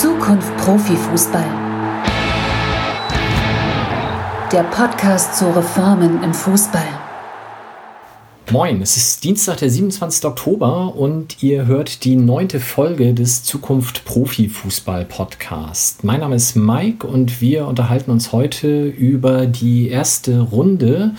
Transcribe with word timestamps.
Zukunft 0.00 0.56
Profifußball. 0.56 1.46
Der 4.50 4.64
Podcast 4.64 5.38
zu 5.38 5.46
Reformen 5.46 6.20
im 6.24 6.34
Fußball. 6.34 6.82
Moin, 8.50 8.82
es 8.82 8.96
ist 8.96 9.22
Dienstag, 9.22 9.58
der 9.58 9.70
27. 9.70 10.24
Oktober 10.24 10.96
und 10.96 11.44
ihr 11.44 11.66
hört 11.66 12.02
die 12.02 12.16
neunte 12.16 12.58
Folge 12.58 13.14
des 13.14 13.44
Zukunft 13.44 14.04
Profifußball 14.04 15.04
Podcast. 15.04 16.02
Mein 16.02 16.20
Name 16.20 16.34
ist 16.34 16.56
Mike 16.56 17.06
und 17.06 17.40
wir 17.40 17.68
unterhalten 17.68 18.10
uns 18.10 18.32
heute 18.32 18.86
über 18.88 19.46
die 19.46 19.88
erste 19.90 20.40
Runde 20.40 21.14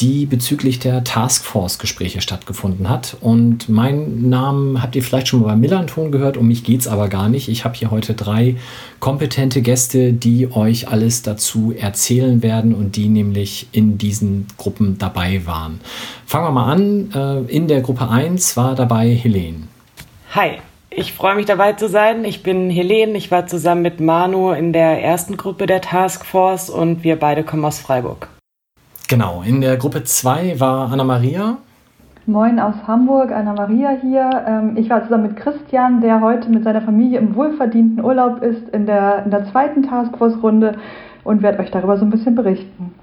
die 0.00 0.26
bezüglich 0.26 0.78
der 0.78 1.04
Taskforce-Gespräche 1.04 2.20
stattgefunden 2.20 2.88
hat. 2.88 3.16
Und 3.20 3.68
meinen 3.68 4.28
Namen 4.28 4.82
habt 4.82 4.96
ihr 4.96 5.02
vielleicht 5.02 5.28
schon 5.28 5.40
mal 5.40 5.48
beim 5.48 5.60
Millanton 5.60 6.10
gehört, 6.10 6.36
um 6.36 6.48
mich 6.48 6.64
geht 6.64 6.80
es 6.80 6.88
aber 6.88 7.08
gar 7.08 7.28
nicht. 7.28 7.48
Ich 7.48 7.64
habe 7.64 7.74
hier 7.74 7.90
heute 7.90 8.14
drei 8.14 8.56
kompetente 9.00 9.62
Gäste, 9.62 10.12
die 10.12 10.50
euch 10.52 10.88
alles 10.88 11.22
dazu 11.22 11.72
erzählen 11.76 12.42
werden 12.42 12.74
und 12.74 12.96
die 12.96 13.08
nämlich 13.08 13.68
in 13.72 13.98
diesen 13.98 14.46
Gruppen 14.56 14.98
dabei 14.98 15.46
waren. 15.46 15.80
Fangen 16.26 16.46
wir 16.46 16.52
mal 16.52 16.72
an. 16.72 17.46
Äh, 17.48 17.54
in 17.54 17.68
der 17.68 17.80
Gruppe 17.80 18.08
1 18.08 18.56
war 18.56 18.74
dabei 18.74 19.14
Helene. 19.14 19.68
Hi, 20.34 20.58
ich 20.90 21.12
freue 21.12 21.36
mich 21.36 21.46
dabei 21.46 21.72
zu 21.74 21.88
sein. 21.88 22.24
Ich 22.24 22.42
bin 22.42 22.70
Helene. 22.70 23.16
Ich 23.16 23.30
war 23.30 23.46
zusammen 23.46 23.82
mit 23.82 24.00
Manu 24.00 24.52
in 24.52 24.72
der 24.72 25.02
ersten 25.02 25.36
Gruppe 25.36 25.66
der 25.66 25.80
Taskforce 25.80 26.70
und 26.70 27.04
wir 27.04 27.16
beide 27.16 27.44
kommen 27.44 27.64
aus 27.64 27.78
Freiburg. 27.78 28.28
Genau, 29.12 29.42
in 29.42 29.60
der 29.60 29.76
Gruppe 29.76 30.04
2 30.04 30.58
war 30.58 30.90
Anna-Maria. 30.90 31.58
Moin 32.24 32.58
aus 32.58 32.76
Hamburg, 32.86 33.30
Anna-Maria 33.30 33.90
hier. 34.00 34.30
Ähm, 34.48 34.78
ich 34.78 34.88
war 34.88 35.02
zusammen 35.02 35.24
mit 35.24 35.36
Christian, 35.36 36.00
der 36.00 36.22
heute 36.22 36.48
mit 36.48 36.64
seiner 36.64 36.80
Familie 36.80 37.18
im 37.18 37.36
wohlverdienten 37.36 38.02
Urlaub 38.02 38.42
ist, 38.42 38.70
in 38.72 38.86
der, 38.86 39.22
in 39.26 39.30
der 39.30 39.44
zweiten 39.50 39.82
Taskforce-Runde 39.82 40.78
und 41.24 41.42
werde 41.42 41.58
euch 41.58 41.70
darüber 41.70 41.98
so 41.98 42.06
ein 42.06 42.10
bisschen 42.10 42.34
berichten. 42.34 42.94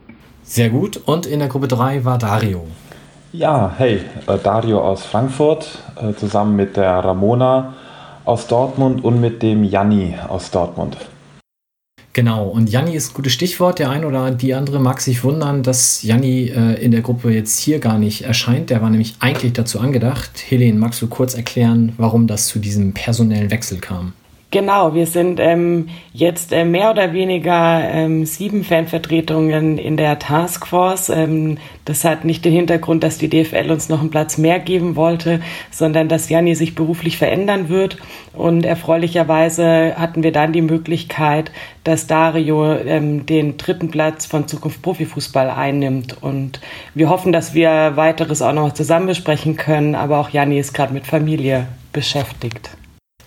Sehr 0.42 0.72
gut. 0.72 0.98
Und 1.06 1.28
in 1.28 1.38
der 1.38 1.48
Gruppe 1.48 1.68
3 1.68 2.04
war 2.06 2.18
Dario. 2.18 2.64
Ja, 3.32 3.72
hey, 3.78 4.02
äh, 4.26 4.38
Dario 4.44 4.82
aus 4.82 5.06
Frankfurt, 5.06 5.78
äh, 6.02 6.16
zusammen 6.16 6.56
mit 6.56 6.76
der 6.76 7.06
Ramona 7.06 7.76
aus 8.26 8.48
Dortmund 8.48 9.04
und 9.04 9.22
mit 9.22 9.44
dem 9.44 9.64
Janni 9.64 10.16
aus 10.28 10.50
Dortmund. 10.50 10.98
Genau, 12.20 12.50
und 12.50 12.70
Janni 12.70 12.96
ist 12.96 13.12
ein 13.12 13.14
gutes 13.14 13.32
Stichwort. 13.32 13.80
Der 13.80 13.90
eine 13.90 14.06
oder 14.06 14.30
die 14.30 14.54
andere 14.54 14.82
mag 14.82 15.00
sich 15.00 15.24
wundern, 15.24 15.64
dass 15.64 16.04
Janni 16.04 16.50
äh, 16.50 16.74
in 16.74 16.92
der 16.92 17.00
Gruppe 17.00 17.32
jetzt 17.32 17.58
hier 17.58 17.80
gar 17.80 17.98
nicht 17.98 18.26
erscheint. 18.26 18.72
Der 18.72 18.82
war 18.82 18.90
nämlich 18.90 19.16
eigentlich 19.20 19.54
dazu 19.54 19.80
angedacht. 19.80 20.32
Helene, 20.50 20.78
magst 20.78 21.02
du 21.02 21.08
kurz 21.08 21.34
erklären, 21.34 21.94
warum 21.96 22.28
das 22.28 22.48
zu 22.48 22.60
diesem 22.60 22.94
personellen 22.94 23.52
Wechsel 23.52 23.78
kam? 23.78 24.12
Genau, 24.52 24.96
wir 24.96 25.06
sind 25.06 25.40
ähm, 25.40 25.90
jetzt 26.12 26.54
äh, 26.54 26.66
mehr 26.66 26.90
oder 26.90 27.14
weniger 27.14 27.84
ähm, 27.84 28.26
sieben 28.26 28.64
Fanvertretungen 28.64 29.78
in 29.78 29.96
der 29.96 30.18
Taskforce. 30.18 31.10
Ähm, 31.10 31.60
das 31.86 32.04
hat 32.04 32.26
nicht 32.26 32.44
den 32.46 32.54
Hintergrund, 32.54 33.04
dass 33.04 33.20
die 33.20 33.30
DFL 33.30 33.70
uns 33.70 33.90
noch 33.90 34.00
einen 34.00 34.10
Platz 34.10 34.40
mehr 34.40 34.58
geben 34.58 34.96
wollte, 34.96 35.40
sondern 35.70 36.10
dass 36.10 36.30
Janni 36.30 36.56
sich 36.56 36.74
beruflich 36.74 37.20
verändern 37.20 37.70
wird. 37.70 37.98
Und 38.34 38.66
erfreulicherweise 38.66 39.94
hatten 39.98 40.24
wir 40.24 40.32
dann 40.32 40.52
die 40.52 40.64
Möglichkeit, 40.64 41.52
dass 41.84 42.08
Dario 42.08 42.74
ähm, 42.74 43.28
den 43.28 43.58
dritten 43.58 43.92
Platz 43.92 44.26
von 44.26 44.48
Zukunft 44.48 44.82
Profifußball 44.82 45.52
einnimmt. 45.52 46.24
Und 46.24 46.60
wir 46.96 47.10
hoffen, 47.10 47.32
dass 47.32 47.54
wir 47.54 47.98
weiteres 47.98 48.42
auch 48.42 48.54
noch 48.54 48.74
zusammen 48.74 49.06
besprechen 49.06 49.58
können. 49.58 49.94
Aber 49.94 50.18
auch 50.18 50.32
Janni 50.32 50.58
ist 50.58 50.74
gerade 50.74 50.92
mit 50.92 51.06
Familie 51.06 51.68
beschäftigt 51.94 52.79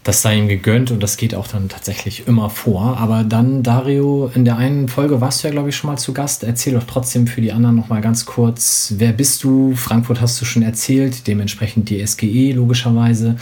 das 0.04 0.20
sei 0.20 0.36
ihm 0.36 0.48
gegönnt 0.48 0.90
und 0.90 1.00
das 1.00 1.16
geht 1.16 1.32
auch 1.32 1.46
dann 1.46 1.68
tatsächlich 1.68 2.26
immer 2.26 2.50
vor. 2.50 2.96
Aber 2.98 3.22
dann, 3.22 3.62
Dario, 3.62 4.32
in 4.34 4.44
der 4.44 4.56
einen 4.56 4.88
Folge 4.88 5.20
warst 5.20 5.42
du 5.42 5.48
ja, 5.48 5.52
glaube 5.52 5.68
ich, 5.68 5.76
schon 5.76 5.90
mal 5.90 5.96
zu 5.96 6.12
Gast. 6.12 6.42
Erzähl 6.42 6.74
doch 6.74 6.82
trotzdem 6.84 7.28
für 7.28 7.40
die 7.40 7.52
anderen 7.52 7.76
noch 7.76 7.88
mal 7.88 8.00
ganz 8.00 8.26
kurz, 8.26 8.94
wer 8.96 9.12
bist 9.12 9.44
du? 9.44 9.76
Frankfurt 9.76 10.20
hast 10.20 10.40
du 10.40 10.44
schon 10.44 10.64
erzählt, 10.64 11.28
dementsprechend 11.28 11.88
die 11.88 12.04
SGE 12.04 12.50
logischerweise. 12.52 13.36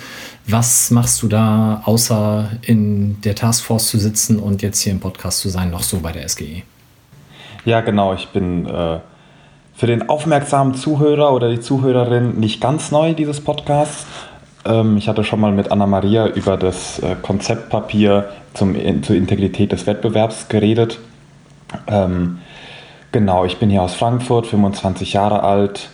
Was 0.47 0.91
machst 0.91 1.22
du 1.22 1.28
da, 1.28 1.81
außer 1.87 2.50
in 2.60 3.22
der 3.22 3.34
Taskforce 3.34 3.88
zu 3.88 3.99
sitzen 3.99 4.38
und 4.38 4.60
jetzt 4.60 4.82
hier 4.82 4.93
im 4.93 5.00
Podcast 5.00 5.41
zu 5.41 5.49
sein, 5.49 5.70
noch 5.70 5.82
so 5.82 6.00
bei 6.00 6.12
der 6.12 6.28
SGE? 6.28 6.62
Ja, 7.65 7.81
genau. 7.81 8.12
Ich 8.12 8.28
bin 8.28 8.66
äh, 8.66 8.99
für 9.72 9.87
den 9.87 10.10
aufmerksamen 10.10 10.75
Zuhörer 10.75 11.32
oder 11.32 11.50
die 11.50 11.60
Zuhörerin 11.60 12.38
nicht 12.38 12.60
ganz 12.60 12.91
neu 12.91 13.15
dieses 13.15 13.41
Podcasts 13.41 14.04
ich 14.97 15.09
hatte 15.09 15.25
schon 15.25 15.41
mal 15.41 15.53
mit 15.53 15.72
Anna-Maria 15.72 16.26
über 16.26 16.56
das 16.56 16.98
äh, 16.98 17.16
Konzeptpapier 17.21 18.28
zum, 18.53 18.75
zur 19.03 19.16
Integrität 19.16 19.72
des 19.72 19.87
Wettbewerbs 19.87 20.48
geredet. 20.48 20.98
Ähm, 21.87 22.38
genau, 23.10 23.44
ich 23.44 23.59
bin 23.59 23.70
hier 23.70 23.82
aus 23.82 23.94
Frankfurt, 23.94 24.47
25 24.47 25.15
Jahre 25.15 25.43
alt 25.43 25.88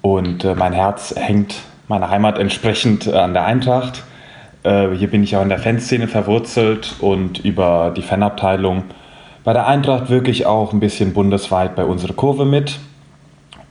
und 0.00 0.44
äh, 0.44 0.54
mein 0.54 0.72
Herz 0.72 1.14
hängt 1.16 1.56
meiner 1.88 2.08
Heimat 2.08 2.38
entsprechend 2.38 3.06
äh, 3.06 3.12
an 3.12 3.34
der 3.34 3.44
Eintracht. 3.44 4.04
hier 4.64 5.08
bin 5.08 5.22
ich 5.22 5.36
auch 5.36 5.42
in 5.42 5.48
der 5.48 5.60
Fanszene 5.60 6.08
verwurzelt 6.08 6.96
und 6.98 7.38
über 7.38 7.92
die 7.96 8.02
Fanabteilung 8.02 8.82
bei 9.44 9.52
der 9.52 9.66
Eintracht 9.66 10.10
wirklich 10.10 10.44
auch 10.44 10.72
ein 10.72 10.80
bisschen 10.80 11.14
bundesweit 11.14 11.76
bei 11.76 11.84
unserer 11.84 12.12
Kurve 12.12 12.44
mit. 12.44 12.80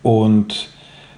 Und 0.02 0.70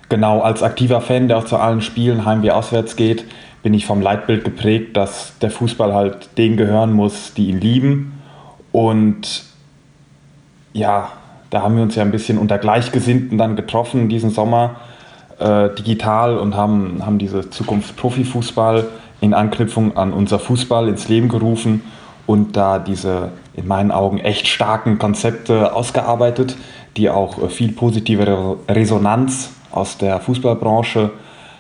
genau 0.09 0.41
als 0.41 0.63
aktiver 0.63 1.01
Fan, 1.01 1.27
der 1.27 1.37
auch 1.37 1.45
zu 1.45 1.57
allen 1.57 1.81
Spielen 1.81 2.25
heim 2.25 2.41
wie 2.41 2.51
auswärts 2.51 2.95
geht, 2.95 3.25
bin 3.63 3.73
ich 3.73 3.85
vom 3.85 4.01
Leitbild 4.01 4.43
geprägt, 4.43 4.97
dass 4.97 5.37
der 5.39 5.51
Fußball 5.51 5.93
halt 5.93 6.37
denen 6.37 6.57
gehören 6.57 6.93
muss, 6.93 7.33
die 7.33 7.49
ihn 7.49 7.59
lieben. 7.59 8.19
Und 8.71 9.43
ja, 10.73 11.09
da 11.49 11.61
haben 11.61 11.75
wir 11.75 11.83
uns 11.83 11.95
ja 11.95 12.03
ein 12.03 12.11
bisschen 12.11 12.37
unter 12.37 12.57
Gleichgesinnten 12.57 13.37
dann 13.37 13.55
getroffen 13.55 14.09
diesen 14.09 14.29
Sommer 14.29 14.77
äh, 15.39 15.69
digital 15.75 16.37
und 16.37 16.55
haben, 16.55 17.05
haben 17.05 17.17
diese 17.17 17.49
Zukunft 17.49 17.95
Profifußball 17.97 18.87
in 19.21 19.33
Anknüpfung 19.33 19.97
an 19.97 20.13
unser 20.13 20.39
Fußball 20.39 20.87
ins 20.87 21.09
Leben 21.09 21.27
gerufen 21.27 21.81
und 22.25 22.55
da 22.55 22.79
diese 22.79 23.31
in 23.55 23.67
meinen 23.67 23.91
Augen 23.91 24.19
echt 24.19 24.47
starken 24.47 24.99
Konzepte 24.99 25.75
ausgearbeitet, 25.75 26.55
die 26.95 27.09
auch 27.09 27.41
äh, 27.41 27.49
viel 27.49 27.71
positive 27.73 28.57
Resonanz 28.69 29.51
aus 29.71 29.97
der 29.97 30.19
Fußballbranche 30.19 31.11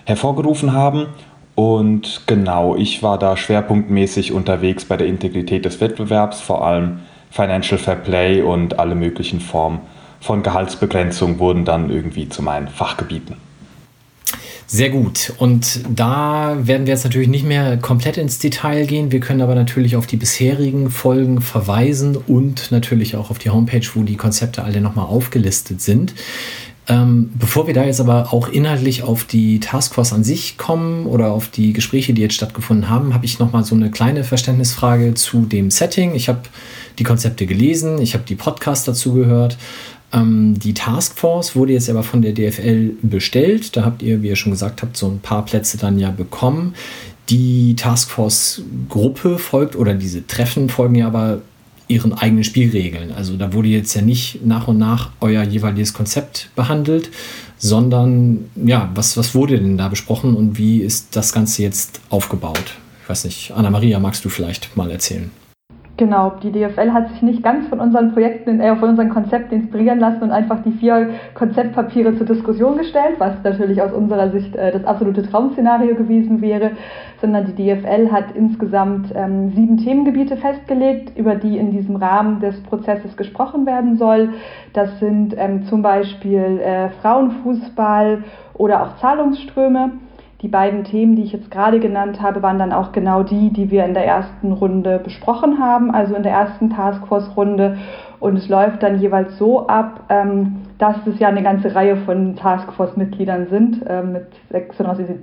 hervorgerufen 0.05 0.73
haben. 0.73 1.07
Und 1.55 2.21
genau, 2.25 2.75
ich 2.75 3.03
war 3.03 3.19
da 3.19 3.35
schwerpunktmäßig 3.35 4.31
unterwegs 4.31 4.85
bei 4.85 4.97
der 4.97 5.07
Integrität 5.07 5.65
des 5.65 5.81
Wettbewerbs, 5.81 6.41
vor 6.41 6.65
allem 6.65 6.99
Financial 7.31 7.77
Fair 7.77 7.95
Play 7.95 8.41
und 8.41 8.79
alle 8.79 8.95
möglichen 8.95 9.39
Formen 9.39 9.79
von 10.21 10.43
Gehaltsbegrenzung 10.43 11.39
wurden 11.39 11.65
dann 11.65 11.89
irgendwie 11.89 12.29
zu 12.29 12.41
meinen 12.41 12.67
Fachgebieten. 12.67 13.35
Sehr 14.71 14.91
gut. 14.91 15.33
Und 15.39 15.81
da 15.89 16.55
werden 16.61 16.85
wir 16.85 16.93
jetzt 16.93 17.03
natürlich 17.03 17.27
nicht 17.27 17.45
mehr 17.45 17.77
komplett 17.77 18.17
ins 18.17 18.37
Detail 18.37 18.85
gehen. 18.85 19.11
Wir 19.11 19.19
können 19.19 19.41
aber 19.41 19.55
natürlich 19.55 19.95
auf 19.95 20.05
die 20.05 20.17
bisherigen 20.17 20.91
Folgen 20.91 21.41
verweisen 21.41 22.15
und 22.15 22.71
natürlich 22.71 23.15
auch 23.15 23.31
auf 23.31 23.39
die 23.39 23.49
Homepage, 23.49 23.87
wo 23.95 24.03
die 24.03 24.15
Konzepte 24.15 24.63
alle 24.63 24.79
nochmal 24.79 25.07
aufgelistet 25.07 25.81
sind. 25.81 26.13
Ähm, 26.89 27.29
bevor 27.37 27.67
wir 27.67 27.75
da 27.75 27.85
jetzt 27.85 28.01
aber 28.01 28.33
auch 28.33 28.49
inhaltlich 28.49 29.03
auf 29.03 29.23
die 29.23 29.59
Taskforce 29.59 30.11
an 30.11 30.23
sich 30.23 30.57
kommen 30.57 31.05
oder 31.05 31.31
auf 31.31 31.47
die 31.47 31.71
Gespräche, 31.71 32.13
die 32.13 32.23
jetzt 32.23 32.33
stattgefunden 32.33 32.89
haben, 32.89 33.13
habe 33.13 33.25
ich 33.25 33.37
nochmal 33.37 33.63
so 33.63 33.75
eine 33.75 33.91
kleine 33.91 34.23
Verständnisfrage 34.23 35.13
zu 35.13 35.41
dem 35.41 35.69
Setting. 35.69 36.15
Ich 36.15 36.27
habe 36.29 36.41
die 36.97 37.03
Konzepte 37.03 37.45
gelesen, 37.45 38.01
ich 38.01 38.15
habe 38.15 38.23
die 38.27 38.35
Podcasts 38.35 38.85
dazu 38.85 39.13
gehört. 39.13 39.55
Ähm, 40.11 40.57
die 40.57 40.73
Taskforce 40.73 41.55
wurde 41.55 41.73
jetzt 41.73 41.91
aber 41.91 42.01
von 42.01 42.23
der 42.23 42.33
DFL 42.33 42.95
bestellt. 43.03 43.77
Da 43.77 43.85
habt 43.85 44.01
ihr, 44.01 44.23
wie 44.23 44.29
ihr 44.29 44.35
schon 44.35 44.51
gesagt 44.51 44.81
habt, 44.81 44.97
so 44.97 45.07
ein 45.07 45.19
paar 45.19 45.45
Plätze 45.45 45.77
dann 45.77 45.99
ja 45.99 46.09
bekommen. 46.09 46.73
Die 47.29 47.75
Taskforce-Gruppe 47.75 49.37
folgt 49.37 49.75
oder 49.75 49.93
diese 49.93 50.25
Treffen 50.25 50.69
folgen 50.69 50.95
ja 50.95 51.05
aber 51.05 51.41
ihren 51.89 52.13
eigenen 52.13 52.45
Spielregeln. 52.45 53.11
Also 53.11 53.35
da 53.35 53.51
wurde 53.51 53.67
jetzt 53.67 53.93
ja 53.95 54.01
nicht 54.01 54.45
nach 54.45 54.69
und 54.69 54.77
nach 54.77 55.11
euer 55.19 55.43
jeweiliges 55.43 55.93
Konzept 55.93 56.49
behandelt, 56.55 57.09
sondern 57.57 58.49
ja, 58.55 58.89
was, 58.95 59.17
was 59.17 59.35
wurde 59.35 59.59
denn 59.59 59.77
da 59.77 59.89
besprochen 59.89 60.35
und 60.35 60.57
wie 60.57 60.77
ist 60.77 61.15
das 61.15 61.33
Ganze 61.33 61.63
jetzt 61.63 61.99
aufgebaut? 62.09 62.77
Ich 63.03 63.09
weiß 63.09 63.25
nicht, 63.25 63.51
Anna-Maria, 63.51 63.99
magst 63.99 64.23
du 64.23 64.29
vielleicht 64.29 64.77
mal 64.77 64.89
erzählen? 64.91 65.31
Genau, 65.99 66.31
die 66.41 66.53
DFL 66.53 66.93
hat 66.93 67.09
sich 67.09 67.21
nicht 67.21 67.43
ganz 67.43 67.67
von 67.67 67.81
unseren 67.81 68.13
Projekten, 68.13 68.61
äh, 68.61 68.73
von 68.77 68.91
unseren 68.91 69.09
Konzepten 69.09 69.53
inspirieren 69.53 69.99
lassen 69.99 70.23
und 70.23 70.31
einfach 70.31 70.63
die 70.63 70.71
vier 70.71 71.09
Konzeptpapiere 71.33 72.15
zur 72.15 72.25
Diskussion 72.25 72.77
gestellt, 72.77 73.15
was 73.17 73.33
natürlich 73.43 73.81
aus 73.81 73.91
unserer 73.91 74.29
Sicht 74.31 74.55
äh, 74.55 74.71
das 74.71 74.85
absolute 74.85 75.23
Traum-Szenario 75.23 75.95
gewesen 75.95 76.39
wäre, 76.39 76.71
sondern 77.19 77.47
die 77.47 77.53
DFL 77.53 78.09
hat 78.13 78.31
insgesamt 78.33 79.11
ähm, 79.13 79.49
sieben 79.49 79.75
Themengebiete 79.75 80.37
festgelegt, 80.37 81.17
über 81.17 81.35
die 81.35 81.57
in 81.57 81.71
diesem 81.71 81.97
Rahmen 81.97 82.39
des 82.39 82.63
Prozesses 82.63 83.17
gesprochen 83.17 83.65
werden 83.65 83.97
soll. 83.97 84.29
Das 84.71 84.99
sind 84.99 85.35
ähm, 85.37 85.65
zum 85.65 85.81
Beispiel 85.81 86.61
äh, 86.61 86.91
Frauenfußball 87.01 88.23
oder 88.53 88.83
auch 88.83 88.95
Zahlungsströme. 89.01 89.91
Die 90.41 90.47
beiden 90.47 90.85
Themen, 90.85 91.17
die 91.17 91.23
ich 91.23 91.33
jetzt 91.33 91.51
gerade 91.51 91.81
genannt 91.81 92.21
habe, 92.21 92.41
waren 92.41 92.59
dann 92.59 92.71
auch 92.71 92.93
genau 92.93 93.23
die, 93.23 93.51
die 93.51 93.71
wir 93.71 93.83
in 93.83 93.93
der 93.93 94.05
ersten 94.05 94.53
Runde 94.53 94.99
besprochen 95.03 95.59
haben, 95.59 95.91
also 95.91 96.15
in 96.15 96.23
der 96.23 96.31
ersten 96.31 96.69
Taskforce-Runde. 96.69 97.77
Und 98.21 98.37
es 98.37 98.47
läuft 98.47 98.81
dann 98.81 99.01
jeweils 99.01 99.37
so 99.37 99.67
ab, 99.67 100.05
ähm, 100.07 100.61
dass 100.77 100.95
es 101.07 101.19
ja 101.19 101.27
eine 101.27 101.43
ganze 101.43 101.75
Reihe 101.75 101.97
von 101.97 102.37
Taskforce-Mitgliedern 102.37 103.47
sind, 103.49 103.85
äh, 103.85 104.01
mit 104.01 104.27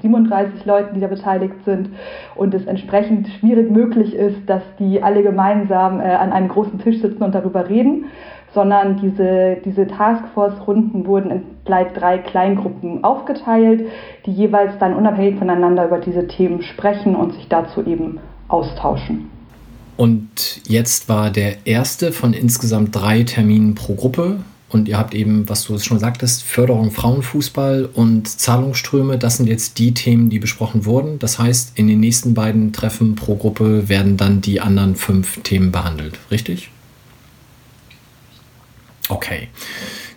37 0.02 0.66
Leuten, 0.66 0.94
die 0.94 1.00
da 1.00 1.06
beteiligt 1.06 1.64
sind. 1.64 1.88
Und 2.34 2.52
es 2.52 2.66
entsprechend 2.66 3.26
schwierig 3.40 3.70
möglich 3.70 4.14
ist, 4.14 4.46
dass 4.46 4.62
die 4.78 5.02
alle 5.02 5.22
gemeinsam 5.22 6.00
äh, 6.00 6.04
an 6.04 6.32
einem 6.32 6.48
großen 6.48 6.78
Tisch 6.78 7.00
sitzen 7.00 7.22
und 7.22 7.34
darüber 7.34 7.70
reden, 7.70 8.04
sondern 8.56 8.98
diese, 9.02 9.58
diese 9.66 9.86
Taskforce-Runden 9.86 11.06
wurden 11.06 11.30
in 11.30 11.42
gleich 11.66 11.92
drei 11.92 12.16
Kleingruppen 12.16 13.04
aufgeteilt, 13.04 13.86
die 14.24 14.32
jeweils 14.32 14.72
dann 14.80 14.94
unabhängig 14.94 15.38
voneinander 15.38 15.84
über 15.86 15.98
diese 15.98 16.26
Themen 16.26 16.62
sprechen 16.62 17.14
und 17.14 17.34
sich 17.34 17.48
dazu 17.48 17.84
eben 17.84 18.18
austauschen. 18.48 19.30
Und 19.98 20.62
jetzt 20.66 21.10
war 21.10 21.30
der 21.30 21.66
erste 21.66 22.12
von 22.12 22.32
insgesamt 22.32 22.96
drei 22.96 23.24
Terminen 23.24 23.74
pro 23.74 23.94
Gruppe. 23.94 24.38
Und 24.70 24.88
ihr 24.88 24.98
habt 24.98 25.14
eben, 25.14 25.46
was 25.48 25.64
du 25.64 25.78
schon 25.78 25.98
sagtest, 25.98 26.42
Förderung 26.42 26.90
Frauenfußball 26.90 27.90
und 27.92 28.26
Zahlungsströme. 28.26 29.18
Das 29.18 29.36
sind 29.36 29.48
jetzt 29.48 29.78
die 29.78 29.92
Themen, 29.92 30.30
die 30.30 30.38
besprochen 30.38 30.86
wurden. 30.86 31.18
Das 31.18 31.38
heißt, 31.38 31.78
in 31.78 31.88
den 31.88 32.00
nächsten 32.00 32.32
beiden 32.32 32.72
Treffen 32.72 33.16
pro 33.16 33.36
Gruppe 33.36 33.90
werden 33.90 34.16
dann 34.16 34.40
die 34.40 34.62
anderen 34.62 34.96
fünf 34.96 35.42
Themen 35.42 35.72
behandelt. 35.72 36.18
Richtig? 36.30 36.70
Okay. 39.08 39.48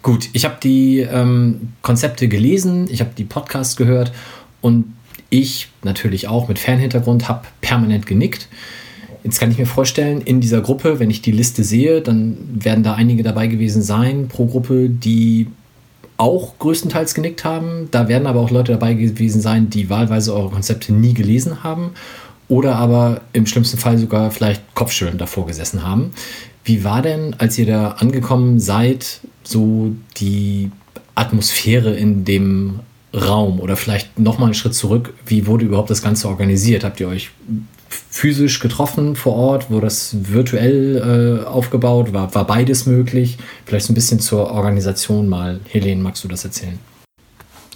Gut, 0.01 0.29
ich 0.33 0.45
habe 0.45 0.57
die 0.63 0.99
ähm, 0.99 1.73
Konzepte 1.81 2.27
gelesen, 2.27 2.87
ich 2.89 3.01
habe 3.01 3.11
die 3.17 3.25
Podcasts 3.25 3.75
gehört 3.75 4.11
und 4.61 4.93
ich 5.29 5.67
natürlich 5.83 6.27
auch 6.27 6.47
mit 6.47 6.57
Fanhintergrund 6.57 7.27
habe 7.27 7.47
permanent 7.61 8.07
genickt. 8.07 8.47
Jetzt 9.23 9.39
kann 9.39 9.51
ich 9.51 9.57
mir 9.57 9.65
vorstellen, 9.65 10.21
in 10.21 10.39
dieser 10.39 10.61
Gruppe, 10.61 10.99
wenn 10.99 11.09
ich 11.09 11.21
die 11.21 11.33
Liste 11.33 11.63
sehe, 11.63 12.01
dann 12.01 12.37
werden 12.53 12.83
da 12.83 12.93
einige 12.93 13.21
dabei 13.21 13.47
gewesen 13.47 13.81
sein 13.81 14.29
pro 14.29 14.45
Gruppe, 14.45 14.89
die 14.89 15.47
auch 16.15 16.57
größtenteils 16.59 17.13
genickt 17.13 17.43
haben. 17.43 17.89
Da 17.91 18.07
werden 18.07 18.27
aber 18.27 18.39
auch 18.39 18.49
Leute 18.49 18.71
dabei 18.71 18.93
gewesen 18.93 19.41
sein, 19.41 19.69
die 19.69 19.89
wahlweise 19.89 20.33
eure 20.33 20.49
Konzepte 20.49 20.93
nie 20.93 21.13
gelesen 21.13 21.63
haben 21.63 21.91
oder 22.49 22.75
aber 22.75 23.21
im 23.31 23.45
schlimmsten 23.45 23.77
Fall 23.77 23.97
sogar 23.97 24.31
vielleicht 24.31 24.75
Kopfschütteln 24.75 25.17
davor 25.17 25.45
gesessen 25.47 25.83
haben. 25.83 26.11
Wie 26.65 26.83
war 26.83 27.01
denn, 27.01 27.35
als 27.37 27.57
ihr 27.57 27.65
da 27.65 27.91
angekommen 27.91 28.59
seid, 28.59 29.21
so 29.43 29.95
die 30.17 30.71
Atmosphäre 31.15 31.95
in 31.95 32.25
dem 32.25 32.81
Raum 33.13 33.59
oder 33.59 33.75
vielleicht 33.75 34.19
nochmal 34.19 34.47
einen 34.47 34.53
Schritt 34.55 34.75
zurück, 34.75 35.13
wie 35.25 35.47
wurde 35.47 35.65
überhaupt 35.65 35.89
das 35.89 36.01
Ganze 36.01 36.27
organisiert? 36.27 36.83
Habt 36.83 36.99
ihr 36.99 37.07
euch 37.07 37.31
physisch 37.89 38.59
getroffen 38.59 39.15
vor 39.15 39.35
Ort? 39.35 39.69
Wurde 39.69 39.87
das 39.87 40.15
virtuell 40.19 41.41
äh, 41.43 41.47
aufgebaut? 41.47 42.13
War, 42.13 42.33
war 42.35 42.45
beides 42.45 42.85
möglich? 42.85 43.37
Vielleicht 43.65 43.85
so 43.85 43.93
ein 43.93 43.95
bisschen 43.95 44.19
zur 44.19 44.51
Organisation 44.51 45.27
mal. 45.27 45.59
Helene, 45.69 46.01
magst 46.01 46.23
du 46.23 46.27
das 46.27 46.45
erzählen? 46.45 46.79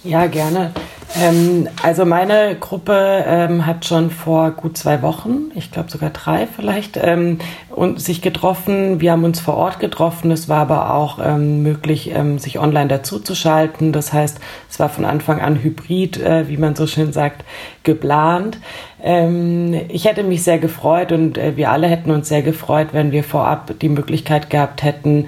Ja, 0.04 0.26
gerne. 0.26 0.72
Ähm, 1.20 1.68
also 1.82 2.04
meine 2.04 2.56
Gruppe 2.58 3.24
ähm, 3.26 3.66
hat 3.66 3.84
schon 3.84 4.10
vor 4.10 4.50
gut 4.50 4.76
zwei 4.76 5.00
Wochen, 5.02 5.52
ich 5.54 5.70
glaube 5.70 5.90
sogar 5.90 6.10
drei 6.10 6.46
vielleicht, 6.46 6.98
ähm, 7.00 7.38
und 7.70 8.00
sich 8.00 8.20
getroffen. 8.20 9.00
Wir 9.00 9.12
haben 9.12 9.24
uns 9.24 9.40
vor 9.40 9.54
Ort 9.54 9.78
getroffen. 9.78 10.30
Es 10.30 10.48
war 10.48 10.60
aber 10.60 10.94
auch 10.94 11.18
ähm, 11.22 11.62
möglich, 11.62 12.10
ähm, 12.14 12.38
sich 12.38 12.58
online 12.58 12.88
dazuzuschalten. 12.88 13.92
Das 13.92 14.12
heißt, 14.12 14.40
es 14.68 14.80
war 14.80 14.88
von 14.88 15.04
Anfang 15.04 15.40
an 15.40 15.62
hybrid, 15.62 16.20
äh, 16.20 16.48
wie 16.48 16.56
man 16.56 16.74
so 16.74 16.86
schön 16.86 17.12
sagt, 17.12 17.44
geplant. 17.84 18.58
Ähm, 19.02 19.74
ich 19.88 20.06
hätte 20.06 20.24
mich 20.24 20.42
sehr 20.42 20.58
gefreut 20.58 21.12
und 21.12 21.38
äh, 21.38 21.56
wir 21.56 21.70
alle 21.70 21.86
hätten 21.86 22.10
uns 22.10 22.28
sehr 22.28 22.42
gefreut, 22.42 22.88
wenn 22.92 23.12
wir 23.12 23.22
vorab 23.22 23.72
die 23.80 23.88
Möglichkeit 23.88 24.50
gehabt 24.50 24.82
hätten, 24.82 25.26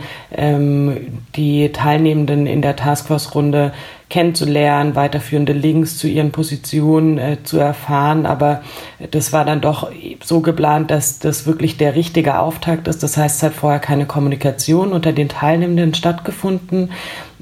die 1.36 1.72
Teilnehmenden 1.72 2.46
in 2.46 2.62
der 2.62 2.76
Taskforce-Runde 2.76 3.72
kennenzulernen, 4.08 4.94
weiterführende 4.94 5.52
Links 5.52 5.98
zu 5.98 6.06
ihren 6.06 6.30
Positionen 6.30 7.18
äh, 7.18 7.38
zu 7.42 7.58
erfahren. 7.58 8.24
Aber 8.24 8.62
das 9.10 9.32
war 9.32 9.44
dann 9.44 9.60
doch 9.60 9.90
so 10.22 10.40
geplant, 10.40 10.90
dass 10.90 11.18
das 11.18 11.46
wirklich 11.46 11.76
der 11.76 11.96
richtige 11.96 12.38
Auftakt 12.38 12.86
ist. 12.86 13.02
Das 13.02 13.16
heißt, 13.16 13.36
es 13.36 13.42
hat 13.42 13.54
vorher 13.54 13.80
keine 13.80 14.06
Kommunikation 14.06 14.92
unter 14.92 15.12
den 15.12 15.28
Teilnehmenden 15.28 15.94
stattgefunden. 15.94 16.92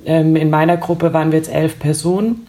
Ähm, 0.06 0.36
in 0.36 0.48
meiner 0.48 0.76
Gruppe 0.78 1.12
waren 1.12 1.32
wir 1.32 1.38
jetzt 1.38 1.52
elf 1.52 1.78
Personen. 1.78 2.46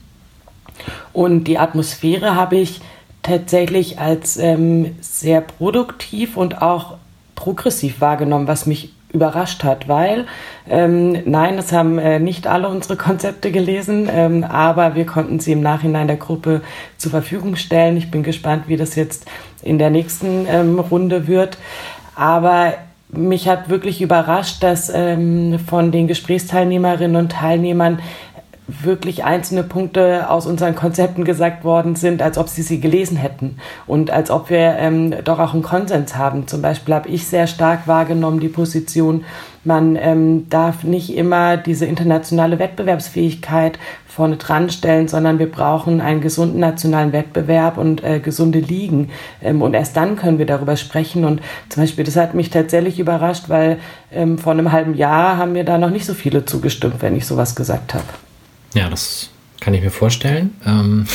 Und 1.12 1.46
die 1.46 1.58
Atmosphäre 1.58 2.36
habe 2.36 2.58
ich 2.58 2.82
tatsächlich 3.22 4.00
als 4.00 4.38
ähm, 4.38 4.96
sehr 5.02 5.42
produktiv 5.42 6.38
und 6.38 6.62
auch 6.62 6.98
progressiv 7.36 8.00
wahrgenommen, 8.00 8.48
was 8.48 8.66
mich 8.66 8.94
überrascht 9.16 9.64
hat, 9.64 9.88
weil 9.88 10.26
ähm, 10.70 11.18
nein, 11.26 11.58
es 11.58 11.72
haben 11.72 11.98
äh, 11.98 12.20
nicht 12.20 12.48
alle 12.48 12.68
unsere 12.68 12.96
Konzepte 12.98 13.52
gelesen, 13.52 14.10
ähm, 14.12 14.44
aber 14.44 14.96
wir 14.96 15.06
konnten 15.06 15.40
sie 15.40 15.54
im 15.54 15.62
Nachhinein 15.62 16.08
der 16.08 16.18
Gruppe 16.18 16.62
zur 16.98 17.12
Verfügung 17.12 17.56
stellen. 17.56 17.98
Ich 17.98 18.12
bin 18.12 18.22
gespannt, 18.22 18.64
wie 18.68 18.78
das 18.78 18.96
jetzt 18.96 19.26
in 19.64 19.80
der 19.80 19.90
nächsten 19.90 20.46
ähm, 20.48 20.80
Runde 20.80 21.28
wird. 21.28 21.58
Aber 22.16 22.74
mich 23.10 23.48
hat 23.48 23.70
wirklich 23.70 24.02
überrascht, 24.02 24.62
dass 24.62 24.92
ähm, 24.94 25.60
von 25.60 25.92
den 25.92 26.08
Gesprächsteilnehmerinnen 26.08 27.16
und 27.16 27.32
Teilnehmern 27.32 28.00
wirklich 28.68 29.24
einzelne 29.24 29.64
Punkte 29.64 30.30
aus 30.30 30.48
unseren 30.48 30.76
Konzepten 30.76 31.24
gesagt 31.24 31.64
worden 31.64 31.96
sind, 31.96 32.22
als 32.22 32.38
ob 32.38 32.50
sie 32.50 32.64
sie 32.64 32.80
gelesen 32.80 33.18
hätten 33.18 33.58
und 33.86 34.10
als 34.12 34.32
ob 34.32 34.50
wir 34.50 34.76
ähm, 34.78 35.14
doch 35.24 35.40
auch 35.40 35.54
einen 35.54 35.64
Konsens 35.64 36.16
haben. 36.16 36.48
Zum 36.48 36.62
Beispiel 36.62 36.96
habe 36.96 37.10
ich 37.10 37.28
sehr 37.28 37.48
stark 37.48 37.88
wahrgenommen 37.88 38.40
die 38.40 38.50
Position, 38.50 39.24
man 39.66 39.96
ähm, 39.96 40.48
darf 40.50 40.84
nicht 40.84 41.16
immer 41.16 41.58
diese 41.58 41.88
internationale 41.88 42.60
Wettbewerbsfähigkeit 42.60 43.80
vorne 44.08 44.38
dran 44.38 44.70
stellen, 44.70 45.08
sondern 45.08 45.40
wir 45.40 45.52
brauchen 45.52 46.02
einen 46.02 46.22
gesunden 46.22 46.60
nationalen 46.60 47.12
Wettbewerb 47.12 47.78
und 47.78 48.04
äh, 48.04 48.20
gesunde 48.20 48.60
Ligen. 48.60 49.10
Ähm, 49.42 49.64
und 49.64 49.74
erst 49.74 49.98
dann 49.98 50.18
können 50.18 50.38
wir 50.38 50.46
darüber 50.46 50.78
sprechen. 50.78 51.26
Und 51.26 51.42
zum 51.70 51.82
Beispiel, 51.82 52.04
das 52.04 52.16
hat 52.16 52.36
mich 52.36 52.52
tatsächlich 52.52 53.00
überrascht, 53.00 53.46
weil 53.50 53.80
ähm, 54.12 54.38
vor 54.38 54.54
einem 54.54 54.72
halben 54.72 54.94
Jahr 54.94 55.38
haben 55.38 55.54
mir 55.54 55.66
da 55.66 55.80
noch 55.80 55.90
nicht 55.90 56.06
so 56.06 56.14
viele 56.14 56.46
zugestimmt, 56.46 57.02
wenn 57.02 57.16
ich 57.16 57.26
sowas 57.26 57.56
gesagt 57.56 57.96
habe. 57.96 58.06
Ja, 58.76 58.90
das 58.90 59.30
kann 59.62 59.74
ich 59.74 59.82
mir 59.82 59.90
vorstellen. 59.90 60.54
Ähm, 60.66 61.06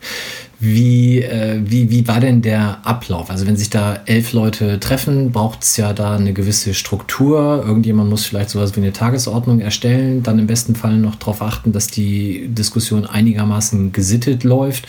wie, 0.60 1.20
äh, 1.20 1.60
wie, 1.64 1.90
wie 1.90 2.06
war 2.06 2.20
denn 2.20 2.40
der 2.40 2.78
Ablauf? 2.84 3.30
Also 3.30 3.46
wenn 3.46 3.56
sich 3.56 3.68
da 3.68 4.00
elf 4.06 4.32
Leute 4.32 4.78
treffen, 4.78 5.32
braucht 5.32 5.62
es 5.62 5.76
ja 5.76 5.92
da 5.92 6.14
eine 6.14 6.32
gewisse 6.32 6.72
Struktur. 6.72 7.64
Irgendjemand 7.66 8.08
muss 8.08 8.24
vielleicht 8.24 8.50
sowas 8.50 8.76
wie 8.76 8.80
eine 8.80 8.92
Tagesordnung 8.92 9.60
erstellen, 9.60 10.22
dann 10.22 10.38
im 10.38 10.46
besten 10.46 10.76
Fall 10.76 10.96
noch 10.96 11.16
darauf 11.16 11.42
achten, 11.42 11.72
dass 11.72 11.88
die 11.88 12.46
Diskussion 12.48 13.06
einigermaßen 13.06 13.92
gesittet 13.92 14.44
läuft 14.44 14.86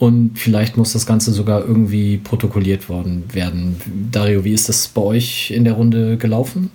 und 0.00 0.38
vielleicht 0.38 0.76
muss 0.76 0.92
das 0.92 1.06
Ganze 1.06 1.30
sogar 1.30 1.60
irgendwie 1.60 2.16
protokolliert 2.16 2.88
worden 2.88 3.24
werden. 3.32 3.80
Dario, 4.10 4.42
wie 4.44 4.52
ist 4.52 4.68
das 4.68 4.88
bei 4.88 5.02
euch 5.02 5.52
in 5.52 5.64
der 5.64 5.74
Runde 5.74 6.16
gelaufen? 6.16 6.72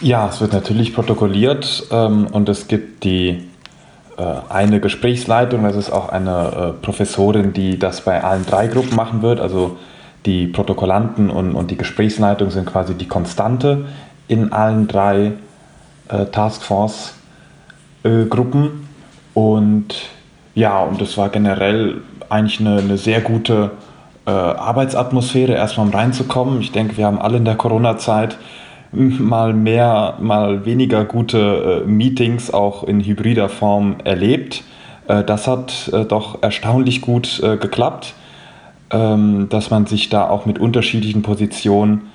Ja, 0.00 0.28
es 0.28 0.40
wird 0.40 0.52
natürlich 0.52 0.92
protokolliert 0.92 1.86
ähm, 1.92 2.26
und 2.26 2.48
es 2.48 2.66
gibt 2.66 3.04
die 3.04 3.44
eine 4.16 4.80
Gesprächsleitung, 4.80 5.62
das 5.62 5.76
ist 5.76 5.90
auch 5.90 6.10
eine 6.10 6.74
äh, 6.78 6.82
Professorin, 6.82 7.52
die 7.52 7.78
das 7.78 8.02
bei 8.02 8.22
allen 8.22 8.44
drei 8.44 8.66
Gruppen 8.66 8.96
machen 8.96 9.22
wird. 9.22 9.40
Also 9.40 9.78
die 10.26 10.46
Protokollanten 10.46 11.30
und, 11.30 11.54
und 11.54 11.70
die 11.70 11.76
Gesprächsleitung 11.76 12.50
sind 12.50 12.66
quasi 12.66 12.94
die 12.94 13.08
Konstante 13.08 13.86
in 14.28 14.52
allen 14.52 14.86
drei 14.86 15.32
äh, 16.08 16.26
Taskforce-Gruppen. 16.26 18.64
Äh, 18.64 18.70
und 19.34 19.94
ja, 20.54 20.80
und 20.80 21.00
das 21.00 21.16
war 21.16 21.30
generell 21.30 22.02
eigentlich 22.28 22.60
eine, 22.60 22.78
eine 22.78 22.98
sehr 22.98 23.20
gute 23.20 23.72
äh, 24.26 24.30
Arbeitsatmosphäre, 24.30 25.54
erstmal 25.54 25.86
um 25.86 25.92
reinzukommen. 25.92 26.60
Ich 26.60 26.72
denke, 26.72 26.96
wir 26.96 27.06
haben 27.06 27.18
alle 27.18 27.38
in 27.38 27.44
der 27.44 27.56
Corona-Zeit 27.56 28.36
mal 28.92 29.54
mehr, 29.54 30.16
mal 30.20 30.64
weniger 30.64 31.04
gute 31.04 31.82
äh, 31.84 31.88
Meetings 31.88 32.52
auch 32.52 32.84
in 32.84 33.00
hybrider 33.00 33.48
Form 33.48 33.96
erlebt. 34.04 34.62
Äh, 35.08 35.24
das 35.24 35.48
hat 35.48 35.90
äh, 35.92 36.04
doch 36.04 36.42
erstaunlich 36.42 37.00
gut 37.00 37.42
geklappt, 37.42 38.14
ähm, 38.90 39.48
dass 39.48 39.70
man 39.70 39.86
sich 39.86 40.08
da 40.10 40.28
auch 40.28 40.46
mit 40.46 40.58
unterschiedlichen 40.58 41.22
Positionen 41.22 42.08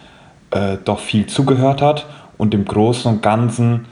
doch 0.85 0.99
viel 0.99 1.25
zugehört 1.25 1.81
hat 1.81 2.05
und 2.37 2.53
im 2.53 2.63
Großen 2.63 3.11
und 3.11 3.21
Ganzen 3.21 3.85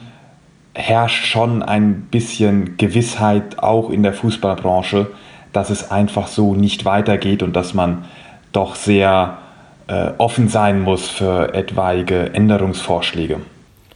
herrscht 0.73 1.25
schon 1.25 1.61
ein 1.61 2.03
bisschen 2.03 2.77
Gewissheit 2.77 3.59
auch 3.59 3.89
in 3.89 4.03
der 4.03 4.13
Fußballbranche, 4.13 5.07
dass 5.51 5.69
es 5.69 5.91
einfach 5.91 6.27
so 6.27 6.55
nicht 6.55 6.85
weitergeht 6.85 7.43
und 7.43 7.57
dass 7.57 7.73
man 7.73 8.05
doch 8.53 8.75
sehr 8.75 9.37
offen 9.87 10.47
sein 10.47 10.81
muss 10.81 11.09
für 11.09 11.53
etwaige 11.53 12.33
Änderungsvorschläge. 12.33 13.37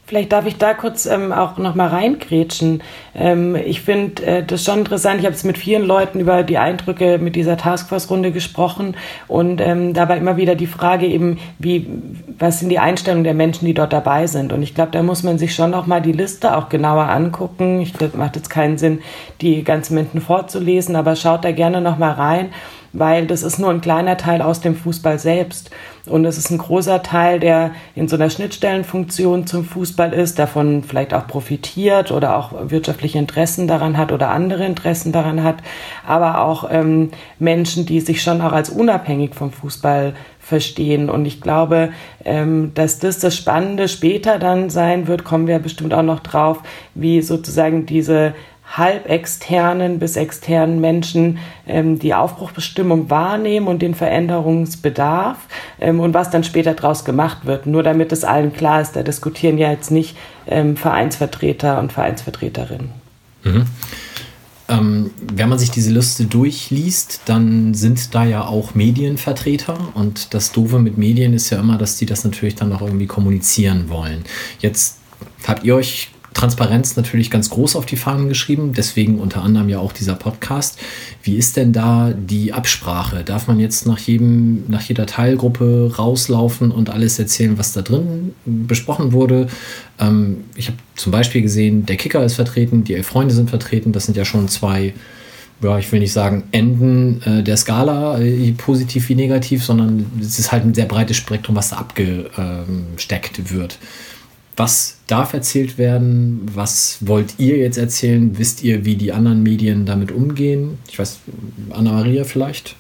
Vielleicht 0.10 0.32
darf 0.32 0.48
ich 0.48 0.58
da 0.58 0.74
kurz 0.74 1.06
ähm, 1.06 1.32
auch 1.32 1.60
noch 1.60 1.76
mal 1.76 1.88
reingrätschen. 1.88 2.82
Ähm, 3.14 3.56
ich 3.56 3.82
finde 3.82 4.26
äh, 4.26 4.44
das 4.44 4.64
schon 4.64 4.80
interessant. 4.80 5.20
Ich 5.20 5.26
habe 5.28 5.36
es 5.36 5.44
mit 5.44 5.56
vielen 5.56 5.86
Leuten 5.86 6.20
über 6.20 6.42
die 6.42 6.58
Eindrücke 6.58 7.20
mit 7.20 7.36
dieser 7.36 7.58
Taskforce-Runde 7.58 8.32
gesprochen 8.32 8.98
und 9.28 9.62
ähm, 9.62 9.94
dabei 9.94 10.18
immer 10.18 10.36
wieder 10.36 10.56
die 10.56 10.66
Frage 10.66 11.06
eben, 11.06 11.38
wie, 11.60 11.86
was 12.40 12.60
sind 12.60 12.70
die 12.70 12.80
Einstellungen 12.80 13.24
der 13.24 13.36
Menschen, 13.36 13.68
die 13.68 13.76
dort 13.76 13.94
dabei 13.94 14.26
sind? 14.26 14.52
Und 14.52 14.64
ich 14.64 14.74
glaube, 14.74 14.90
da 14.94 15.04
muss 15.04 15.22
man 15.22 15.38
sich 15.38 15.54
schon 15.54 15.70
noch 15.70 15.86
mal 15.86 16.02
die 16.02 16.12
Liste 16.12 16.58
auch 16.58 16.70
genauer 16.70 17.04
angucken. 17.04 17.80
Ich 17.80 17.94
glaube, 17.94 18.18
macht 18.18 18.36
jetzt 18.36 18.50
keinen 18.50 18.80
Sinn, 18.80 19.02
die 19.42 19.64
ganzen 19.64 19.94
Menschen 19.94 20.22
vorzulesen, 20.22 20.96
aber 20.96 21.16
schaut 21.16 21.46
da 21.46 21.52
gerne 21.52 21.82
noch 21.82 22.00
mal 22.00 22.14
rein 22.14 22.50
weil 22.94 23.28
das 23.28 23.44
ist 23.44 23.60
nur 23.60 23.70
ein 23.70 23.82
kleiner 23.82 24.18
Teil 24.18 24.42
aus 24.42 24.62
dem 24.62 24.76
Fußball 24.76 25.20
selbst. 25.20 25.70
Und 26.06 26.26
es 26.26 26.38
ist 26.38 26.50
ein 26.50 26.58
großer 26.58 27.04
Teil, 27.04 27.40
der 27.40 27.72
in 27.96 28.08
so 28.08 28.16
einer 28.16 28.30
Schnittstellenfunktion 28.30 29.46
zum 29.46 29.64
Fußball 29.64 30.14
ist, 30.14 30.40
davon 30.40 30.84
vielleicht 30.84 31.14
auch 31.14 31.28
profitiert 31.28 32.12
oder 32.12 32.36
auch 32.36 32.54
wirtschaftliche 32.70 33.20
Interessen 33.20 33.68
daran 33.68 33.98
hat 33.98 34.12
oder 34.12 34.30
andere 34.30 34.66
Interessen 34.66 35.12
daran 35.12 35.44
hat, 35.44 35.58
aber 36.08 36.42
auch 36.42 36.68
ähm, 36.72 37.12
Menschen, 37.38 37.86
die 37.86 38.00
sich 38.00 38.24
schon 38.24 38.42
auch 38.42 38.54
als 38.54 38.70
unabhängig 38.70 39.36
vom 39.36 39.52
Fußball 39.52 40.14
verstehen. 40.40 41.10
Und 41.10 41.26
ich 41.26 41.42
glaube, 41.42 41.90
ähm, 42.26 42.72
dass 42.74 42.98
das 42.98 43.20
das 43.20 43.38
Spannende 43.38 43.88
später 43.88 44.40
dann 44.40 44.70
sein 44.72 45.08
wird, 45.08 45.24
kommen 45.24 45.48
wir 45.48 45.60
bestimmt 45.60 45.94
auch 45.94 46.02
noch 46.04 46.22
drauf, 46.22 46.64
wie 46.96 47.22
sozusagen 47.22 47.86
diese 47.86 48.34
halbexternen 48.70 50.00
bis 50.00 50.16
externen 50.16 50.80
Menschen 50.80 51.40
ähm, 51.68 51.98
die 52.00 52.14
Aufbruchbestimmung 52.14 53.10
wahrnehmen 53.10 53.68
und 53.68 53.82
den 53.82 53.96
Veränderungsbedarf 53.96 55.38
ähm, 55.80 56.00
und 56.00 56.14
was 56.14 56.30
dann 56.30 56.44
später 56.44 56.74
daraus 56.74 57.04
gemacht 57.04 57.46
wird. 57.46 57.66
Nur 57.66 57.84
damit 57.84 58.12
es 58.12 58.24
allen 58.24 58.54
klar 58.54 58.82
ist, 58.82 58.96
da 58.96 59.04
diskutieren 59.04 59.58
ja 59.58 59.72
jetzt 59.72 59.92
nicht 59.92 60.16
ähm, 60.48 60.78
Vereinsvertreter 60.78 61.80
und 61.80 61.92
Vereinsvertreterinnen. 61.92 62.92
Mhm. 63.44 63.66
Ähm, 64.68 65.12
wenn 65.20 65.50
man 65.50 65.58
sich 65.58 65.72
diese 65.72 65.90
Liste 65.90 66.26
durchliest, 66.26 67.22
dann 67.26 67.74
sind 67.74 68.14
da 68.14 68.24
ja 68.24 68.46
auch 68.46 68.76
Medienvertreter 68.76 69.78
und 69.96 70.36
das 70.36 70.52
Doofe 70.52 70.78
mit 70.78 70.96
Medien 70.96 71.34
ist 71.34 71.50
ja 71.50 71.60
immer, 71.60 71.80
dass 71.80 71.98
die 71.98 72.06
das 72.06 72.24
natürlich 72.24 72.54
dann 72.54 72.72
auch 72.72 72.82
irgendwie 72.82 73.08
kommunizieren 73.08 73.90
wollen. 73.90 74.26
Jetzt 74.60 74.98
habt 75.48 75.64
ihr 75.64 75.76
euch 75.76 76.12
Transparenz 76.34 76.96
natürlich 76.96 77.32
ganz 77.32 77.50
groß 77.50 77.76
auf 77.76 77.86
die 77.86 77.96
Fahnen 77.96 78.30
geschrieben, 78.30 78.74
deswegen 78.74 79.20
unter 79.20 79.44
anderem 79.44 79.70
ja 79.70 79.80
auch 79.80 79.92
dieser 79.92 80.16
Podcast. 80.16 80.80
Wie 81.24 81.38
ist 81.38 81.58
denn 81.58 81.74
da 81.74 82.14
die 82.14 82.54
Absprache? 82.54 83.24
Darf 83.24 83.48
man 83.48 83.60
jetzt 83.60 83.86
nach 83.88 84.00
jedem, 84.00 84.64
nach 84.70 84.82
jeder 84.82 85.06
Teilgruppe 85.06 85.94
rauslaufen 85.98 86.72
und 86.72 86.90
alles 86.90 87.20
erzählen, 87.20 87.58
was 87.58 87.74
da 87.74 87.82
drin 87.82 88.34
besprochen 88.46 89.12
wurde? 89.12 89.48
Ähm, 90.00 90.46
ich 90.56 90.68
habe 90.68 90.78
zum 90.96 91.12
Beispiel 91.12 91.42
gesehen, 91.42 91.86
der 91.86 91.98
Kicker 91.98 92.24
ist 92.24 92.36
vertreten, 92.36 92.84
die 92.84 92.94
Elf 92.94 93.08
Freunde 93.08 93.34
sind 93.34 93.50
vertreten. 93.50 93.92
Das 93.92 94.06
sind 94.06 94.16
ja 94.16 94.26
schon 94.26 94.48
zwei 94.48 94.94
ja, 95.62 95.78
ich 95.78 95.92
will 95.92 96.00
nicht 96.00 96.14
sagen 96.14 96.44
Enden 96.52 97.22
äh, 97.24 97.44
der 97.44 97.58
Skala, 97.58 98.20
äh, 98.20 98.54
positiv 98.54 99.10
wie 99.10 99.16
negativ, 99.16 99.64
sondern 99.64 100.06
es 100.22 100.40
ist 100.40 100.52
halt 100.52 100.64
ein 100.64 100.74
sehr 100.74 100.86
breites 100.86 101.18
Spektrum, 101.18 101.56
was 101.56 101.72
da 101.72 101.78
abgesteckt 101.78 103.54
wird. 103.54 103.78
Was 104.60 104.98
darf 105.08 105.32
erzählt 105.34 105.78
werden? 105.78 106.42
Was 106.54 106.98
wollt 107.00 107.36
ihr 107.38 107.56
jetzt 107.56 107.78
erzählen? 107.78 108.38
Wisst 108.38 108.62
ihr, 108.62 108.84
wie 108.84 108.98
die 108.98 109.14
anderen 109.14 109.42
Medien 109.42 109.86
damit 109.86 110.12
umgehen? 110.12 110.80
Ich 110.90 111.00
weiß, 111.00 111.20
Anna-Maria 111.70 112.26
vielleicht? 112.26 112.76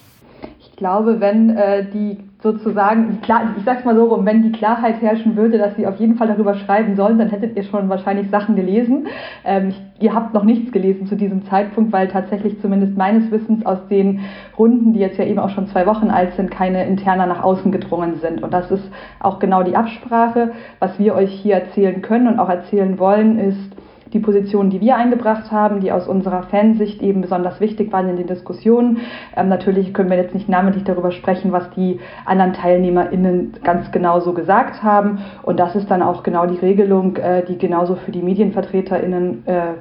Ich 0.80 0.82
glaube, 0.82 1.20
wenn 1.20 1.58
äh, 1.58 1.84
die 1.92 2.20
sozusagen, 2.42 3.20
ich 3.58 3.66
sag's 3.66 3.84
mal 3.84 3.98
so 3.98 4.06
rum, 4.06 4.26
wenn 4.26 4.44
die 4.44 4.54
Klarheit 4.54 5.02
herrschen 5.02 5.36
würde, 5.36 5.58
dass 5.58 5.76
sie 5.76 5.86
auf 5.86 5.98
jeden 5.98 6.16
Fall 6.16 6.30
darüber 6.30 6.56
schreiben 6.56 6.96
sollen, 6.96 7.18
dann 7.18 7.28
hättet 7.28 7.58
ihr 7.58 7.64
schon 7.64 7.90
wahrscheinlich 7.90 8.30
Sachen 8.30 8.56
gelesen. 8.56 9.08
Ähm, 9.44 9.74
ihr 10.00 10.16
habt 10.16 10.34
noch 10.34 10.46
nichts 10.46 10.72
gelesen 10.72 11.06
zu 11.06 11.18
diesem 11.18 11.44
Zeitpunkt, 11.48 11.92
weil 11.92 12.08
tatsächlich 12.08 12.62
zumindest 12.62 12.96
meines 12.96 13.30
Wissens 13.30 13.66
aus 13.66 13.86
den 13.90 14.22
Runden, 14.58 14.94
die 14.94 15.02
jetzt 15.02 15.18
ja 15.18 15.26
eben 15.26 15.40
auch 15.40 15.50
schon 15.50 15.68
zwei 15.68 15.86
Wochen 15.86 16.10
alt 16.10 16.32
sind, 16.36 16.50
keine 16.50 16.86
interner 16.86 17.26
nach 17.26 17.44
außen 17.44 17.74
gedrungen 17.74 18.16
sind. 18.22 18.42
Und 18.42 18.54
das 18.54 18.72
ist 18.72 18.90
auch 19.20 19.40
genau 19.40 19.64
die 19.64 19.76
Absprache. 19.76 20.52
Was 20.80 20.98
wir 20.98 21.14
euch 21.14 21.34
hier 21.34 21.56
erzählen 21.56 22.02
können 22.02 22.30
und 22.30 22.40
auch 22.40 22.48
erzählen 22.48 22.98
wollen, 23.00 23.38
ist, 23.38 23.76
die 24.13 24.20
Positionen, 24.20 24.70
die 24.70 24.82
wir 24.82 24.96
eingebracht 24.96 25.51
haben, 25.51 25.82
die 25.82 25.92
aus 25.92 26.08
unserer 26.08 26.44
Fansicht 26.44 27.01
eben 27.01 27.22
besonders 27.22 27.60
wichtig 27.60 27.92
waren 27.92 28.10
in 28.10 28.18
den 28.18 28.28
Diskussionen. 28.28 29.00
Ähm, 29.36 29.50
natürlich 29.50 29.94
können 29.94 30.10
wir 30.10 30.18
jetzt 30.18 30.34
nicht 30.34 30.50
namentlich 30.50 30.84
darüber 30.84 31.12
sprechen, 31.12 31.51
was 31.51 31.70
die 31.72 32.00
anderen 32.25 32.54
TeilnehmerInnen 32.54 33.54
ganz 33.63 33.92
genau 33.92 34.20
so 34.20 34.34
gesagt 34.34 34.82
haben. 34.84 35.20
Und 35.44 35.60
das 35.60 35.75
ist 35.75 35.92
dann 35.92 36.01
auch 36.01 36.24
genau 36.24 36.46
die 36.46 36.58
Regelung, 36.58 37.18
äh, 37.18 37.44
die 37.46 37.58
genauso 37.58 37.96
für 37.96 38.12
die 38.12 38.22
MedienvertreterInnen 38.22 39.46
äh, 39.46 39.74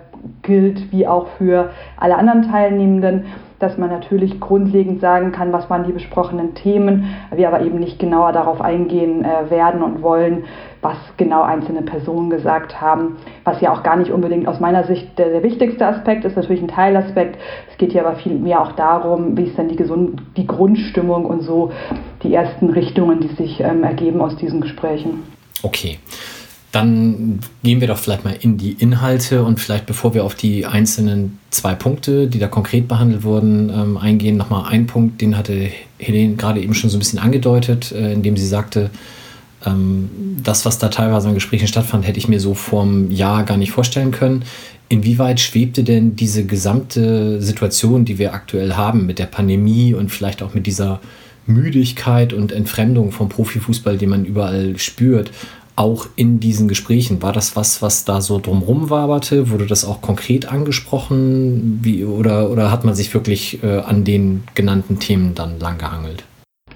gilt, 0.42 0.92
wie 0.92 1.06
auch 1.06 1.28
für 1.38 1.70
alle 1.96 2.16
anderen 2.16 2.50
Teilnehmenden 2.50 3.24
dass 3.58 3.76
man 3.76 3.90
natürlich 3.90 4.38
grundlegend 4.40 5.00
sagen 5.00 5.32
kann, 5.32 5.52
was 5.52 5.68
waren 5.68 5.84
die 5.84 5.92
besprochenen 5.92 6.54
Themen, 6.54 7.14
wir 7.34 7.48
aber 7.48 7.62
eben 7.62 7.78
nicht 7.78 7.98
genauer 7.98 8.32
darauf 8.32 8.60
eingehen 8.60 9.24
äh, 9.24 9.50
werden 9.50 9.82
und 9.82 10.02
wollen, 10.02 10.44
was 10.80 10.96
genau 11.16 11.42
einzelne 11.42 11.82
Personen 11.82 12.30
gesagt 12.30 12.80
haben, 12.80 13.16
was 13.42 13.60
ja 13.60 13.72
auch 13.72 13.82
gar 13.82 13.96
nicht 13.96 14.12
unbedingt 14.12 14.46
aus 14.46 14.60
meiner 14.60 14.84
Sicht 14.84 15.18
der, 15.18 15.30
der 15.30 15.42
wichtigste 15.42 15.84
Aspekt 15.86 16.24
ist, 16.24 16.36
natürlich 16.36 16.62
ein 16.62 16.68
Teilaspekt. 16.68 17.36
Es 17.70 17.78
geht 17.78 17.92
hier 17.92 18.06
aber 18.06 18.16
viel 18.16 18.34
mehr 18.34 18.62
auch 18.62 18.72
darum, 18.72 19.36
wie 19.36 19.44
ist 19.44 19.58
denn 19.58 19.68
die, 19.68 19.76
Gesund 19.76 20.22
die 20.36 20.46
Grundstimmung 20.46 21.26
und 21.26 21.40
so 21.42 21.72
die 22.22 22.32
ersten 22.32 22.70
Richtungen, 22.70 23.20
die 23.20 23.34
sich 23.34 23.60
ähm, 23.60 23.82
ergeben 23.82 24.20
aus 24.20 24.36
diesen 24.36 24.60
Gesprächen. 24.60 25.24
Okay. 25.64 25.98
Dann 26.70 27.40
gehen 27.62 27.80
wir 27.80 27.88
doch 27.88 27.96
vielleicht 27.96 28.24
mal 28.24 28.36
in 28.38 28.58
die 28.58 28.72
Inhalte 28.72 29.42
und 29.42 29.58
vielleicht 29.58 29.86
bevor 29.86 30.12
wir 30.12 30.24
auf 30.24 30.34
die 30.34 30.66
einzelnen 30.66 31.38
zwei 31.50 31.74
Punkte, 31.74 32.26
die 32.26 32.38
da 32.38 32.46
konkret 32.46 32.88
behandelt 32.88 33.22
wurden, 33.22 33.70
ähm, 33.70 33.96
eingehen, 33.96 34.36
nochmal 34.36 34.70
ein 34.70 34.86
Punkt, 34.86 35.20
den 35.22 35.38
hatte 35.38 35.70
Helene 35.98 36.36
gerade 36.36 36.60
eben 36.60 36.74
schon 36.74 36.90
so 36.90 36.96
ein 36.96 37.00
bisschen 37.00 37.18
angedeutet, 37.18 37.90
äh, 37.92 38.12
indem 38.12 38.36
sie 38.36 38.46
sagte, 38.46 38.90
ähm, 39.64 40.10
das, 40.42 40.66
was 40.66 40.78
da 40.78 40.88
teilweise 40.88 41.28
an 41.28 41.34
Gesprächen 41.34 41.68
stattfand, 41.68 42.06
hätte 42.06 42.18
ich 42.18 42.28
mir 42.28 42.38
so 42.40 42.52
vorm 42.52 43.10
Jahr 43.10 43.44
gar 43.44 43.56
nicht 43.56 43.72
vorstellen 43.72 44.10
können. 44.10 44.44
Inwieweit 44.90 45.40
schwebte 45.40 45.84
denn 45.84 46.16
diese 46.16 46.44
gesamte 46.44 47.40
Situation, 47.42 48.04
die 48.04 48.18
wir 48.18 48.34
aktuell 48.34 48.74
haben 48.74 49.06
mit 49.06 49.18
der 49.18 49.26
Pandemie 49.26 49.94
und 49.94 50.10
vielleicht 50.10 50.42
auch 50.42 50.54
mit 50.54 50.66
dieser 50.66 51.00
Müdigkeit 51.46 52.32
und 52.32 52.52
Entfremdung 52.52 53.10
vom 53.10 53.28
Profifußball, 53.28 53.96
die 53.96 54.06
man 54.06 54.24
überall 54.24 54.78
spürt, 54.78 55.30
auch 55.78 56.06
in 56.16 56.40
diesen 56.40 56.68
Gesprächen? 56.68 57.22
War 57.22 57.32
das 57.32 57.56
was, 57.56 57.82
was 57.82 58.04
da 58.04 58.20
so 58.20 58.38
drumrum 58.38 58.90
waberte? 58.90 59.50
Wurde 59.50 59.66
das 59.66 59.84
auch 59.84 60.02
konkret 60.02 60.50
angesprochen? 60.50 61.78
Wie, 61.82 62.04
oder, 62.04 62.50
oder 62.50 62.72
hat 62.72 62.84
man 62.84 62.94
sich 62.94 63.14
wirklich 63.14 63.62
äh, 63.62 63.80
an 63.80 64.04
den 64.04 64.44
genannten 64.54 64.98
Themen 64.98 65.34
dann 65.34 65.60
langgehangelt? 65.60 66.24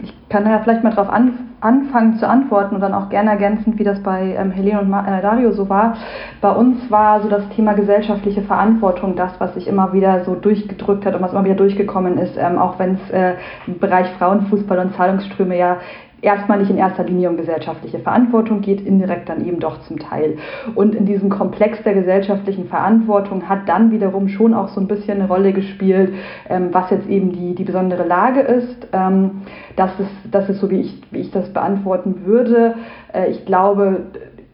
Ich 0.03 0.13
kann 0.29 0.47
ja 0.47 0.61
vielleicht 0.61 0.83
mal 0.83 0.91
darauf 0.91 1.11
an, 1.11 1.33
anfangen 1.61 2.17
zu 2.17 2.27
antworten 2.27 2.77
und 2.77 2.81
dann 2.81 2.95
auch 2.95 3.11
gerne 3.11 3.31
ergänzend, 3.31 3.79
wie 3.79 3.85
das 3.85 4.03
bei 4.03 4.35
ähm, 4.39 4.51
Helene 4.51 4.81
und 4.81 4.89
Ma 4.89 5.07
äh, 5.07 5.21
Dario 5.21 5.53
so 5.53 5.69
war. 5.69 5.97
Bei 6.41 6.51
uns 6.51 6.91
war 6.91 7.21
so 7.23 7.29
das 7.29 7.49
Thema 7.51 7.75
gesellschaftliche 7.75 8.43
Verantwortung 8.43 9.15
das, 9.17 9.33
was 9.39 9.55
sich 9.55 9.67
immer 9.67 9.93
wieder 9.93 10.25
so 10.25 10.35
durchgedrückt 10.35 11.05
hat 11.05 11.15
und 11.15 11.23
was 11.23 11.33
immer 11.33 11.45
wieder 11.45 11.55
durchgekommen 11.55 12.19
ist, 12.19 12.37
ähm, 12.37 12.59
auch 12.59 12.79
wenn 12.79 12.95
es 12.95 13.11
äh, 13.11 13.35
im 13.67 13.79
Bereich 13.79 14.07
Frauenfußball 14.19 14.79
und 14.79 14.95
Zahlungsströme 14.97 15.59
ja 15.59 15.77
erstmal 16.23 16.59
nicht 16.59 16.71
in 16.71 16.79
erster 16.79 17.05
Linie 17.05 17.29
um 17.29 17.37
gesellschaftliche 17.37 17.99
Verantwortung 17.99 18.61
geht, 18.61 18.81
indirekt 18.81 19.29
dann 19.29 19.45
eben 19.45 19.59
doch 19.59 19.81
zum 19.83 19.99
Teil. 19.99 20.39
Und 20.75 20.95
in 20.95 21.05
diesem 21.05 21.29
Komplex 21.29 21.83
der 21.83 21.95
gesellschaftlichen 21.95 22.69
Verantwortung 22.69 23.49
hat 23.49 23.69
dann 23.69 23.91
wiederum 23.91 24.29
schon 24.29 24.55
auch 24.55 24.69
so 24.69 24.81
ein 24.81 24.87
bisschen 24.87 25.19
eine 25.19 25.29
Rolle 25.29 25.53
gespielt, 25.53 26.15
ähm, 26.49 26.69
was 26.73 26.91
jetzt 26.91 27.09
eben 27.09 27.33
die, 27.33 27.55
die 27.55 27.65
besondere 27.65 28.07
Lage 28.07 28.41
ist. 28.41 28.89
Ähm, 28.93 29.43
das, 29.77 29.91
ist 29.99 30.11
das 30.31 30.49
ist 30.49 30.61
so, 30.61 30.71
wie 30.71 30.81
ich, 30.81 31.03
wie 31.11 31.19
ich 31.19 31.31
das 31.33 31.53
beantworten 31.53 32.25
würde. 32.25 32.77
Äh, 33.13 33.31
ich, 33.31 33.45
glaube, 33.45 34.07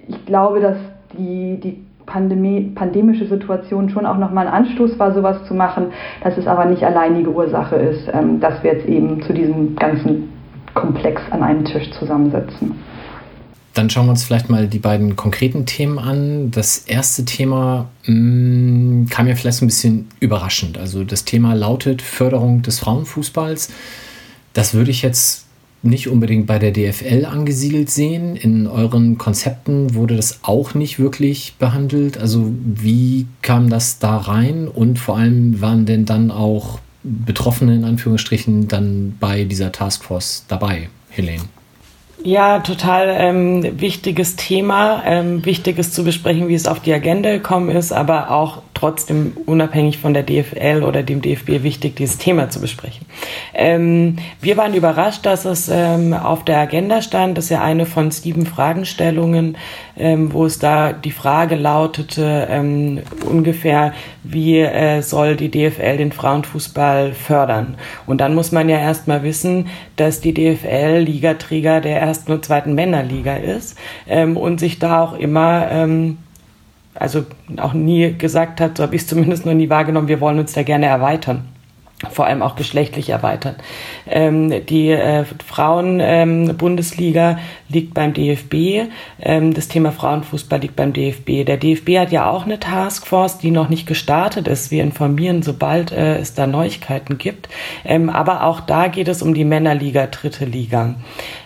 ich 0.07 0.25
glaube, 0.25 0.61
dass 0.61 0.79
die, 1.19 1.61
die 1.61 1.85
Pandemie, 2.07 2.73
pandemische 2.75 3.27
Situation 3.27 3.91
schon 3.91 4.07
auch 4.07 4.17
nochmal 4.17 4.47
ein 4.47 4.55
Anstoß 4.55 4.99
war, 4.99 5.13
sowas 5.13 5.45
zu 5.45 5.53
machen, 5.53 5.89
dass 6.25 6.39
es 6.39 6.47
aber 6.47 6.65
nicht 6.65 6.83
alleinige 6.83 7.31
Ursache 7.31 7.77
ist, 7.77 8.09
ähm, 8.11 8.41
dass 8.41 8.63
wir 8.63 8.73
jetzt 8.73 8.89
eben 8.89 9.21
zu 9.21 9.35
diesem 9.35 9.77
ganzen 9.77 10.38
Komplex 10.75 11.21
an 11.31 11.43
einen 11.43 11.65
Tisch 11.65 11.91
zusammensetzen. 11.99 12.75
Dann 13.75 13.91
schauen 13.91 14.07
wir 14.07 14.11
uns 14.11 14.25
vielleicht 14.25 14.51
mal 14.51 14.67
die 14.67 14.81
beiden 14.81 15.15
konkreten 15.15 15.65
Themen 15.65 15.99
an. 15.99 16.51
Das 16.51 16.79
erste 16.79 17.25
Thema 17.25 17.89
mh, 18.07 18.15
mm, 18.15 19.07
kam 19.09 19.27
mir 19.27 19.37
vielleicht 19.37 19.59
so 19.59 19.65
ein 19.65 19.69
bisschen 19.69 20.09
überraschend. 20.19 20.79
Also 20.79 21.05
das 21.05 21.25
Thema 21.25 21.55
lautet 21.55 22.03
Förderung 22.03 22.63
des 22.63 22.81
Frauenfußballs. 22.81 23.71
Das 24.53 24.75
würde 24.75 24.91
ich 24.91 25.03
jetzt 25.03 25.47
nicht 25.83 26.09
unbedingt 26.09 26.47
bei 26.47 26.59
der 26.59 26.73
DFL 26.73 27.25
angesiedelt 27.25 27.89
sehen. 27.89 28.35
In 28.35 28.67
euren 28.67 29.17
Konzepten 29.17 29.95
wurde 29.95 30.17
das 30.17 30.41
auch 30.43 30.75
nicht 30.75 30.99
wirklich 30.99 31.55
behandelt. 31.59 32.19
Also 32.19 32.53
wie 32.65 33.27
kam 33.43 33.71
das 33.71 34.01
da 34.01 34.17
rein 34.17 34.67
und 34.67 34.99
vor 34.99 35.17
allem 35.17 35.61
waren 35.61 35.87
denn 35.87 36.05
dann 36.05 36.31
auch 36.31 36.81
Betroffene 37.03 37.75
in 37.75 37.85
Anführungsstrichen 37.85 38.69
dann 38.69 39.17
bei 39.19 39.45
dieser 39.45 39.73
Taskforce 39.73 40.45
dabei, 40.49 40.89
Helene? 41.11 41.45
Ja, 42.25 42.59
total 42.59 43.15
ähm, 43.17 43.81
wichtiges 43.81 44.35
Thema. 44.35 45.03
Ähm, 45.05 45.45
wichtig 45.45 45.79
ist 45.79 45.95
zu 45.95 46.03
besprechen, 46.03 46.49
wie 46.49 46.55
es 46.55 46.67
auf 46.67 46.81
die 46.81 46.93
Agenda 46.93 47.31
gekommen 47.31 47.71
ist, 47.71 47.93
aber 47.93 48.31
auch 48.31 48.63
trotzdem 48.79 49.33
unabhängig 49.47 49.99
von 49.99 50.15
der 50.15 50.23
DFL 50.23 50.85
oder 50.85 51.03
dem 51.03 51.21
DFB 51.21 51.65
wichtig, 51.65 51.97
dieses 51.97 52.19
Thema 52.19 52.49
zu 52.49 52.61
besprechen. 52.61 53.07
Ähm, 53.53 54.17
wir 54.41 54.57
waren 54.57 54.75
überrascht, 54.75 55.27
dass 55.27 55.45
es 55.45 55.69
ähm, 55.69 56.13
auf 56.13 56.45
der 56.45 56.59
Agenda 56.59 57.03
stand. 57.03 57.37
Das 57.37 57.47
ist 57.47 57.51
ja 57.51 57.61
eine 57.61 57.87
von 57.87 58.13
sieben 58.13 58.47
Fragestellungen, 58.47 59.57
ähm, 59.97 60.33
wo 60.33 60.47
es 60.47 60.61
da 60.61 60.93
die 60.93 61.11
Frage 61.11 61.57
lautete, 61.57 62.47
ähm, 62.49 63.01
ungefähr, 63.29 63.95
wie 64.23 64.61
äh, 64.61 65.03
soll 65.03 65.35
die 65.35 65.51
DFL 65.51 65.97
den 65.97 66.13
Frauenfußball 66.13 67.15
fördern? 67.15 67.77
Und 68.07 68.21
dann 68.21 68.35
muss 68.35 68.53
man 68.53 68.69
ja 68.69 68.79
erstmal 68.79 69.25
wissen, 69.25 69.67
dass 69.97 70.21
die 70.21 70.35
DFL 70.35 70.99
Ligaträger 71.01 71.81
der 71.81 72.01
ersten 72.01 72.31
und 72.31 72.45
zweiten 72.45 72.75
Männerliga 72.75 73.35
ist 73.35 73.77
ähm, 74.07 74.37
und 74.37 74.61
sich 74.61 74.79
da 74.79 75.03
auch 75.03 75.19
immer 75.19 75.69
ähm, 75.71 76.19
also 76.99 77.25
auch 77.59 77.73
nie 77.73 78.15
gesagt 78.17 78.61
hat, 78.61 78.77
so 78.77 78.83
habe 78.83 78.97
ich 78.97 79.03
es 79.03 79.09
zumindest 79.09 79.47
noch 79.47 79.55
nie 79.55 79.71
wahrgenommen, 79.71 80.09
wir 80.09 80.21
wollen 80.21 80.39
uns 80.39 80.53
da 80.53 80.63
gerne 80.63 80.87
erweitern 80.87 81.49
vor 82.11 82.27
allem 82.27 82.43
auch 82.43 82.55
geschlechtlich 82.55 83.11
erweitern. 83.11 83.57
Ähm, 84.07 84.65
die 84.67 84.91
äh, 84.91 85.25
Frauen-Bundesliga 85.45 87.31
ähm, 87.31 87.39
liegt 87.69 87.93
beim 87.93 88.13
DFB. 88.13 88.89
Ähm, 89.21 89.53
das 89.53 89.67
Thema 89.67 89.91
Frauenfußball 89.91 90.61
liegt 90.61 90.77
beim 90.77 90.93
DFB. 90.93 91.45
Der 91.45 91.57
DFB 91.57 91.99
hat 91.99 92.13
ja 92.13 92.31
auch 92.31 92.45
eine 92.45 92.61
Taskforce, 92.61 93.39
die 93.39 93.51
noch 93.51 93.69
nicht 93.69 93.89
gestartet 93.89 94.47
ist. 94.47 94.71
Wir 94.71 94.85
informieren, 94.85 95.43
sobald 95.43 95.91
äh, 95.91 96.19
es 96.19 96.35
da 96.35 96.47
Neuigkeiten 96.47 97.19
gibt. 97.19 97.49
Ähm, 97.85 98.11
aber 98.11 98.45
auch 98.45 98.61
da 98.61 98.87
geht 98.87 99.09
es 99.09 99.21
um 99.21 99.35
die 99.35 99.45
Männerliga, 99.45 100.07
dritte 100.07 100.45
Liga. 100.45 100.95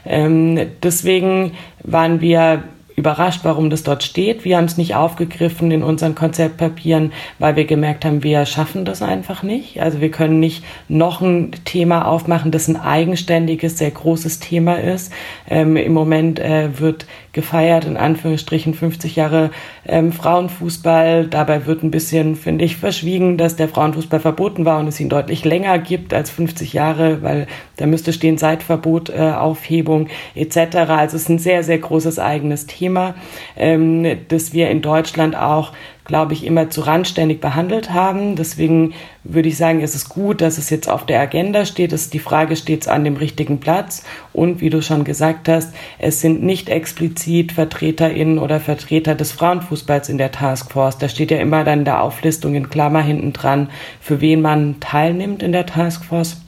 Ähm, 0.04 0.61
deswegen 0.82 1.52
waren 1.82 2.21
wir 2.21 2.62
überrascht, 2.96 3.40
warum 3.44 3.70
das 3.70 3.82
dort 3.82 4.02
steht. 4.02 4.44
Wir 4.44 4.56
haben 4.56 4.64
es 4.64 4.76
nicht 4.76 4.94
aufgegriffen 4.94 5.70
in 5.70 5.82
unseren 5.82 6.14
Konzeptpapieren, 6.14 7.12
weil 7.38 7.56
wir 7.56 7.64
gemerkt 7.64 8.04
haben, 8.04 8.22
wir 8.22 8.46
schaffen 8.46 8.84
das 8.84 9.02
einfach 9.02 9.42
nicht. 9.42 9.80
Also 9.80 10.00
wir 10.00 10.11
können 10.11 10.40
nicht 10.40 10.64
noch 10.88 11.20
ein 11.20 11.52
Thema 11.64 12.06
aufmachen, 12.06 12.50
das 12.50 12.68
ein 12.68 12.76
eigenständiges, 12.76 13.78
sehr 13.78 13.90
großes 13.90 14.40
Thema 14.40 14.75
ist. 14.75 15.12
Ähm, 15.49 15.76
Im 15.76 15.92
Moment 15.92 16.38
äh, 16.38 16.78
wird 16.78 17.06
gefeiert, 17.32 17.86
in 17.86 17.96
Anführungsstrichen 17.96 18.74
50 18.74 19.16
Jahre 19.16 19.50
ähm, 19.86 20.12
Frauenfußball. 20.12 21.26
Dabei 21.26 21.66
wird 21.66 21.82
ein 21.82 21.90
bisschen, 21.90 22.36
finde 22.36 22.64
ich, 22.64 22.76
verschwiegen, 22.76 23.38
dass 23.38 23.56
der 23.56 23.68
Frauenfußball 23.68 24.20
verboten 24.20 24.64
war 24.64 24.78
und 24.78 24.88
es 24.88 25.00
ihn 25.00 25.08
deutlich 25.08 25.44
länger 25.44 25.78
gibt 25.78 26.12
als 26.12 26.30
50 26.30 26.74
Jahre, 26.74 27.22
weil 27.22 27.46
da 27.76 27.86
müsste 27.86 28.12
stehen 28.12 28.36
Seitverbot, 28.36 29.10
äh, 29.10 29.32
Aufhebung 29.32 30.08
etc. 30.34 30.76
Also 30.88 31.16
es 31.16 31.22
ist 31.22 31.28
ein 31.30 31.38
sehr, 31.38 31.62
sehr 31.62 31.78
großes 31.78 32.18
eigenes 32.18 32.66
Thema, 32.66 33.14
ähm, 33.56 34.18
das 34.28 34.52
wir 34.52 34.70
in 34.70 34.82
Deutschland 34.82 35.34
auch 35.34 35.72
glaube 36.04 36.32
ich, 36.32 36.44
immer 36.44 36.68
zu 36.68 36.80
randständig 36.82 37.40
behandelt 37.40 37.92
haben. 37.92 38.35
Deswegen 38.35 38.94
würde 39.25 39.49
ich 39.49 39.56
sagen, 39.56 39.80
es 39.80 39.94
ist 39.94 40.09
gut, 40.09 40.40
dass 40.40 40.59
es 40.59 40.68
jetzt 40.71 40.88
auf 40.88 41.06
der 41.06 41.21
Agenda 41.21 41.64
steht. 41.64 41.92
Es, 41.92 42.11
die 42.11 42.18
Frage 42.18 42.56
steht 42.56 42.88
an 42.88 43.04
dem 43.04 43.16
richtigen 43.16 43.61
Platz. 43.61 44.04
Und 44.32 44.61
wie 44.61 44.71
du 44.71 44.82
schon 44.82 45.04
gesagt 45.04 45.49
hast, 45.49 45.75
es 45.99 46.21
sind 46.21 46.42
nicht 46.42 46.68
explizit 46.68 47.52
VertreterInnen 47.52 48.38
oder 48.38 48.59
Vertreter 48.59 49.14
des 49.14 49.32
Frauenfußballs 49.32 50.09
in 50.09 50.18
der 50.18 50.32
Taskforce. 50.32 50.99
Da 50.99 51.09
steht 51.09 51.30
ja 51.30 51.38
immer 51.38 51.62
dann 51.64 51.80
in 51.80 51.85
der 51.85 52.02
Auflistung 52.02 52.54
in 52.54 52.68
Klammer 52.68 53.02
hinten 53.02 53.32
dran, 53.32 53.71
für 54.00 54.21
wen 54.21 54.40
man 54.40 54.80
teilnimmt 54.80 55.42
in 55.42 55.52
der 55.52 55.66
Taskforce. 55.66 56.40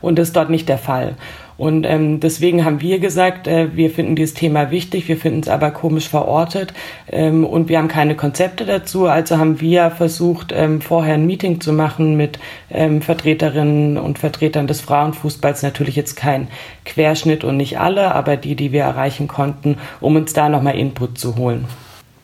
Und 0.00 0.18
das 0.18 0.28
ist 0.28 0.36
dort 0.36 0.50
nicht 0.50 0.68
der 0.68 0.78
Fall. 0.78 1.16
Und 1.56 1.86
ähm, 1.86 2.18
deswegen 2.20 2.64
haben 2.64 2.80
wir 2.80 2.98
gesagt, 2.98 3.46
äh, 3.46 3.76
wir 3.76 3.90
finden 3.90 4.16
dieses 4.16 4.34
Thema 4.34 4.70
wichtig, 4.70 5.06
wir 5.08 5.16
finden 5.16 5.40
es 5.40 5.48
aber 5.48 5.70
komisch 5.70 6.08
verortet 6.08 6.74
ähm, 7.10 7.44
und 7.44 7.68
wir 7.68 7.78
haben 7.78 7.88
keine 7.88 8.16
Konzepte 8.16 8.64
dazu. 8.64 9.06
Also 9.06 9.38
haben 9.38 9.60
wir 9.60 9.90
versucht, 9.90 10.52
ähm, 10.52 10.80
vorher 10.80 11.14
ein 11.14 11.26
Meeting 11.26 11.60
zu 11.60 11.72
machen 11.72 12.16
mit 12.16 12.38
ähm, 12.70 13.02
Vertreterinnen 13.02 13.98
und 13.98 14.18
Vertretern 14.18 14.66
des 14.66 14.80
Frauenfußballs. 14.80 15.62
Natürlich 15.62 15.94
jetzt 15.94 16.16
kein 16.16 16.48
Querschnitt 16.84 17.44
und 17.44 17.56
nicht 17.56 17.78
alle, 17.78 18.14
aber 18.14 18.36
die, 18.36 18.56
die 18.56 18.72
wir 18.72 18.82
erreichen 18.82 19.28
konnten, 19.28 19.76
um 20.00 20.16
uns 20.16 20.32
da 20.32 20.48
nochmal 20.48 20.76
Input 20.76 21.18
zu 21.18 21.36
holen. 21.36 21.66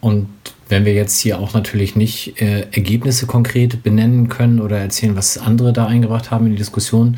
Und 0.00 0.28
wenn 0.68 0.84
wir 0.84 0.94
jetzt 0.94 1.20
hier 1.20 1.38
auch 1.38 1.52
natürlich 1.52 1.94
nicht 1.94 2.40
äh, 2.40 2.62
Ergebnisse 2.72 3.26
konkret 3.26 3.82
benennen 3.82 4.28
können 4.28 4.60
oder 4.60 4.78
erzählen, 4.78 5.16
was 5.16 5.38
andere 5.38 5.72
da 5.72 5.86
eingebracht 5.86 6.30
haben 6.30 6.46
in 6.46 6.52
die 6.52 6.58
Diskussion, 6.58 7.16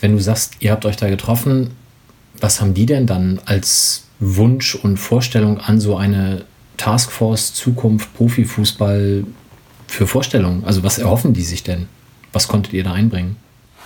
wenn 0.00 0.12
du 0.12 0.20
sagst, 0.20 0.54
ihr 0.60 0.70
habt 0.70 0.84
euch 0.84 0.96
da 0.96 1.08
getroffen, 1.08 1.70
was 2.40 2.60
haben 2.60 2.74
die 2.74 2.86
denn 2.86 3.06
dann 3.06 3.40
als 3.44 4.04
Wunsch 4.18 4.74
und 4.74 4.96
Vorstellung 4.96 5.58
an 5.58 5.80
so 5.80 5.96
eine 5.96 6.44
Taskforce 6.76 7.54
Zukunft 7.54 8.14
Profifußball 8.14 9.24
für 9.86 10.06
Vorstellungen? 10.06 10.64
Also 10.64 10.82
was 10.82 10.98
erhoffen 10.98 11.32
die 11.32 11.42
sich 11.42 11.62
denn? 11.62 11.88
Was 12.32 12.48
konntet 12.48 12.72
ihr 12.72 12.84
da 12.84 12.92
einbringen? 12.92 13.36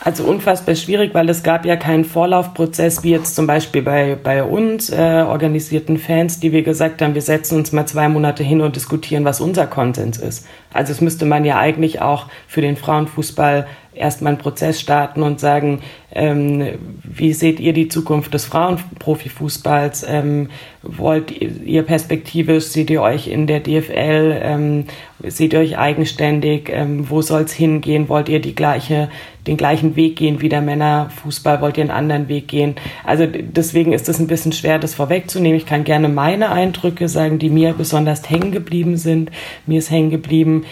Also 0.04 0.24
unfassbar 0.24 0.74
schwierig, 0.74 1.14
weil 1.14 1.30
es 1.30 1.42
gab 1.42 1.64
ja 1.64 1.76
keinen 1.76 2.04
Vorlaufprozess, 2.04 3.02
wie 3.04 3.12
jetzt 3.12 3.36
zum 3.36 3.46
Beispiel 3.46 3.80
bei, 3.80 4.18
bei 4.22 4.42
uns 4.42 4.90
äh, 4.90 5.24
organisierten 5.26 5.96
Fans, 5.96 6.40
die 6.40 6.52
wir 6.52 6.62
gesagt 6.62 7.00
haben, 7.00 7.14
wir 7.14 7.22
setzen 7.22 7.56
uns 7.56 7.72
mal 7.72 7.86
zwei 7.86 8.08
Monate 8.10 8.42
hin 8.42 8.60
und 8.60 8.76
diskutieren, 8.76 9.24
was 9.24 9.40
unser 9.40 9.66
Konsens 9.66 10.18
ist. 10.18 10.46
Also 10.74 10.92
es 10.92 11.00
müsste 11.00 11.24
man 11.24 11.46
ja 11.46 11.58
eigentlich 11.58 12.02
auch 12.02 12.26
für 12.48 12.60
den 12.60 12.76
Frauenfußball 12.76 13.66
erstmal 13.94 14.32
einen 14.32 14.38
Prozess 14.38 14.78
starten 14.78 15.22
und 15.22 15.40
sagen, 15.40 15.80
ähm, 16.14 16.78
wie 17.02 17.32
seht 17.32 17.60
ihr 17.60 17.72
die 17.72 17.88
Zukunft 17.88 18.34
des 18.34 18.44
Frauenprofifußballs? 18.44 20.06
Ähm, 20.08 20.48
wollt 20.82 21.32
ihr 21.32 21.82
perspektivisch, 21.82 22.64
seht 22.66 22.90
ihr 22.90 23.02
euch 23.02 23.26
in 23.26 23.46
der 23.46 23.60
DFL, 23.60 24.40
ähm, 24.42 24.84
seht 25.22 25.52
ihr 25.52 25.58
euch 25.58 25.78
eigenständig, 25.78 26.70
ähm, 26.72 27.08
wo 27.10 27.22
soll 27.22 27.42
es 27.42 27.52
hingehen? 27.52 28.08
Wollt 28.08 28.28
ihr 28.28 28.40
die 28.40 28.54
gleiche, 28.54 29.08
den 29.46 29.56
gleichen 29.56 29.96
Weg 29.96 30.16
gehen 30.16 30.40
wie 30.40 30.48
der 30.48 30.60
Männerfußball? 30.60 31.60
Wollt 31.60 31.78
ihr 31.78 31.84
einen 31.84 31.90
anderen 31.90 32.28
Weg 32.28 32.48
gehen? 32.48 32.76
Also 33.04 33.26
deswegen 33.26 33.92
ist 33.92 34.08
es 34.08 34.20
ein 34.20 34.26
bisschen 34.26 34.52
schwer, 34.52 34.78
das 34.78 34.94
vorwegzunehmen. 34.94 35.56
Ich 35.56 35.66
kann 35.66 35.84
gerne 35.84 36.08
meine 36.08 36.50
Eindrücke 36.50 37.08
sagen, 37.08 37.38
die 37.38 37.50
mir 37.50 37.72
besonders 37.72 38.28
hängen 38.28 38.52
geblieben 38.52 38.96
sind. 38.96 39.30
Mir 39.66 39.78
ist 39.78 39.90
hängen 39.90 40.10
geblieben, 40.10 40.64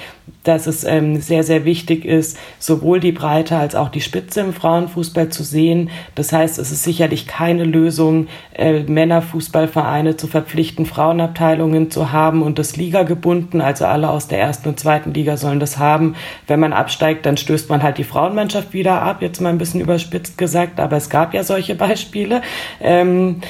dass 0.44 0.66
es 0.66 0.84
ähm, 0.84 1.20
sehr, 1.20 1.44
sehr 1.44 1.64
wichtig 1.64 2.04
ist, 2.04 2.36
sowohl 2.58 3.00
die 3.00 3.12
Breite 3.12 3.56
als 3.56 3.74
auch 3.74 3.88
die 3.88 4.00
Spitze 4.00 4.40
im 4.40 4.52
Frauenfußball 4.52 5.28
zu 5.28 5.44
sehen. 5.44 5.90
Das 6.14 6.32
heißt, 6.32 6.58
es 6.58 6.72
ist 6.72 6.82
sicherlich 6.82 7.26
keine 7.26 7.64
Lösung, 7.64 8.26
äh, 8.54 8.82
Männerfußballvereine 8.82 10.16
zu 10.16 10.26
verpflichten, 10.26 10.86
Frauenabteilungen 10.86 11.90
zu 11.90 12.12
haben 12.12 12.42
und 12.42 12.58
das 12.58 12.76
Liga 12.76 13.04
gebunden. 13.04 13.60
Also 13.60 13.86
alle 13.86 14.10
aus 14.10 14.28
der 14.28 14.40
ersten 14.40 14.70
und 14.70 14.80
zweiten 14.80 15.14
Liga 15.14 15.36
sollen 15.36 15.60
das 15.60 15.78
haben. 15.78 16.16
Wenn 16.46 16.60
man 16.60 16.72
absteigt, 16.72 17.24
dann 17.24 17.36
stößt 17.36 17.68
man 17.68 17.82
halt 17.82 17.98
die 17.98 18.04
Frauenmannschaft 18.04 18.72
wieder 18.72 19.02
ab, 19.02 19.22
jetzt 19.22 19.40
mal 19.40 19.50
ein 19.50 19.58
bisschen 19.58 19.80
überspitzt 19.80 20.38
gesagt, 20.38 20.80
aber 20.80 20.96
es 20.96 21.08
gab 21.08 21.34
ja 21.34 21.44
solche 21.44 21.74
Beispiele. 21.74 22.42
Ähm, 22.80 23.40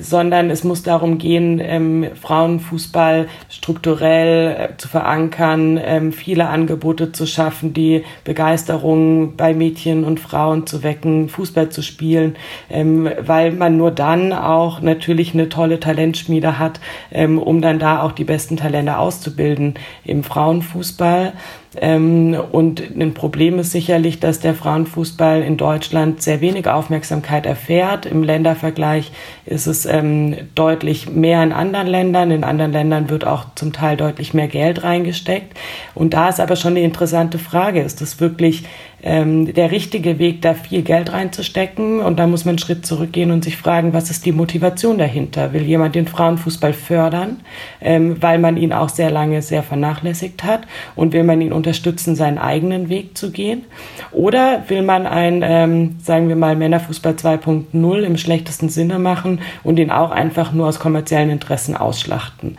sondern 0.00 0.50
es 0.50 0.64
muss 0.64 0.82
darum 0.82 1.18
gehen, 1.18 1.60
ähm, 1.62 2.06
Frauenfußball 2.20 3.28
strukturell 3.48 4.70
äh, 4.72 4.76
zu 4.76 4.88
verankern, 4.88 5.80
ähm, 5.82 6.12
viele 6.12 6.48
Angebote 6.48 7.12
zu 7.12 7.26
schaffen, 7.26 7.72
die 7.72 8.04
Begeisterung 8.24 9.36
bei 9.36 9.54
Mädchen 9.54 10.04
und 10.04 10.20
Frauen 10.20 10.66
zu 10.66 10.82
wecken, 10.82 11.28
Fußball 11.28 11.68
zu 11.68 11.82
spielen, 11.82 12.36
ähm, 12.70 13.08
weil 13.20 13.52
man 13.52 13.76
nur 13.76 13.90
dann 13.90 14.32
auch 14.32 14.80
natürlich 14.80 15.34
eine 15.34 15.48
tolle 15.48 15.80
Talentschmiede 15.80 16.58
hat, 16.58 16.80
ähm, 17.12 17.38
um 17.38 17.62
dann 17.62 17.78
da 17.78 18.02
auch 18.02 18.12
die 18.12 18.24
besten 18.24 18.56
Talente 18.56 18.98
auszubilden 18.98 19.74
im 20.04 20.24
Frauenfußball. 20.24 21.34
Ähm, 21.76 22.36
und 22.52 22.80
ein 22.80 23.12
Problem 23.14 23.58
ist 23.58 23.72
sicherlich, 23.72 24.20
dass 24.20 24.40
der 24.40 24.54
Frauenfußball 24.54 25.42
in 25.42 25.56
Deutschland 25.56 26.22
sehr 26.22 26.40
wenig 26.40 26.66
Aufmerksamkeit 26.66 27.44
erfährt. 27.44 28.06
Im 28.06 28.22
Ländervergleich 28.22 29.12
ist 29.44 29.66
es 29.66 29.84
ähm, 29.84 30.34
deutlich 30.54 31.10
mehr 31.10 31.42
in 31.42 31.52
anderen 31.52 31.86
Ländern. 31.86 32.30
In 32.30 32.44
anderen 32.44 32.72
Ländern 32.72 33.10
wird 33.10 33.26
auch 33.26 33.46
zum 33.54 33.72
Teil 33.72 33.96
deutlich 33.96 34.32
mehr 34.32 34.48
Geld 34.48 34.82
reingesteckt. 34.82 35.58
Und 35.94 36.14
da 36.14 36.28
ist 36.30 36.40
aber 36.40 36.56
schon 36.56 36.72
eine 36.72 36.82
interessante 36.82 37.38
Frage. 37.38 37.82
Ist 37.82 38.00
das 38.00 38.20
wirklich 38.20 38.64
ähm, 39.02 39.52
der 39.54 39.70
richtige 39.70 40.18
Weg, 40.18 40.42
da 40.42 40.54
viel 40.54 40.82
Geld 40.82 41.12
reinzustecken. 41.12 42.00
Und 42.00 42.18
da 42.18 42.26
muss 42.26 42.44
man 42.44 42.52
einen 42.52 42.58
Schritt 42.58 42.84
zurückgehen 42.84 43.30
und 43.30 43.44
sich 43.44 43.56
fragen, 43.56 43.92
was 43.92 44.10
ist 44.10 44.26
die 44.26 44.32
Motivation 44.32 44.98
dahinter? 44.98 45.52
Will 45.52 45.62
jemand 45.62 45.94
den 45.94 46.06
Frauenfußball 46.06 46.72
fördern, 46.72 47.40
ähm, 47.80 48.20
weil 48.20 48.38
man 48.38 48.56
ihn 48.56 48.72
auch 48.72 48.88
sehr 48.88 49.10
lange 49.10 49.42
sehr 49.42 49.62
vernachlässigt 49.62 50.42
hat? 50.44 50.62
Und 50.96 51.12
will 51.12 51.24
man 51.24 51.40
ihn 51.40 51.52
unterstützen, 51.52 52.16
seinen 52.16 52.38
eigenen 52.38 52.88
Weg 52.88 53.16
zu 53.16 53.30
gehen? 53.30 53.64
Oder 54.10 54.64
will 54.68 54.82
man 54.82 55.06
ein, 55.06 55.42
ähm, 55.44 55.96
sagen 56.02 56.28
wir 56.28 56.36
mal, 56.36 56.56
Männerfußball 56.56 57.14
2.0 57.14 58.00
im 58.00 58.16
schlechtesten 58.16 58.68
Sinne 58.68 58.98
machen 58.98 59.40
und 59.62 59.78
ihn 59.78 59.90
auch 59.90 60.10
einfach 60.10 60.52
nur 60.52 60.66
aus 60.66 60.80
kommerziellen 60.80 61.30
Interessen 61.30 61.76
ausschlachten? 61.76 62.56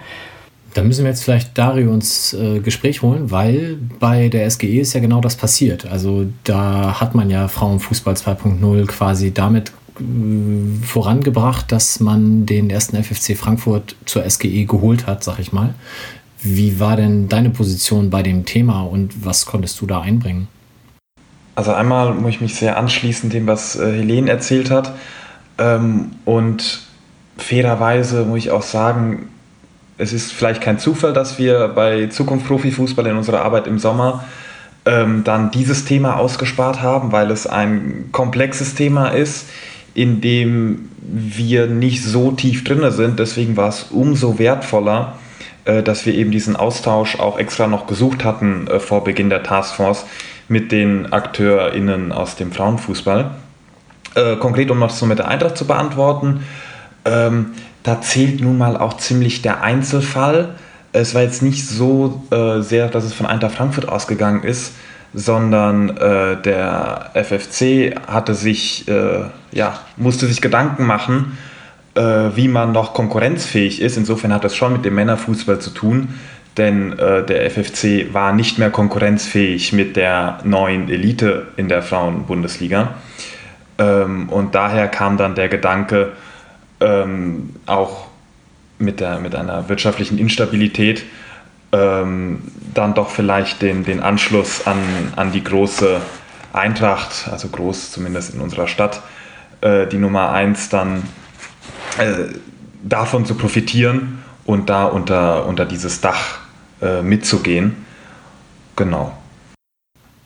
Da 0.73 0.83
müssen 0.83 1.03
wir 1.03 1.09
jetzt 1.09 1.23
vielleicht 1.23 1.57
Dario 1.57 1.93
ins 1.93 2.33
äh, 2.33 2.59
Gespräch 2.59 3.01
holen, 3.01 3.31
weil 3.31 3.77
bei 3.99 4.29
der 4.29 4.49
SGE 4.49 4.79
ist 4.79 4.93
ja 4.93 4.99
genau 4.99 5.19
das 5.19 5.35
passiert. 5.35 5.85
Also 5.87 6.27
da 6.43 6.99
hat 6.99 7.15
man 7.15 7.29
ja 7.29 7.47
Frauenfußball 7.47 8.13
2.0 8.13 8.85
quasi 8.85 9.33
damit 9.33 9.71
äh, 9.99 10.85
vorangebracht, 10.85 11.71
dass 11.71 11.99
man 11.99 12.45
den 12.45 12.69
ersten 12.69 13.01
FFC 13.01 13.35
Frankfurt 13.35 13.95
zur 14.05 14.29
SGE 14.29 14.65
geholt 14.65 15.07
hat, 15.07 15.23
sag 15.23 15.39
ich 15.39 15.51
mal. 15.51 15.73
Wie 16.41 16.79
war 16.79 16.95
denn 16.95 17.27
deine 17.27 17.49
Position 17.49 18.09
bei 18.09 18.23
dem 18.23 18.45
Thema 18.45 18.83
und 18.83 19.25
was 19.25 19.45
konntest 19.45 19.81
du 19.81 19.85
da 19.85 20.01
einbringen? 20.01 20.47
Also 21.55 21.73
einmal 21.73 22.13
muss 22.13 22.35
ich 22.35 22.41
mich 22.41 22.55
sehr 22.55 22.77
anschließen 22.77 23.29
dem, 23.29 23.45
was 23.45 23.75
äh, 23.75 23.91
Helene 23.91 24.29
erzählt 24.29 24.71
hat. 24.71 24.93
Ähm, 25.57 26.11
und 26.23 26.87
fairerweise 27.37 28.23
muss 28.23 28.39
ich 28.39 28.51
auch 28.51 28.61
sagen, 28.61 29.27
es 29.99 30.13
ist 30.13 30.31
vielleicht 30.31 30.61
kein 30.61 30.79
Zufall, 30.79 31.13
dass 31.13 31.37
wir 31.37 31.67
bei 31.67 32.07
Zukunft 32.07 32.47
Profifußball 32.47 33.05
in 33.05 33.17
unserer 33.17 33.41
Arbeit 33.41 33.67
im 33.67 33.79
Sommer 33.79 34.23
ähm, 34.85 35.23
dann 35.25 35.51
dieses 35.51 35.83
Thema 35.83 36.17
ausgespart 36.17 36.81
haben, 36.81 37.11
weil 37.11 37.29
es 37.31 37.45
ein 37.45 38.05
komplexes 38.13 38.75
Thema 38.75 39.09
ist, 39.09 39.49
in 39.93 40.21
dem 40.21 40.89
wir 41.01 41.67
nicht 41.67 42.03
so 42.03 42.31
tief 42.31 42.63
drin 42.63 42.89
sind. 42.91 43.19
Deswegen 43.19 43.57
war 43.57 43.67
es 43.67 43.87
umso 43.91 44.39
wertvoller, 44.39 45.15
äh, 45.65 45.83
dass 45.83 46.05
wir 46.05 46.15
eben 46.15 46.31
diesen 46.31 46.55
Austausch 46.55 47.19
auch 47.19 47.37
extra 47.37 47.67
noch 47.67 47.85
gesucht 47.85 48.23
hatten 48.23 48.67
äh, 48.67 48.79
vor 48.79 49.03
Beginn 49.03 49.29
der 49.29 49.43
Taskforce 49.43 50.05
mit 50.47 50.71
den 50.71 51.11
AkteurInnen 51.11 52.13
aus 52.13 52.37
dem 52.37 52.53
Frauenfußball. 52.53 53.31
Äh, 54.15 54.37
konkret, 54.37 54.71
um 54.71 54.79
noch 54.79 54.91
so 54.91 55.05
mit 55.05 55.19
der 55.19 55.27
Eintracht 55.27 55.57
zu 55.57 55.67
beantworten, 55.67 56.45
ähm, 57.03 57.47
da 57.83 58.01
zählt 58.01 58.41
nun 58.41 58.57
mal 58.57 58.77
auch 58.77 58.97
ziemlich 58.97 59.41
der 59.41 59.61
Einzelfall. 59.61 60.55
Es 60.91 61.15
war 61.15 61.21
jetzt 61.21 61.41
nicht 61.41 61.67
so 61.67 62.23
äh, 62.31 62.61
sehr, 62.61 62.87
dass 62.87 63.03
es 63.03 63.13
von 63.13 63.25
Eintracht 63.25 63.55
Frankfurt 63.55 63.87
ausgegangen 63.87 64.43
ist, 64.43 64.73
sondern 65.13 65.97
äh, 65.97 66.41
der 66.41 67.11
FFC 67.13 67.95
hatte 68.07 68.33
sich, 68.33 68.87
äh, 68.87 69.23
ja, 69.51 69.79
musste 69.97 70.27
sich 70.27 70.41
Gedanken 70.41 70.85
machen, 70.85 71.37
äh, 71.95 72.01
wie 72.35 72.47
man 72.47 72.71
noch 72.71 72.93
konkurrenzfähig 72.93 73.81
ist. 73.81 73.97
Insofern 73.97 74.33
hat 74.33 74.43
das 74.43 74.55
schon 74.55 74.73
mit 74.73 74.85
dem 74.85 74.95
Männerfußball 74.95 75.59
zu 75.59 75.71
tun, 75.71 76.09
denn 76.57 76.97
äh, 76.97 77.25
der 77.25 77.49
FFC 77.49 78.13
war 78.13 78.33
nicht 78.33 78.59
mehr 78.59 78.69
konkurrenzfähig 78.69 79.73
mit 79.73 79.95
der 79.95 80.39
neuen 80.43 80.89
Elite 80.89 81.47
in 81.55 81.69
der 81.69 81.81
Frauenbundesliga. 81.81 82.95
Ähm, 83.79 84.29
und 84.29 84.53
daher 84.53 84.87
kam 84.87 85.17
dann 85.17 85.35
der 85.35 85.49
Gedanke, 85.49 86.11
ähm, 86.79 87.55
auch 87.65 88.07
mit, 88.77 88.99
der, 88.99 89.19
mit 89.19 89.35
einer 89.35 89.69
wirtschaftlichen 89.69 90.17
Instabilität 90.17 91.03
ähm, 91.71 92.41
dann 92.73 92.93
doch 92.93 93.09
vielleicht 93.09 93.61
den, 93.61 93.83
den 93.83 93.99
Anschluss 93.99 94.65
an, 94.65 94.79
an 95.15 95.31
die 95.31 95.43
große 95.43 96.01
Eintracht, 96.53 97.29
also 97.31 97.47
groß 97.49 97.91
zumindest 97.91 98.33
in 98.33 98.41
unserer 98.41 98.67
Stadt, 98.67 99.01
äh, 99.61 99.85
die 99.87 99.97
Nummer 99.97 100.31
1 100.31 100.69
dann 100.69 101.03
äh, 101.97 102.33
davon 102.83 103.25
zu 103.25 103.35
profitieren 103.35 104.23
und 104.45 104.69
da 104.69 104.85
unter, 104.85 105.45
unter 105.45 105.65
dieses 105.65 106.01
Dach 106.01 106.39
äh, 106.81 107.01
mitzugehen. 107.01 107.85
Genau. 108.75 109.18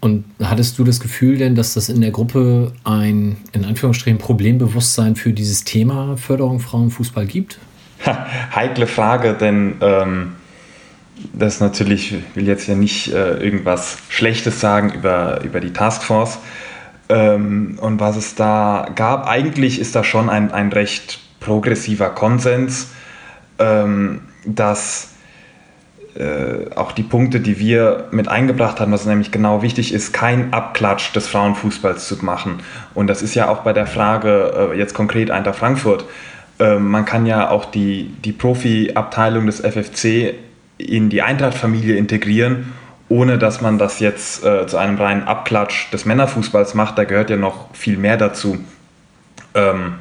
Und 0.03 0.25
hattest 0.43 0.77
du 0.77 0.83
das 0.83 0.99
Gefühl 0.99 1.37
denn, 1.37 1.55
dass 1.55 1.75
das 1.75 1.87
in 1.87 2.01
der 2.01 2.11
Gruppe 2.11 2.73
ein, 2.83 3.37
in 3.53 3.63
Anführungsstrichen, 3.63 4.17
Problembewusstsein 4.17 5.15
für 5.15 5.31
dieses 5.31 5.63
Thema 5.63 6.17
Förderung 6.17 6.59
Frauenfußball 6.59 7.25
gibt? 7.25 7.57
Heikle 8.53 8.85
Frage, 8.85 9.33
denn 9.33 9.75
ähm, 9.79 10.33
das 11.31 11.61
natürlich, 11.61 12.15
ich 12.15 12.35
will 12.35 12.45
jetzt 12.45 12.67
ja 12.67 12.75
nicht 12.75 13.13
äh, 13.13 13.37
irgendwas 13.37 13.99
Schlechtes 14.09 14.59
sagen 14.59 14.91
über, 14.91 15.41
über 15.41 15.61
die 15.61 15.71
Taskforce 15.71 16.39
ähm, 17.07 17.79
und 17.79 18.01
was 18.01 18.17
es 18.17 18.35
da 18.35 18.89
gab. 18.95 19.25
Eigentlich 19.25 19.79
ist 19.79 19.95
da 19.95 20.03
schon 20.03 20.29
ein, 20.29 20.51
ein 20.51 20.73
recht 20.73 21.21
progressiver 21.39 22.09
Konsens, 22.09 22.89
ähm, 23.57 24.19
dass 24.45 25.12
äh, 26.15 26.75
auch 26.75 26.91
die 26.91 27.03
Punkte, 27.03 27.39
die 27.39 27.57
wir 27.57 28.05
mit 28.11 28.27
eingebracht 28.27 28.79
haben, 28.79 28.91
was 28.91 29.05
nämlich 29.05 29.31
genau 29.31 29.61
wichtig 29.63 29.93
ist, 29.93 30.13
kein 30.13 30.53
Abklatsch 30.53 31.11
des 31.15 31.27
Frauenfußballs 31.27 32.07
zu 32.07 32.23
machen. 32.23 32.59
Und 32.93 33.07
das 33.07 33.21
ist 33.21 33.33
ja 33.33 33.49
auch 33.49 33.59
bei 33.59 33.73
der 33.73 33.87
Frage 33.87 34.71
äh, 34.73 34.77
jetzt 34.77 34.93
konkret 34.93 35.31
Eintracht 35.31 35.57
Frankfurt. 35.57 36.05
Äh, 36.59 36.75
man 36.75 37.05
kann 37.05 37.25
ja 37.25 37.49
auch 37.49 37.65
die, 37.65 38.13
die 38.23 38.31
Profi-Abteilung 38.31 39.47
des 39.47 39.59
FFC 39.61 40.35
in 40.77 41.09
die 41.09 41.21
Eintracht-Familie 41.23 41.95
integrieren, 41.95 42.73
ohne 43.09 43.37
dass 43.39 43.61
man 43.61 43.77
das 43.77 43.99
jetzt 43.99 44.45
äh, 44.45 44.67
zu 44.67 44.77
einem 44.77 44.97
reinen 44.97 45.23
Abklatsch 45.23 45.91
des 45.91 46.05
Männerfußballs 46.05 46.75
macht. 46.75 46.97
Da 46.97 47.05
gehört 47.05 47.31
ja 47.31 47.37
noch 47.37 47.73
viel 47.73 47.97
mehr 47.97 48.17
dazu. 48.17 48.59
Ähm, 49.55 49.95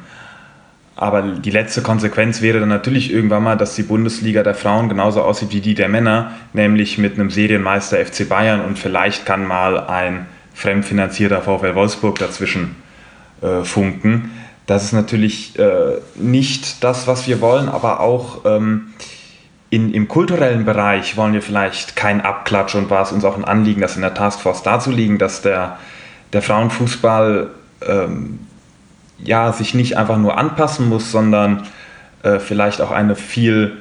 aber 0.95 1.21
die 1.23 1.49
letzte 1.49 1.81
Konsequenz 1.81 2.41
wäre 2.41 2.59
dann 2.59 2.69
natürlich 2.69 3.11
irgendwann 3.11 3.43
mal, 3.43 3.57
dass 3.57 3.75
die 3.75 3.83
Bundesliga 3.83 4.43
der 4.43 4.53
Frauen 4.53 4.89
genauso 4.89 5.21
aussieht 5.21 5.51
wie 5.51 5.61
die 5.61 5.73
der 5.73 5.89
Männer, 5.89 6.33
nämlich 6.53 6.97
mit 6.97 7.15
einem 7.15 7.31
Serienmeister 7.31 7.97
FC 7.97 8.29
Bayern 8.29 8.61
und 8.61 8.77
vielleicht 8.77 9.25
kann 9.25 9.47
mal 9.47 9.79
ein 9.79 10.27
fremdfinanzierter 10.53 11.41
VfL 11.41 11.73
Wolfsburg 11.73 12.19
dazwischen 12.19 12.75
äh, 13.41 13.63
funken. 13.63 14.31
Das 14.67 14.83
ist 14.83 14.93
natürlich 14.93 15.57
äh, 15.57 15.99
nicht 16.15 16.83
das, 16.83 17.07
was 17.07 17.27
wir 17.27 17.41
wollen, 17.41 17.69
aber 17.69 17.99
auch 17.99 18.45
ähm, 18.45 18.93
in, 19.71 19.91
im 19.93 20.07
kulturellen 20.07 20.63
Bereich 20.63 21.17
wollen 21.17 21.33
wir 21.33 21.41
vielleicht 21.41 21.95
keinen 21.95 22.21
Abklatsch 22.21 22.75
und 22.75 22.91
war 22.91 23.01
es 23.01 23.11
uns 23.11 23.25
auch 23.25 23.35
ein 23.35 23.43
Anliegen, 23.43 23.81
das 23.81 23.95
in 23.95 24.03
der 24.03 24.13
Taskforce 24.13 24.61
darzulegen, 24.61 25.17
dass 25.17 25.41
der, 25.41 25.79
der 26.31 26.43
Frauenfußball 26.43 27.49
ähm, 27.87 28.39
ja, 29.19 29.51
sich 29.51 29.73
nicht 29.73 29.97
einfach 29.97 30.17
nur 30.17 30.37
anpassen 30.37 30.89
muss, 30.89 31.11
sondern 31.11 31.63
äh, 32.23 32.39
vielleicht 32.39 32.81
auch 32.81 32.91
eine 32.91 33.15
viel 33.15 33.77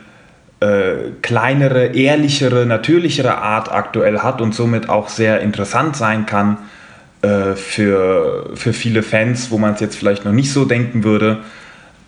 äh, 0.61 1.11
kleinere, 1.23 1.87
ehrlichere, 1.87 2.67
natürlichere 2.67 3.39
Art 3.39 3.73
aktuell 3.73 4.21
hat 4.21 4.41
und 4.41 4.55
somit 4.55 4.89
auch 4.89 5.09
sehr 5.09 5.41
interessant 5.41 5.97
sein 5.97 6.27
kann 6.27 6.59
äh, 7.23 7.55
für, 7.55 8.51
für 8.55 8.73
viele 8.73 9.03
Fans, 9.03 9.51
wo 9.51 9.59
man 9.59 9.75
es 9.75 9.81
jetzt 9.81 9.97
vielleicht 9.97 10.25
noch 10.25 10.33
nicht 10.33 10.53
so 10.53 10.65
denken 10.65 11.05
würde, 11.05 11.41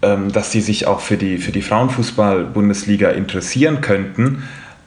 ähm, 0.02 0.30
dass 0.32 0.52
sie 0.52 0.60
sich 0.60 0.87
auch 0.87 1.00
für 1.00 1.16
die, 1.16 1.38
für 1.38 1.52
die 1.52 1.62
Frauenfußball-Bundesliga 1.62 3.10
interessieren 3.10 3.80
könnten. 3.80 4.44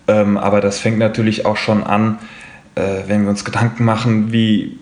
Ähm, 0.07 0.37
aber 0.37 0.61
das 0.61 0.79
fängt 0.79 0.99
natürlich 0.99 1.45
auch 1.45 1.57
schon 1.57 1.83
an, 1.83 2.19
äh, 2.75 3.03
wenn 3.07 3.23
wir 3.23 3.29
uns 3.29 3.43
Gedanken 3.43 3.83
machen, 3.83 4.31
wie 4.31 4.77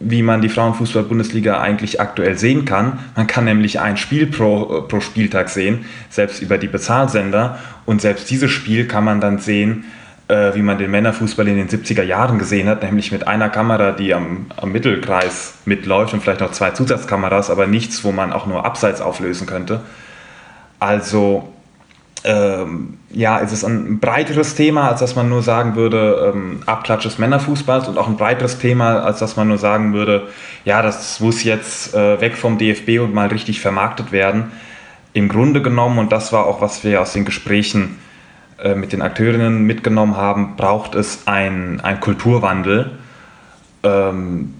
wie 0.00 0.22
man 0.22 0.40
die 0.40 0.48
Frauenfußball-Bundesliga 0.48 1.60
eigentlich 1.60 2.00
aktuell 2.00 2.36
sehen 2.38 2.64
kann. 2.64 2.98
Man 3.16 3.26
kann 3.26 3.44
nämlich 3.44 3.80
ein 3.80 3.98
Spiel 3.98 4.26
pro, 4.26 4.78
äh, 4.78 4.88
pro 4.88 5.00
Spieltag 5.00 5.50
sehen, 5.50 5.84
selbst 6.08 6.40
über 6.40 6.56
die 6.58 6.68
Bezahlsender. 6.68 7.58
Und 7.84 8.00
selbst 8.00 8.30
dieses 8.30 8.50
Spiel 8.50 8.88
kann 8.88 9.04
man 9.04 9.20
dann 9.20 9.38
sehen, 9.38 9.84
äh, 10.28 10.54
wie 10.54 10.62
man 10.62 10.78
den 10.78 10.90
Männerfußball 10.90 11.46
in 11.48 11.56
den 11.56 11.68
70er 11.68 12.02
Jahren 12.02 12.38
gesehen 12.38 12.66
hat, 12.66 12.82
nämlich 12.82 13.12
mit 13.12 13.28
einer 13.28 13.50
Kamera, 13.50 13.92
die 13.92 14.14
am, 14.14 14.46
am 14.56 14.72
Mittelkreis 14.72 15.54
mitläuft 15.66 16.14
und 16.14 16.22
vielleicht 16.22 16.40
noch 16.40 16.52
zwei 16.52 16.70
Zusatzkameras, 16.70 17.50
aber 17.50 17.66
nichts, 17.66 18.02
wo 18.02 18.10
man 18.10 18.32
auch 18.32 18.46
nur 18.46 18.64
Abseits 18.64 19.02
auflösen 19.02 19.46
könnte. 19.46 19.82
Also 20.78 21.52
ähm, 22.24 22.98
ja, 23.10 23.38
ist 23.38 23.52
es 23.52 23.64
ein 23.64 23.98
breiteres 23.98 24.54
Thema, 24.54 24.88
als 24.88 25.00
dass 25.00 25.16
man 25.16 25.28
nur 25.28 25.42
sagen 25.42 25.74
würde, 25.74 26.32
ähm, 26.34 26.62
Abklatsch 26.66 27.04
des 27.04 27.18
Männerfußballs 27.18 27.88
und 27.88 27.96
auch 27.96 28.08
ein 28.08 28.16
breiteres 28.16 28.58
Thema, 28.58 29.00
als 29.00 29.20
dass 29.20 29.36
man 29.36 29.48
nur 29.48 29.58
sagen 29.58 29.94
würde, 29.94 30.28
ja, 30.64 30.82
das 30.82 31.20
muss 31.20 31.42
jetzt 31.44 31.94
äh, 31.94 32.20
weg 32.20 32.36
vom 32.36 32.58
DFB 32.58 33.00
und 33.00 33.14
mal 33.14 33.28
richtig 33.28 33.60
vermarktet 33.60 34.12
werden. 34.12 34.52
Im 35.12 35.28
Grunde 35.28 35.62
genommen, 35.62 35.98
und 35.98 36.12
das 36.12 36.32
war 36.32 36.46
auch, 36.46 36.60
was 36.60 36.84
wir 36.84 37.00
aus 37.00 37.14
den 37.14 37.24
Gesprächen 37.24 37.98
äh, 38.62 38.74
mit 38.74 38.92
den 38.92 39.00
Akteurinnen 39.00 39.64
mitgenommen 39.64 40.16
haben, 40.16 40.56
braucht 40.56 40.94
es 40.94 41.26
ein, 41.26 41.80
ein 41.80 42.00
Kulturwandel 42.00 42.98
ähm, 43.82 44.54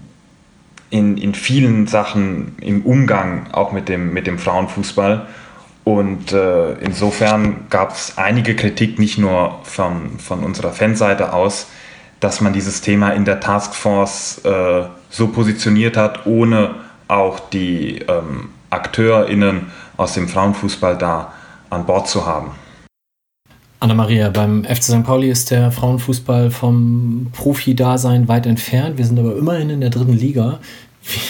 in, 0.89 1.17
in 1.17 1.35
vielen 1.35 1.85
Sachen 1.87 2.55
im 2.59 2.81
Umgang 2.81 3.51
auch 3.51 3.71
mit 3.71 3.87
dem, 3.87 4.13
mit 4.13 4.25
dem 4.25 4.39
Frauenfußball. 4.39 5.27
Und 5.83 6.31
äh, 6.31 6.73
insofern 6.73 7.65
gab 7.69 7.93
es 7.93 8.17
einige 8.17 8.55
Kritik, 8.55 8.99
nicht 8.99 9.17
nur 9.17 9.59
von, 9.63 10.19
von 10.19 10.43
unserer 10.43 10.71
Fanseite 10.71 11.33
aus, 11.33 11.67
dass 12.19 12.39
man 12.39 12.53
dieses 12.53 12.81
Thema 12.81 13.11
in 13.11 13.25
der 13.25 13.39
Taskforce 13.39 14.45
äh, 14.45 14.83
so 15.09 15.27
positioniert 15.27 15.97
hat, 15.97 16.25
ohne 16.27 16.75
auch 17.07 17.39
die 17.49 17.99
ähm, 18.07 18.49
AkteurInnen 18.69 19.71
aus 19.97 20.13
dem 20.13 20.27
Frauenfußball 20.27 20.97
da 20.97 21.33
an 21.69 21.85
Bord 21.85 22.07
zu 22.07 22.25
haben. 22.25 22.51
Anna-Maria, 23.79 24.29
beim 24.29 24.63
FC 24.63 24.83
St. 24.83 25.03
Pauli 25.03 25.31
ist 25.31 25.49
der 25.49 25.71
Frauenfußball 25.71 26.51
vom 26.51 27.31
Profi-Dasein 27.33 28.27
weit 28.27 28.45
entfernt. 28.45 28.99
Wir 28.99 29.05
sind 29.05 29.17
aber 29.17 29.35
immerhin 29.35 29.71
in 29.71 29.81
der 29.81 29.89
dritten 29.89 30.13
Liga. 30.13 30.59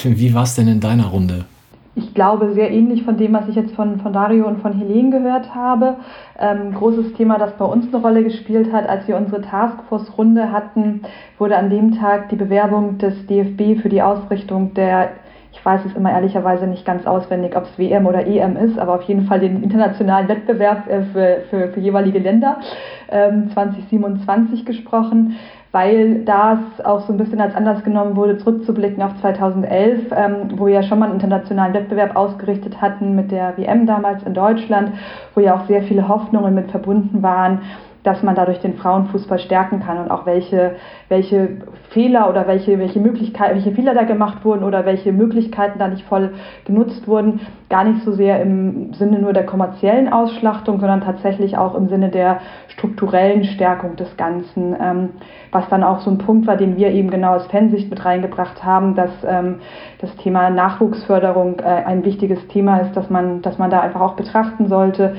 Wie, 0.04 0.20
wie 0.20 0.34
war 0.34 0.44
es 0.44 0.56
denn 0.56 0.68
in 0.68 0.82
deiner 0.82 1.08
Runde? 1.08 1.46
Ich 1.94 2.14
glaube, 2.14 2.54
sehr 2.54 2.72
ähnlich 2.72 3.04
von 3.04 3.18
dem, 3.18 3.34
was 3.34 3.50
ich 3.50 3.56
jetzt 3.56 3.76
von, 3.76 4.00
von 4.00 4.14
Dario 4.14 4.48
und 4.48 4.62
von 4.62 4.74
Helene 4.74 5.10
gehört 5.10 5.54
habe. 5.54 5.98
Ähm, 6.40 6.74
großes 6.74 7.14
Thema, 7.14 7.38
das 7.38 7.58
bei 7.58 7.66
uns 7.66 7.94
eine 7.94 8.02
Rolle 8.02 8.24
gespielt 8.24 8.72
hat, 8.72 8.88
als 8.88 9.08
wir 9.08 9.18
unsere 9.18 9.42
Taskforce-Runde 9.42 10.52
hatten, 10.52 11.02
wurde 11.38 11.58
an 11.58 11.70
dem 11.70 11.98
Tag 11.98 12.30
die 12.30 12.38
Bewerbung 12.38 12.98
des 12.98 13.26
DFB 13.28 13.82
für 13.82 13.90
die 13.90 14.02
Ausrichtung 14.02 14.74
der, 14.74 15.10
ich 15.52 15.64
weiß 15.66 15.82
es 15.86 15.94
immer 15.94 16.12
ehrlicherweise 16.12 16.66
nicht 16.66 16.86
ganz 16.86 17.06
auswendig, 17.06 17.58
ob 17.58 17.64
es 17.64 17.78
WM 17.78 18.08
oder 18.08 18.26
EM 18.26 18.56
ist, 18.56 18.80
aber 18.80 18.96
auf 18.96 19.04
jeden 19.04 19.26
Fall 19.26 19.42
den 19.42 19.62
internationalen 19.62 20.30
Wettbewerb 20.30 20.90
äh, 20.90 21.02
für, 21.04 21.42
für, 21.50 21.68
für 21.74 21.80
jeweilige 21.82 22.20
Länder 22.20 22.62
ähm, 23.10 23.50
2027 23.52 24.66
gesprochen 24.66 25.36
weil 25.72 26.26
das 26.26 26.60
auch 26.84 27.02
so 27.02 27.14
ein 27.14 27.18
bisschen 27.18 27.40
als 27.40 27.56
Anlass 27.56 27.84
genommen 27.84 28.16
wurde, 28.16 28.38
zurückzublicken 28.38 29.02
auf 29.02 29.16
2011, 29.22 30.12
ähm, 30.12 30.36
wo 30.58 30.66
wir 30.66 30.74
ja 30.74 30.84
schon 30.84 31.00
mal 31.00 31.06
einen 31.06 31.16
internationalen 31.16 31.74
Wettbewerb 31.74 32.16
ausgerichtet 32.16 32.82
hatten 32.82 33.16
mit 33.16 33.32
der 33.32 33.58
WM 33.58 33.86
damals 33.86 34.24
in 34.24 34.34
Deutschland, 34.34 34.92
wo 35.34 35.42
ja 35.42 35.56
auch 35.56 35.66
sehr 35.68 35.84
viele 35.84 36.08
Hoffnungen 36.08 36.54
mit 36.54 36.70
verbunden 36.72 37.24
waren 37.24 37.60
dass 38.04 38.24
man 38.24 38.36
dadurch 38.36 38.60
den 38.60 38.76
Frauenfußball 38.76 39.40
stärken 39.40 39.82
kann 39.82 40.00
und 40.00 40.10
auch 40.10 40.26
welche, 40.26 40.76
welche 41.10 41.62
Fehler 41.90 42.30
oder 42.30 42.48
welche, 42.48 42.80
welche 42.80 43.00
Möglichkeiten, 43.00 43.56
welche 43.56 43.72
Fehler 43.72 43.94
da 43.94 44.04
gemacht 44.04 44.44
wurden 44.44 44.64
oder 44.64 44.86
welche 44.86 45.12
Möglichkeiten 45.12 45.78
da 45.78 45.88
nicht 45.88 46.06
voll 46.06 46.34
genutzt 46.66 47.08
wurden, 47.08 47.42
gar 47.70 47.84
nicht 47.84 48.04
so 48.04 48.12
sehr 48.12 48.42
im 48.42 48.94
Sinne 48.94 49.20
nur 49.20 49.34
der 49.34 49.46
kommerziellen 49.46 50.12
Ausschlachtung, 50.12 50.80
sondern 50.80 51.02
tatsächlich 51.02 51.58
auch 51.58 51.76
im 51.76 51.90
Sinne 51.90 52.10
der 52.10 52.40
strukturellen 52.70 53.44
Stärkung 53.44 53.96
des 53.96 54.18
Ganzen, 54.18 54.76
ähm, 54.82 55.10
was 55.52 55.70
dann 55.70 55.84
auch 55.84 56.00
so 56.00 56.10
ein 56.10 56.18
Punkt 56.18 56.48
war, 56.48 56.58
den 56.58 56.78
wir 56.78 56.90
eben 56.90 57.12
genau 57.12 57.36
aus 57.36 57.48
Fansicht 57.48 57.90
mit 57.90 58.04
reingebracht 58.04 58.64
haben, 58.64 58.96
dass 58.96 59.12
ähm, 59.28 59.60
das 60.00 60.16
Thema 60.18 60.50
Nachwuchsförderung 60.50 61.60
äh, 61.60 61.64
ein 61.64 62.04
wichtiges 62.04 62.48
Thema 62.48 62.80
ist, 62.80 62.98
dass 62.98 63.10
man, 63.10 63.42
dass 63.42 63.58
man 63.58 63.70
da 63.70 63.82
einfach 63.82 64.02
auch 64.02 64.16
betrachten 64.16 64.68
sollte 64.68 65.16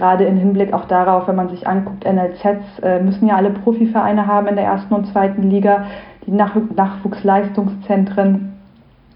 gerade 0.00 0.24
im 0.24 0.38
Hinblick 0.38 0.72
auch 0.72 0.86
darauf, 0.86 1.28
wenn 1.28 1.36
man 1.36 1.50
sich 1.50 1.68
anguckt, 1.68 2.04
NLZs 2.10 2.78
äh, 2.82 3.00
müssen 3.02 3.28
ja 3.28 3.36
alle 3.36 3.50
Profivereine 3.50 4.26
haben 4.26 4.46
in 4.46 4.56
der 4.56 4.64
ersten 4.64 4.94
und 4.94 5.06
zweiten 5.08 5.42
Liga, 5.42 5.84
die 6.26 6.30
Nach 6.30 6.54
Nachwuchsleistungszentren. 6.74 8.54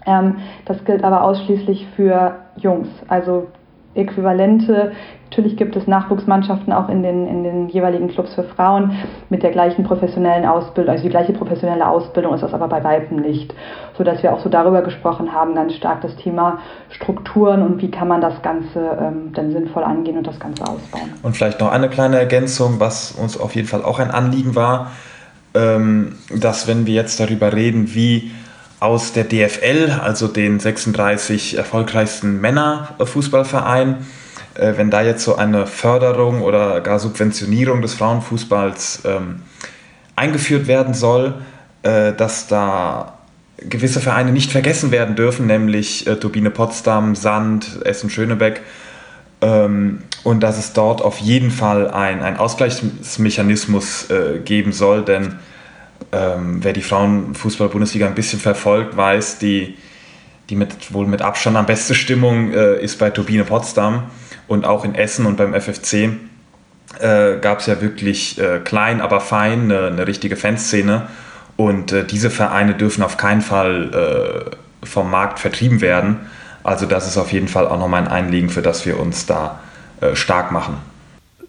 Ähm, 0.05 0.35
das 0.65 0.85
gilt 0.85 1.03
aber 1.03 1.23
ausschließlich 1.23 1.87
für 1.95 2.35
Jungs, 2.57 2.87
also 3.07 3.47
Äquivalente. 3.95 4.91
Natürlich 5.29 5.57
gibt 5.57 5.75
es 5.75 5.87
Nachwuchsmannschaften 5.87 6.71
auch 6.71 6.87
in 6.87 7.03
den, 7.03 7.27
in 7.27 7.43
den 7.43 7.67
jeweiligen 7.69 8.07
Clubs 8.07 8.33
für 8.35 8.43
Frauen 8.43 8.91
mit 9.29 9.43
der 9.43 9.51
gleichen 9.51 9.83
professionellen 9.83 10.45
Ausbildung, 10.45 10.91
also 10.91 11.03
die 11.03 11.09
gleiche 11.09 11.33
professionelle 11.33 11.87
Ausbildung 11.87 12.33
ist 12.33 12.41
das 12.41 12.53
aber 12.53 12.67
bei 12.67 12.83
Weitem 12.83 13.17
nicht. 13.17 13.53
Sodass 13.97 14.21
wir 14.23 14.33
auch 14.33 14.39
so 14.39 14.49
darüber 14.49 14.81
gesprochen 14.81 15.33
haben, 15.33 15.55
ganz 15.55 15.73
stark 15.73 16.01
das 16.01 16.15
Thema 16.17 16.59
Strukturen 16.89 17.61
und 17.63 17.81
wie 17.81 17.91
kann 17.91 18.07
man 18.07 18.21
das 18.21 18.41
Ganze 18.43 18.97
ähm, 19.01 19.33
dann 19.33 19.51
sinnvoll 19.51 19.83
angehen 19.83 20.17
und 20.17 20.27
das 20.27 20.39
Ganze 20.39 20.63
ausbauen. 20.63 21.13
Und 21.23 21.35
vielleicht 21.35 21.59
noch 21.59 21.71
eine 21.71 21.89
kleine 21.89 22.17
Ergänzung, 22.17 22.79
was 22.79 23.11
uns 23.11 23.39
auf 23.39 23.55
jeden 23.55 23.67
Fall 23.67 23.83
auch 23.83 23.99
ein 23.99 24.11
Anliegen 24.11 24.55
war, 24.55 24.91
ähm, 25.53 26.15
dass 26.39 26.67
wenn 26.67 26.85
wir 26.85 26.93
jetzt 26.93 27.19
darüber 27.19 27.53
reden, 27.53 27.93
wie 27.93 28.31
aus 28.79 29.13
der 29.13 29.23
DFL, 29.23 29.99
also 30.01 30.27
den 30.27 30.59
36 30.59 31.57
erfolgreichsten 31.57 32.41
Männerfußballvereinen, 32.41 33.97
äh, 34.55 34.73
wenn 34.75 34.89
da 34.91 35.01
jetzt 35.01 35.23
so 35.23 35.35
eine 35.35 35.67
Förderung 35.67 36.41
oder 36.41 36.81
gar 36.81 36.99
Subventionierung 36.99 37.81
des 37.81 37.93
Frauenfußballs 37.93 39.03
ähm, 39.05 39.41
eingeführt 40.15 40.67
werden 40.67 40.93
soll, 40.93 41.35
äh, 41.83 42.13
dass 42.13 42.47
da 42.47 43.19
gewisse 43.57 44.01
Vereine 44.01 44.31
nicht 44.31 44.51
vergessen 44.51 44.91
werden 44.91 45.15
dürfen, 45.15 45.47
nämlich 45.47 46.07
äh, 46.07 46.17
Turbine 46.17 46.51
Potsdam, 46.51 47.15
Sand, 47.15 47.79
Essen-Schönebeck, 47.85 48.61
ähm, 49.41 49.99
und 50.23 50.41
dass 50.41 50.57
es 50.57 50.73
dort 50.73 51.01
auf 51.01 51.19
jeden 51.19 51.51
Fall 51.51 51.89
ein, 51.91 52.37
Ausgleichsmechanismus 52.37 54.09
äh, 54.09 54.39
geben 54.39 54.71
soll, 54.71 55.03
denn 55.03 55.35
ähm, 56.11 56.63
wer 56.63 56.73
die 56.73 56.81
Frauenfußball-Bundesliga 56.81 58.07
ein 58.07 58.15
bisschen 58.15 58.39
verfolgt, 58.39 58.95
weiß, 58.95 59.39
die, 59.39 59.77
die 60.49 60.55
mit, 60.55 60.93
wohl 60.93 61.07
mit 61.07 61.21
Abstand 61.21 61.57
am 61.57 61.65
beste 61.65 61.95
Stimmung 61.95 62.53
äh, 62.53 62.79
ist 62.81 62.99
bei 62.99 63.09
Turbine 63.09 63.43
Potsdam 63.43 64.03
und 64.47 64.65
auch 64.65 64.85
in 64.85 64.95
Essen 64.95 65.25
und 65.25 65.37
beim 65.37 65.53
FFC 65.53 66.09
äh, 66.99 67.37
gab 67.41 67.59
es 67.59 67.65
ja 67.65 67.81
wirklich 67.81 68.39
äh, 68.39 68.59
klein, 68.63 69.01
aber 69.01 69.19
fein 69.19 69.63
eine, 69.63 69.87
eine 69.87 70.07
richtige 70.07 70.35
Fanszene 70.35 71.07
und 71.57 71.91
äh, 71.91 72.05
diese 72.05 72.29
Vereine 72.29 72.75
dürfen 72.75 73.03
auf 73.03 73.17
keinen 73.17 73.41
Fall 73.41 74.51
äh, 74.83 74.85
vom 74.85 75.09
Markt 75.09 75.39
vertrieben 75.39 75.81
werden. 75.81 76.19
Also 76.63 76.85
das 76.85 77.07
ist 77.07 77.17
auf 77.17 77.31
jeden 77.31 77.47
Fall 77.47 77.67
auch 77.67 77.79
nochmal 77.79 78.01
ein 78.01 78.07
Einliegen, 78.07 78.49
für 78.49 78.61
das 78.61 78.85
wir 78.85 78.99
uns 78.99 79.25
da 79.25 79.59
äh, 80.01 80.15
stark 80.15 80.51
machen. 80.51 80.77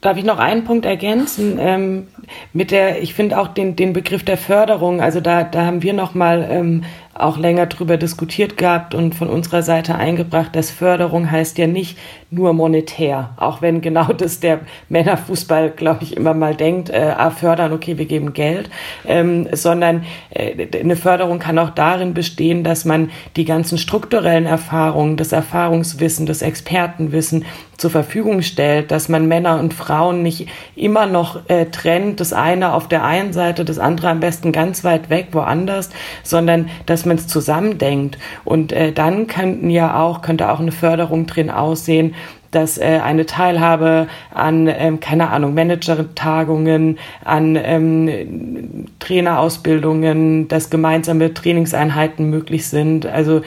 Darf 0.01 0.17
ich 0.19 0.25
noch 0.25 0.39
einen 0.39 0.65
Punkt 0.65 0.85
ergänzen? 0.85 1.59
Ähm, 1.61 2.07
mit 2.53 2.71
der, 2.71 3.03
ich 3.03 3.15
finde 3.15 3.39
auch 3.39 3.49
den, 3.49 3.77
den 3.77 3.93
Begriff 3.93 4.25
der 4.25 4.37
Förderung, 4.37 5.01
also 5.01 5.21
da, 5.21 5.45
da 5.45 5.65
haben 5.65 5.83
wir 5.83 5.93
nochmal 5.93 6.47
ähm, 6.51 6.85
auch 7.19 7.39
länger 7.39 7.67
drüber 7.67 7.97
diskutiert 7.97 8.57
gehabt 8.57 8.95
und 8.95 9.15
von 9.15 9.29
unserer 9.29 9.63
Seite 9.63 9.95
eingebracht, 9.95 10.55
dass 10.55 10.71
Förderung 10.71 11.31
heißt 11.31 11.57
ja 11.59 11.67
nicht 11.67 11.99
nur 12.31 12.53
monetär, 12.53 13.31
auch 13.37 13.63
wenn 13.63 13.81
genau 13.81 14.13
das 14.13 14.41
der 14.41 14.61
Männerfußball, 14.89 15.71
glaube 15.71 16.03
ich, 16.03 16.17
immer 16.17 16.35
mal 16.35 16.55
denkt, 16.55 16.91
äh, 16.91 17.15
ah, 17.17 17.31
fördern, 17.31 17.73
okay, 17.73 17.99
wir 17.99 18.07
geben 18.07 18.33
Geld, 18.33 18.71
ähm, 19.07 19.49
sondern 19.53 20.05
äh, 20.31 20.67
eine 20.79 20.97
Förderung 20.97 21.39
kann 21.39 21.59
auch 21.59 21.71
darin 21.71 22.15
bestehen, 22.15 22.65
dass 22.65 22.85
man 22.85 23.11
die 23.37 23.45
ganzen 23.45 23.79
strukturellen 23.79 24.47
Erfahrungen, 24.47 25.17
das 25.17 25.33
Erfahrungswissen, 25.33 26.27
das 26.27 26.43
Expertenwissen 26.43 27.45
zur 27.77 27.91
Verfügung 27.91 28.43
stellt, 28.43 28.91
dass 28.91 29.09
man 29.09 29.27
Männer 29.27 29.61
und 29.61 29.75
Frauen 29.75 30.23
nicht 30.23 30.49
immer 30.75 31.07
noch 31.07 31.49
äh, 31.49 31.67
trennt, 31.67 32.21
das 32.21 32.33
eine 32.33 32.73
auf 32.73 32.89
der 32.89 33.05
einen 33.05 33.33
Seite, 33.33 33.65
das 33.65 33.79
andere 33.79 34.09
am 34.09 34.21
besten 34.21 34.53
ganz 34.53 34.85
weit 34.85 35.11
weg, 35.11 35.29
woanders, 35.33 35.91
sondern 36.23 36.71
dass 36.87 37.05
man 37.05 37.17
es 37.17 37.27
zusammendenkt. 37.29 38.19
Und 38.45 38.73
äh, 38.73 38.93
dann 38.93 39.27
könnten 39.27 39.71
ja 39.71 40.01
auch, 40.01 40.23
könnte 40.23 40.51
auch 40.51 40.61
eine 40.61 40.73
Förderung 40.73 41.27
drin 41.27 41.51
aussehen, 41.51 42.15
dass 42.57 42.79
äh, 42.79 43.01
eine 43.05 43.27
Teilhabe 43.27 44.09
an, 44.33 44.66
ähm, 44.66 44.99
keine 44.99 45.29
Ahnung, 45.29 45.53
Manager-Tagungen, 45.53 46.97
an 47.23 47.59
ähm, 47.62 48.87
Trainerausbildungen, 48.99 50.49
dass 50.49 50.71
gemeinsame 50.71 51.35
Trainingseinheiten 51.35 52.31
möglich 52.31 52.66
sind. 52.66 53.05
Also 53.05 53.42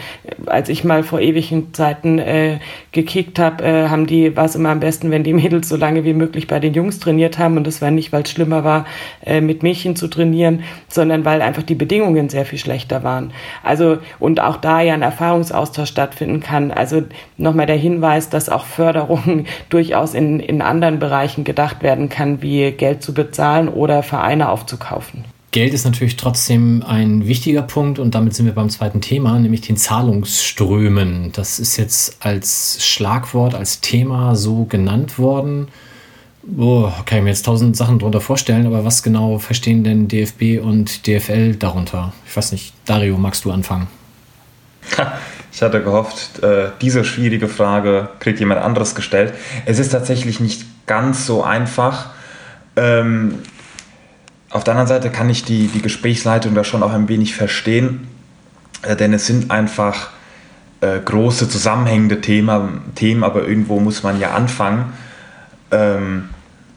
als 0.45 0.69
ich 0.69 0.83
mal 0.83 1.01
vor 1.01 1.21
ewigen 1.21 1.73
Zeiten 1.73 2.19
äh, 2.19 2.59
gekickt 2.91 3.39
habe, 3.39 3.63
äh, 3.63 3.89
haben 3.89 4.05
die, 4.05 4.37
war 4.37 4.45
es 4.45 4.55
immer 4.55 4.69
am 4.69 4.79
besten, 4.79 5.09
wenn 5.09 5.23
die 5.23 5.33
Mädels 5.33 5.69
so 5.69 5.75
lange 5.75 6.03
wie 6.03 6.13
möglich 6.13 6.45
bei 6.45 6.59
den 6.59 6.75
Jungs 6.75 6.99
trainiert 6.99 7.39
haben. 7.39 7.57
Und 7.57 7.65
das 7.65 7.81
war 7.81 7.89
nicht, 7.89 8.13
weil 8.13 8.21
es 8.21 8.29
schlimmer 8.29 8.63
war, 8.63 8.85
äh, 9.25 9.41
mit 9.41 9.63
Mädchen 9.63 9.95
zu 9.95 10.07
trainieren, 10.07 10.61
sondern 10.87 11.25
weil 11.25 11.41
einfach 11.41 11.63
die 11.63 11.73
Bedingungen 11.73 12.29
sehr 12.29 12.45
viel 12.45 12.59
schlechter 12.59 13.03
waren. 13.03 13.31
Also 13.63 13.97
und 14.19 14.39
auch 14.39 14.57
da 14.57 14.81
ja 14.81 14.93
ein 14.93 15.01
Erfahrungsaustausch 15.01 15.89
stattfinden 15.89 16.41
kann. 16.41 16.69
Also 16.69 17.01
nochmal 17.37 17.65
der 17.65 17.75
Hinweis, 17.75 18.29
dass 18.29 18.49
auch 18.49 18.65
Förder 18.65 18.98
Förderung 18.99 19.45
durchaus 19.69 20.13
in, 20.13 20.39
in 20.39 20.61
anderen 20.61 20.99
Bereichen 20.99 21.43
gedacht 21.43 21.81
werden 21.81 22.09
kann, 22.09 22.41
wie 22.41 22.71
Geld 22.71 23.03
zu 23.03 23.13
bezahlen 23.13 23.69
oder 23.69 24.03
Vereine 24.03 24.49
aufzukaufen. 24.49 25.25
Geld 25.51 25.73
ist 25.73 25.83
natürlich 25.83 26.15
trotzdem 26.15 26.83
ein 26.85 27.27
wichtiger 27.27 27.63
Punkt 27.63 27.97
und 27.97 28.13
damit 28.13 28.35
sind 28.35 28.45
wir 28.45 28.53
beim 28.53 28.69
zweiten 28.69 29.01
Thema, 29.01 29.39
nämlich 29.39 29.61
den 29.61 29.77
Zahlungsströmen. 29.77 31.31
Das 31.31 31.57
ist 31.57 31.77
jetzt 31.77 32.23
als 32.23 32.85
Schlagwort, 32.85 33.55
als 33.55 33.81
Thema 33.81 34.35
so 34.35 34.65
genannt 34.65 35.17
worden. 35.17 35.69
Oh, 36.55 36.91
kann 37.05 37.19
ich 37.19 37.23
mir 37.23 37.31
jetzt 37.31 37.45
tausend 37.45 37.75
Sachen 37.75 37.97
darunter 37.97 38.21
vorstellen, 38.21 38.67
aber 38.67 38.85
was 38.85 39.01
genau 39.01 39.39
verstehen 39.39 39.83
denn 39.83 40.07
DFB 40.07 40.61
und 40.61 41.07
DFL 41.07 41.55
darunter? 41.55 42.13
Ich 42.27 42.37
weiß 42.37 42.51
nicht, 42.51 42.73
Dario, 42.85 43.17
magst 43.17 43.43
du 43.43 43.51
anfangen? 43.51 43.87
Ich 45.51 45.61
hatte 45.61 45.81
gehofft, 45.81 46.43
äh, 46.43 46.69
diese 46.81 47.03
schwierige 47.03 47.47
Frage 47.47 48.09
kriegt 48.19 48.39
jemand 48.39 48.61
anderes 48.61 48.95
gestellt. 48.95 49.33
Es 49.65 49.79
ist 49.79 49.89
tatsächlich 49.89 50.39
nicht 50.39 50.65
ganz 50.85 51.25
so 51.25 51.43
einfach. 51.43 52.11
Ähm, 52.75 53.35
auf 54.49 54.63
der 54.63 54.73
anderen 54.73 54.87
Seite 54.87 55.09
kann 55.09 55.29
ich 55.29 55.43
die, 55.43 55.67
die 55.67 55.81
Gesprächsleitung 55.81 56.55
da 56.55 56.63
schon 56.63 56.81
auch 56.83 56.93
ein 56.93 57.07
wenig 57.07 57.35
verstehen, 57.35 58.07
äh, 58.83 58.95
denn 58.95 59.13
es 59.13 59.25
sind 59.25 59.51
einfach 59.51 60.09
äh, 60.81 60.99
große 60.99 61.49
zusammenhängende 61.49 62.21
Thema, 62.21 62.69
Themen, 62.95 63.23
aber 63.23 63.47
irgendwo 63.47 63.79
muss 63.79 64.03
man 64.03 64.19
ja 64.19 64.31
anfangen. 64.31 64.93
Ähm, 65.71 66.29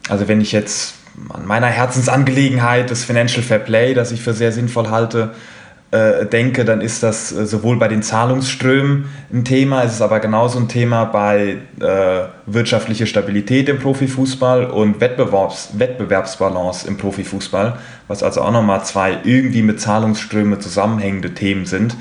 also 0.08 0.28
wenn 0.28 0.40
ich 0.40 0.52
jetzt 0.52 0.94
an 1.28 1.46
meiner 1.46 1.68
Herzensangelegenheit, 1.68 2.90
das 2.90 3.04
Financial 3.04 3.42
Fair 3.42 3.58
Play, 3.58 3.94
das 3.94 4.12
ich 4.12 4.22
für 4.22 4.32
sehr 4.32 4.52
sinnvoll 4.52 4.90
halte, 4.90 5.34
denke, 5.92 6.64
dann 6.64 6.80
ist 6.80 7.02
das 7.02 7.32
äh, 7.32 7.44
sowohl 7.44 7.78
bei 7.78 7.86
den 7.86 8.02
Zahlungsströmen 8.02 9.10
ein 9.30 9.44
Thema, 9.44 9.84
es 9.84 9.94
ist 9.94 10.00
aber 10.00 10.20
genauso 10.20 10.58
ein 10.58 10.68
Thema 10.68 11.04
bei 11.04 11.58
äh, 11.80 12.22
wirtschaftlicher 12.46 13.04
Stabilität 13.04 13.68
im 13.68 13.78
Profifußball 13.78 14.70
und 14.70 15.00
Wettbewerbs 15.00 15.78
Wettbewerbsbalance 15.78 16.88
im 16.88 16.96
Profifußball, 16.96 17.78
was 18.08 18.22
also 18.22 18.40
auch 18.40 18.52
nochmal 18.52 18.84
zwei 18.84 19.18
irgendwie 19.24 19.60
mit 19.60 19.82
Zahlungsströmen 19.82 20.60
zusammenhängende 20.62 21.34
Themen 21.34 21.66
sind. 21.66 21.94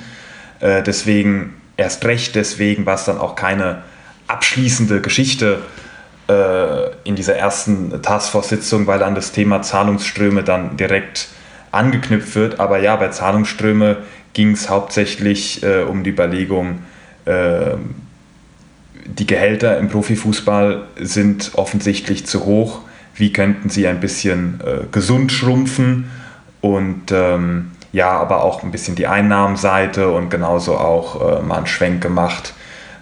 Äh, 0.62 0.84
deswegen, 0.84 1.56
erst 1.76 2.06
recht 2.06 2.36
deswegen, 2.36 2.86
war 2.86 2.96
es 2.96 3.04
dann 3.04 3.18
auch 3.18 3.36
keine 3.36 3.84
abschließende 4.28 5.02
Geschichte 5.02 5.60
äh, 6.30 6.92
in 7.04 7.18
dieser 7.18 7.36
ersten 7.36 8.02
Taskforce-Sitzung, 8.02 8.88
weil 8.88 9.04
an 9.04 9.16
das 9.16 9.34
Thema 9.34 9.62
Zahlungsströme 9.62 10.44
dann 10.44 10.78
direkt 10.78 11.28
angeknüpft 11.72 12.36
wird. 12.36 12.60
Aber 12.60 12.80
ja, 12.80 12.96
bei 12.96 13.10
Zahlungsströme 13.10 13.98
ging 14.34 14.52
es 14.52 14.70
hauptsächlich 14.70 15.64
äh, 15.64 15.84
um 15.84 16.04
die 16.04 16.12
Überlegung, 16.12 16.80
äh, 17.26 17.76
die 19.06 19.28
Gehälter 19.28 19.78
im 19.78 19.90
Profifußball 19.90 20.84
sind 21.00 21.52
offensichtlich 21.56 22.26
zu 22.26 22.46
hoch. 22.46 22.82
Wie 23.16 23.34
könnten 23.34 23.70
sie 23.70 23.88
ein 23.88 24.00
bisschen 24.00 24.62
äh, 24.62 24.86
gesund 24.92 25.32
schrumpfen 25.32 26.10
und 26.62 27.12
ähm, 27.12 27.72
ja, 27.92 28.12
aber 28.12 28.44
auch 28.44 28.64
ein 28.64 28.72
bisschen 28.72 28.96
die 28.96 29.08
Einnahmenseite 29.08 30.10
und 30.12 30.30
genauso 30.30 30.78
auch 30.78 31.40
äh, 31.40 31.42
mal 31.42 31.58
einen 31.58 31.68
Schwenk 31.68 32.02
gemacht, 32.02 32.54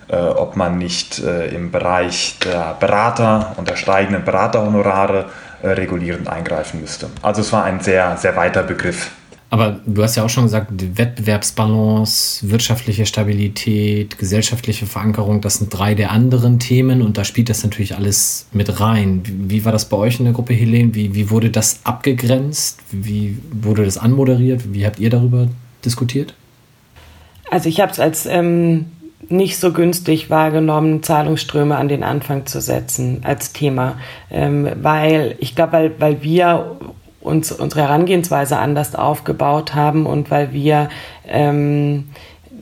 äh, 0.07 0.15
ob 0.15 0.55
man 0.55 0.77
nicht 0.77 1.19
äh, 1.19 1.47
im 1.49 1.69
Bereich 1.69 2.39
der 2.43 2.75
Berater 2.79 3.53
und 3.57 3.69
der 3.69 3.75
steigenden 3.75 4.25
Beraterhonorare 4.25 5.25
äh, 5.61 5.69
regulierend 5.69 6.27
eingreifen 6.27 6.81
müsste. 6.81 7.09
Also 7.21 7.41
es 7.41 7.51
war 7.51 7.63
ein 7.63 7.79
sehr, 7.79 8.17
sehr 8.17 8.35
weiter 8.35 8.63
Begriff. 8.63 9.11
Aber 9.51 9.79
du 9.85 10.03
hast 10.03 10.15
ja 10.15 10.23
auch 10.23 10.29
schon 10.29 10.43
gesagt, 10.43 10.69
Wettbewerbsbalance, 10.71 12.51
wirtschaftliche 12.51 13.07
Stabilität, 13.07 14.19
gesellschaftliche 14.19 14.85
Verankerung, 14.85 15.41
das 15.41 15.55
sind 15.55 15.69
drei 15.71 15.95
der 15.95 16.11
anderen 16.11 16.59
Themen 16.59 17.01
und 17.01 17.17
da 17.17 17.23
spielt 17.23 17.49
das 17.49 17.63
natürlich 17.63 17.95
alles 17.95 18.47
mit 18.51 18.79
rein. 18.79 19.21
Wie, 19.25 19.49
wie 19.49 19.65
war 19.65 19.71
das 19.71 19.89
bei 19.89 19.97
euch 19.97 20.19
in 20.19 20.25
der 20.25 20.35
Gruppe, 20.35 20.53
Helene? 20.53 20.93
Wie, 20.93 21.15
wie 21.15 21.31
wurde 21.31 21.49
das 21.49 21.79
abgegrenzt? 21.83 22.79
Wie 22.91 23.39
wurde 23.51 23.85
das 23.85 23.97
anmoderiert? 23.97 24.71
Wie 24.71 24.85
habt 24.85 24.99
ihr 24.99 25.09
darüber 25.09 25.47
diskutiert? 25.83 26.35
Also 27.49 27.69
ich 27.69 27.81
habe 27.81 27.91
es 27.91 27.99
als 27.99 28.27
ähm, 28.27 28.85
nicht 29.27 29.57
so 29.57 29.73
günstig 29.73 30.29
wahrgenommen, 30.29 31.03
Zahlungsströme 31.03 31.75
an 31.75 31.89
den 31.89 32.03
Anfang 32.03 32.45
zu 32.45 32.61
setzen 32.61 33.21
als 33.23 33.51
Thema, 33.51 33.97
ähm, 34.31 34.69
weil 34.81 35.35
ich 35.39 35.55
glaube, 35.55 35.73
weil, 35.73 35.91
weil 35.99 36.23
wir 36.23 36.77
uns 37.19 37.51
unsere 37.51 37.81
Herangehensweise 37.81 38.57
anders 38.57 38.95
aufgebaut 38.95 39.75
haben 39.75 40.05
und 40.05 40.31
weil 40.31 40.53
wir 40.53 40.89
ähm, 41.27 42.09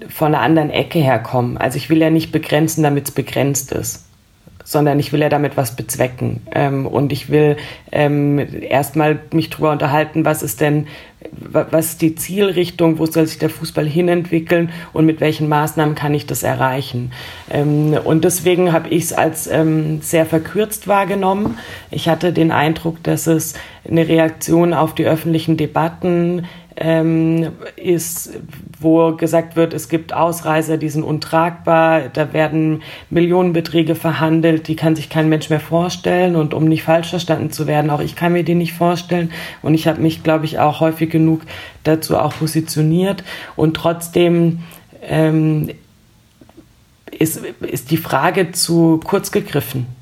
von 0.09 0.33
einer 0.33 0.41
anderen 0.41 0.69
Ecke 0.71 0.99
herkommen. 0.99 1.57
Also 1.57 1.77
ich 1.77 1.89
will 1.89 1.99
ja 1.99 2.09
nicht 2.09 2.31
begrenzen, 2.31 2.81
damit 2.83 3.07
es 3.07 3.11
begrenzt 3.11 3.71
ist 3.71 4.06
sondern 4.67 4.99
ich 4.99 5.13
will 5.13 5.21
ja 5.21 5.29
damit 5.29 5.55
was 5.55 5.77
bezwecken. 5.77 6.41
Ähm, 6.53 6.85
und 6.85 7.13
ich 7.13 7.29
will 7.29 7.55
ähm, 7.89 8.37
erstmal 8.37 9.17
mich 9.31 9.49
darüber 9.49 9.71
unterhalten, 9.71 10.25
was 10.25 10.43
ist 10.43 10.59
denn, 10.59 10.87
was 11.31 11.91
ist 11.91 12.01
die 12.01 12.15
Zielrichtung, 12.15 12.99
wo 12.99 13.05
soll 13.05 13.27
sich 13.27 13.39
der 13.39 13.49
Fußball 13.49 13.87
hinentwickeln 13.87 14.71
und 14.91 15.05
mit 15.05 15.21
welchen 15.21 15.47
Maßnahmen 15.47 15.95
kann 15.95 16.13
ich 16.13 16.25
das 16.25 16.43
erreichen. 16.43 17.13
Ähm, 17.49 17.97
und 18.03 18.25
deswegen 18.25 18.73
habe 18.73 18.89
ich 18.89 19.05
es 19.05 19.13
als 19.13 19.47
ähm, 19.47 20.01
sehr 20.01 20.25
verkürzt 20.25 20.89
wahrgenommen. 20.89 21.57
Ich 21.89 22.09
hatte 22.09 22.33
den 22.33 22.51
Eindruck, 22.51 23.01
dass 23.03 23.25
es 23.25 23.53
eine 23.89 24.05
Reaktion 24.09 24.73
auf 24.73 24.93
die 24.93 25.05
öffentlichen 25.05 25.55
Debatten 25.55 26.45
ähm, 26.79 27.53
ist, 27.75 28.37
wo 28.79 29.13
gesagt 29.13 29.55
wird, 29.55 29.73
es 29.73 29.89
gibt 29.89 30.13
Ausreißer, 30.13 30.77
die 30.77 30.89
sind 30.89 31.03
untragbar, 31.03 32.09
da 32.09 32.33
werden 32.33 32.83
Millionenbeträge 33.09 33.95
verhandelt, 33.95 34.67
die 34.67 34.75
kann 34.75 34.95
sich 34.95 35.09
kein 35.09 35.27
Mensch 35.27 35.49
mehr 35.49 35.59
vorstellen. 35.59 36.35
Und 36.35 36.53
um 36.53 36.65
nicht 36.65 36.83
falsch 36.83 37.09
verstanden 37.09 37.51
zu 37.51 37.65
werden, 37.65 37.89
auch 37.89 37.99
ich 37.99 38.15
kann 38.15 38.33
mir 38.33 38.43
die 38.43 38.53
nicht 38.53 38.73
vorstellen. 38.73 39.31
Und 39.63 39.73
ich 39.73 39.87
habe 39.87 40.01
mich, 40.01 40.21
glaube 40.21 40.45
ich, 40.45 40.59
auch 40.59 40.79
häufig 40.79 41.09
genug 41.09 41.41
dazu 41.83 42.15
auch 42.17 42.37
positioniert. 42.37 43.23
Und 43.55 43.75
trotzdem 43.75 44.59
ähm, 45.01 45.71
ist, 47.17 47.41
ist 47.61 47.89
die 47.89 47.97
Frage 47.97 48.51
zu 48.51 48.99
kurz 49.03 49.31
gegriffen. 49.31 49.96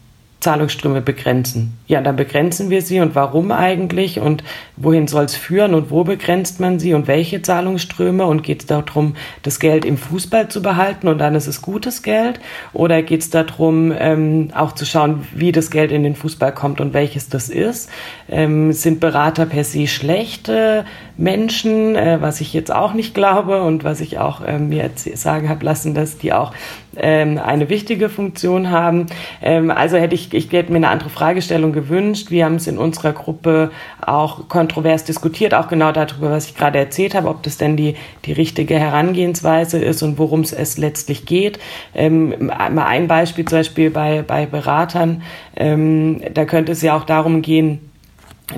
Zahlungsströme 0.46 1.02
begrenzen. 1.02 1.74
Ja, 1.88 2.02
dann 2.02 2.16
begrenzen 2.16 2.70
wir 2.70 2.84
sie 2.84 3.00
und 3.00 3.16
warum 3.16 3.52
eigentlich 3.52 4.20
und 4.20 4.44
wohin 4.78 5.08
soll 5.08 5.26
es 5.26 5.36
führen 5.36 5.74
und 5.74 5.90
wo 5.90 6.04
begrenzt 6.04 6.60
man 6.60 6.78
sie 6.78 6.94
und 6.94 7.08
welche 7.08 7.42
Zahlungsströme 7.42 8.24
und 8.26 8.44
geht 8.44 8.62
es 8.62 8.68
darum, 8.68 9.16
das 9.42 9.60
Geld 9.60 9.86
im 9.86 9.98
Fußball 9.98 10.48
zu 10.50 10.62
behalten 10.62 11.08
und 11.08 11.18
dann 11.18 11.34
ist 11.34 11.48
es 11.48 11.64
gutes 11.64 12.04
Geld 12.04 12.40
oder 12.74 13.02
geht 13.02 13.22
es 13.22 13.32
darum, 13.32 13.92
ähm, 13.98 14.52
auch 14.54 14.74
zu 14.74 14.86
schauen, 14.86 15.28
wie 15.34 15.52
das 15.52 15.72
Geld 15.72 15.92
in 15.92 16.04
den 16.04 16.16
Fußball 16.16 16.54
kommt 16.54 16.80
und 16.80 16.94
welches 16.94 17.28
das 17.28 17.50
ist? 17.50 17.90
Ähm, 18.30 18.72
sind 18.72 19.00
Berater 19.00 19.48
per 19.48 19.64
se 19.64 19.88
schlechte 19.88 20.86
Menschen, 21.18 21.96
äh, 21.96 22.22
was 22.22 22.40
ich 22.40 22.54
jetzt 22.54 22.72
auch 22.72 22.94
nicht 22.94 23.16
glaube 23.16 23.64
und 23.64 23.84
was 23.84 24.00
ich 24.00 24.20
auch 24.20 24.42
äh, 24.42 24.60
mir 24.60 24.92
sagen 24.96 25.50
habe 25.50 25.66
lassen, 25.66 25.96
dass 25.96 26.20
die 26.20 26.34
auch 26.34 26.54
ähm, 26.98 27.38
eine 27.38 27.70
wichtige 27.70 28.10
Funktion 28.10 28.72
haben. 28.72 29.08
Ähm, 29.42 29.72
also 29.72 29.98
hätte 29.98 30.16
ich, 30.16 30.34
ich 30.34 30.52
hätte 30.52 30.72
mir 30.72 30.78
eine 30.78 30.90
andere 30.90 31.10
Fragestellung 31.10 31.74
gewünscht. 31.74 32.32
Wir 32.32 32.46
haben 32.46 32.56
es 32.56 32.68
in 32.68 32.78
unserer 32.78 33.14
Gruppe 33.14 33.72
auch 34.06 34.48
kontrovers 34.48 35.04
diskutiert, 35.04 35.54
auch 35.54 35.68
genau 35.68 35.92
darüber, 35.92 36.32
was 36.32 36.48
ich 36.48 36.56
gerade 36.56 36.80
erzählt 36.80 37.16
habe, 37.16 37.28
ob 37.30 37.44
das 37.44 37.58
denn 37.58 37.78
die, 37.78 37.96
die 38.26 38.34
richtige 38.34 38.80
Herangehensweise 38.80 39.80
ist 39.80 40.04
und 40.04 40.18
worum 40.18 40.42
es 40.42 40.78
letztlich 40.78 41.26
geht. 41.26 41.60
Ähm, 41.94 42.48
mal 42.48 42.86
ein 42.86 43.08
Beispiel 43.08 43.46
zum 43.46 43.60
Beispiel 43.60 43.90
bei, 43.90 44.22
bei 44.22 44.46
Beratern. 44.46 45.24
Ähm, 45.56 46.22
da 46.34 46.46
könnte 46.46 46.72
es 46.72 46.82
ja 46.82 46.98
auch 46.98 47.06
darum 47.06 47.42
gehen, 47.42 47.92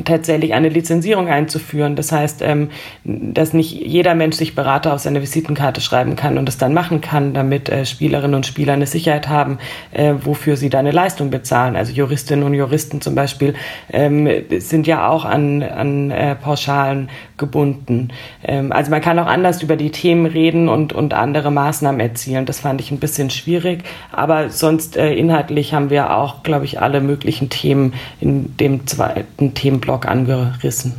tatsächlich 0.04 0.54
eine 0.54 0.70
Lizenzierung 0.70 1.30
einzuführen. 1.30 1.96
Das 1.96 2.12
heißt, 2.12 2.42
ähm, 2.42 2.70
dass 3.04 3.54
nicht 3.54 3.72
jeder 3.72 4.16
Mensch 4.16 4.36
sich 4.36 4.54
Berater 4.54 4.94
auf 4.94 5.00
seine 5.00 5.22
Visitenkarte 5.22 5.80
schreiben 5.80 6.16
kann 6.16 6.38
und 6.38 6.50
es 6.50 6.58
dann 6.58 6.74
machen 6.74 7.00
kann, 7.00 7.34
damit 7.34 7.70
äh, 7.70 7.86
Spielerinnen 7.86 8.36
und 8.36 8.46
Spieler 8.46 8.74
eine 8.74 8.86
Sicherheit 8.86 9.30
haben, 9.30 9.60
äh, 9.92 10.14
wofür 10.22 10.58
sie 10.58 10.70
da 10.70 10.80
eine 10.80 10.92
Leistung 10.92 11.30
bezahlen. 11.30 11.76
Also 11.76 11.94
Juristinnen 11.94 12.44
und 12.44 12.54
Juristen 12.54 13.00
zum 13.00 13.16
Beispiel 13.16 13.54
ähm, 13.92 14.28
sind 14.60 14.88
ja 14.88 15.08
auch 15.08 15.24
an, 15.24 15.64
an 15.64 16.12
äh, 16.12 16.36
Pauschalen 16.36 17.10
gebunden. 17.38 18.10
Ähm, 18.44 18.74
also 18.74 18.92
man 18.92 19.02
kann 19.02 19.18
auch 19.20 19.28
anders 19.28 19.64
über 19.64 19.78
die 19.78 19.92
Themen 19.92 20.26
reden 20.26 20.68
und, 20.68 20.92
und 20.92 21.14
andere 21.14 21.50
Maßnahmen 21.50 22.02
erzielen. 22.02 22.46
Das 22.46 22.60
fand 22.60 22.82
ich 22.82 22.92
ein 22.92 23.00
bisschen 23.00 23.30
schwierig, 23.30 23.84
aber 24.12 24.50
sonst 24.50 24.96
inhaltlich 24.96 25.74
haben 25.74 25.90
wir 25.90 26.16
auch, 26.16 26.44
glaube 26.44 26.66
ich, 26.66 26.82
alle 26.82 27.02
möglichen 27.02 27.50
Themen 27.50 27.94
in 28.20 28.58
dem 28.58 28.88
zweiten 28.88 29.54
Thema 29.54 29.77
Themenblock 29.78 30.08
angerissen. 30.08 30.94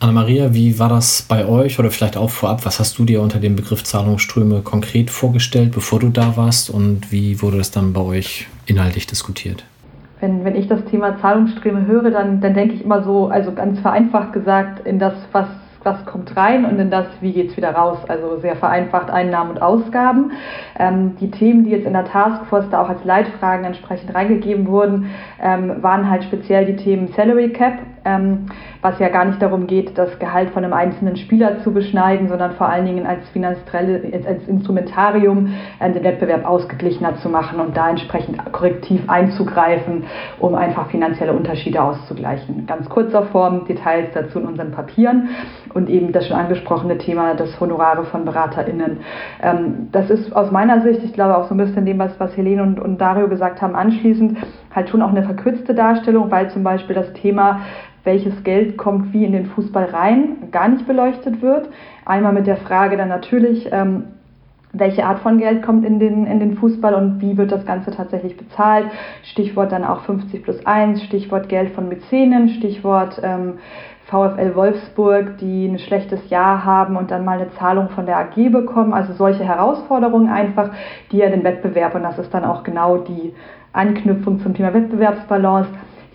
Anna-Maria, 0.00 0.54
wie 0.54 0.78
war 0.78 0.88
das 0.88 1.22
bei 1.22 1.44
euch 1.46 1.80
oder 1.80 1.90
vielleicht 1.90 2.16
auch 2.16 2.30
vorab? 2.30 2.64
Was 2.64 2.78
hast 2.78 2.98
du 2.98 3.04
dir 3.04 3.20
unter 3.20 3.40
dem 3.40 3.56
Begriff 3.56 3.82
Zahlungsströme 3.82 4.60
konkret 4.60 5.10
vorgestellt, 5.10 5.72
bevor 5.72 5.98
du 5.98 6.10
da 6.10 6.36
warst 6.36 6.70
und 6.70 7.10
wie 7.10 7.42
wurde 7.42 7.58
das 7.58 7.72
dann 7.72 7.92
bei 7.92 8.00
euch 8.00 8.46
inhaltlich 8.66 9.08
diskutiert? 9.08 9.64
Wenn, 10.20 10.44
wenn 10.44 10.54
ich 10.54 10.68
das 10.68 10.84
Thema 10.84 11.20
Zahlungsströme 11.20 11.86
höre, 11.86 12.10
dann, 12.10 12.40
dann 12.40 12.54
denke 12.54 12.74
ich 12.74 12.84
immer 12.84 13.02
so, 13.02 13.26
also 13.26 13.52
ganz 13.52 13.80
vereinfacht 13.80 14.32
gesagt, 14.32 14.86
in 14.86 15.00
das, 15.00 15.14
was 15.32 15.48
was 15.84 16.04
kommt 16.06 16.36
rein 16.36 16.64
und 16.64 16.78
in 16.78 16.90
das, 16.90 17.06
wie 17.20 17.32
geht 17.32 17.50
es 17.50 17.56
wieder 17.56 17.72
raus. 17.72 17.98
Also 18.08 18.38
sehr 18.40 18.56
vereinfacht 18.56 19.10
Einnahmen 19.10 19.50
und 19.50 19.62
Ausgaben. 19.62 20.32
Ähm, 20.78 21.16
die 21.20 21.30
Themen, 21.30 21.64
die 21.64 21.70
jetzt 21.70 21.86
in 21.86 21.92
der 21.92 22.04
Taskforce 22.04 22.68
da 22.70 22.82
auch 22.82 22.88
als 22.88 23.04
Leitfragen 23.04 23.64
entsprechend 23.64 24.14
reingegeben 24.14 24.66
wurden, 24.66 25.10
ähm, 25.40 25.82
waren 25.82 26.10
halt 26.10 26.24
speziell 26.24 26.66
die 26.66 26.76
Themen 26.76 27.08
Salary 27.08 27.50
Cap, 27.50 27.74
was 28.82 28.98
ja 28.98 29.08
gar 29.08 29.24
nicht 29.24 29.42
darum 29.42 29.66
geht, 29.66 29.96
das 29.98 30.18
Gehalt 30.18 30.50
von 30.50 30.64
einem 30.64 30.72
einzelnen 30.72 31.16
Spieler 31.16 31.58
zu 31.60 31.72
beschneiden, 31.72 32.28
sondern 32.28 32.52
vor 32.52 32.68
allen 32.68 32.86
Dingen 32.86 33.06
als 33.06 33.28
finanzielle, 33.30 34.02
als 34.26 34.46
Instrumentarium 34.46 35.54
äh, 35.80 35.90
den 35.92 36.04
Wettbewerb 36.04 36.44
ausgeglichener 36.46 37.16
zu 37.16 37.28
machen 37.28 37.60
und 37.60 37.76
da 37.76 37.90
entsprechend 37.90 38.38
korrektiv 38.52 39.02
einzugreifen, 39.08 40.04
um 40.38 40.54
einfach 40.54 40.90
finanzielle 40.90 41.32
Unterschiede 41.32 41.82
auszugleichen. 41.82 42.66
Ganz 42.66 42.88
kurzer 42.88 43.24
Form, 43.24 43.66
Details 43.66 44.08
dazu 44.14 44.38
in 44.38 44.46
unseren 44.46 44.70
Papieren 44.70 45.28
und 45.74 45.88
eben 45.88 46.12
das 46.12 46.26
schon 46.26 46.36
angesprochene 46.36 46.98
Thema 46.98 47.34
des 47.34 47.58
Honorare 47.60 48.04
von 48.04 48.24
BeraterInnen. 48.24 48.98
Ähm, 49.42 49.88
das 49.92 50.10
ist 50.10 50.34
aus 50.34 50.50
meiner 50.50 50.80
Sicht, 50.82 51.02
ich 51.02 51.12
glaube 51.12 51.36
auch 51.36 51.48
so 51.48 51.54
ein 51.54 51.58
bisschen 51.58 51.84
dem, 51.84 51.98
was, 51.98 52.18
was 52.18 52.36
Helene 52.36 52.62
und, 52.62 52.80
und 52.80 53.00
Dario 53.00 53.28
gesagt 53.28 53.60
haben, 53.60 53.74
anschließend 53.74 54.38
halt 54.74 54.88
schon 54.88 55.02
auch 55.02 55.10
eine 55.10 55.22
verkürzte 55.22 55.74
Darstellung, 55.74 56.30
weil 56.30 56.50
zum 56.50 56.62
Beispiel 56.62 56.94
das 56.94 57.12
Thema 57.14 57.60
welches 58.04 58.42
Geld 58.44 58.76
kommt 58.76 59.12
wie 59.12 59.24
in 59.24 59.32
den 59.32 59.46
Fußball 59.46 59.86
rein, 59.86 60.48
gar 60.50 60.68
nicht 60.68 60.86
beleuchtet 60.86 61.42
wird. 61.42 61.68
Einmal 62.04 62.32
mit 62.32 62.46
der 62.46 62.56
Frage 62.56 62.96
dann 62.96 63.08
natürlich, 63.08 63.68
ähm, 63.72 64.04
welche 64.72 65.04
Art 65.04 65.20
von 65.20 65.38
Geld 65.38 65.62
kommt 65.62 65.84
in 65.84 65.98
den, 65.98 66.26
in 66.26 66.40
den 66.40 66.56
Fußball 66.56 66.94
und 66.94 67.20
wie 67.20 67.36
wird 67.36 67.52
das 67.52 67.64
Ganze 67.64 67.90
tatsächlich 67.90 68.36
bezahlt. 68.36 68.86
Stichwort 69.22 69.72
dann 69.72 69.84
auch 69.84 70.02
50 70.02 70.42
plus 70.42 70.64
1, 70.66 71.02
Stichwort 71.02 71.48
Geld 71.48 71.70
von 71.70 71.88
Mäzenen, 71.88 72.50
Stichwort 72.50 73.20
ähm, 73.22 73.54
VfL 74.08 74.54
Wolfsburg, 74.54 75.36
die 75.38 75.66
ein 75.66 75.78
schlechtes 75.78 76.30
Jahr 76.30 76.64
haben 76.64 76.96
und 76.96 77.10
dann 77.10 77.24
mal 77.24 77.38
eine 77.38 77.50
Zahlung 77.52 77.90
von 77.90 78.06
der 78.06 78.18
AG 78.18 78.50
bekommen. 78.50 78.94
Also 78.94 79.12
solche 79.12 79.44
Herausforderungen 79.44 80.30
einfach, 80.30 80.70
die 81.12 81.18
ja 81.18 81.28
den 81.28 81.44
Wettbewerb, 81.44 81.94
und 81.94 82.02
das 82.02 82.18
ist 82.18 82.32
dann 82.32 82.44
auch 82.44 82.62
genau 82.62 82.98
die 82.98 83.34
Anknüpfung 83.72 84.40
zum 84.40 84.54
Thema 84.54 84.72
Wettbewerbsbalance, 84.72 85.68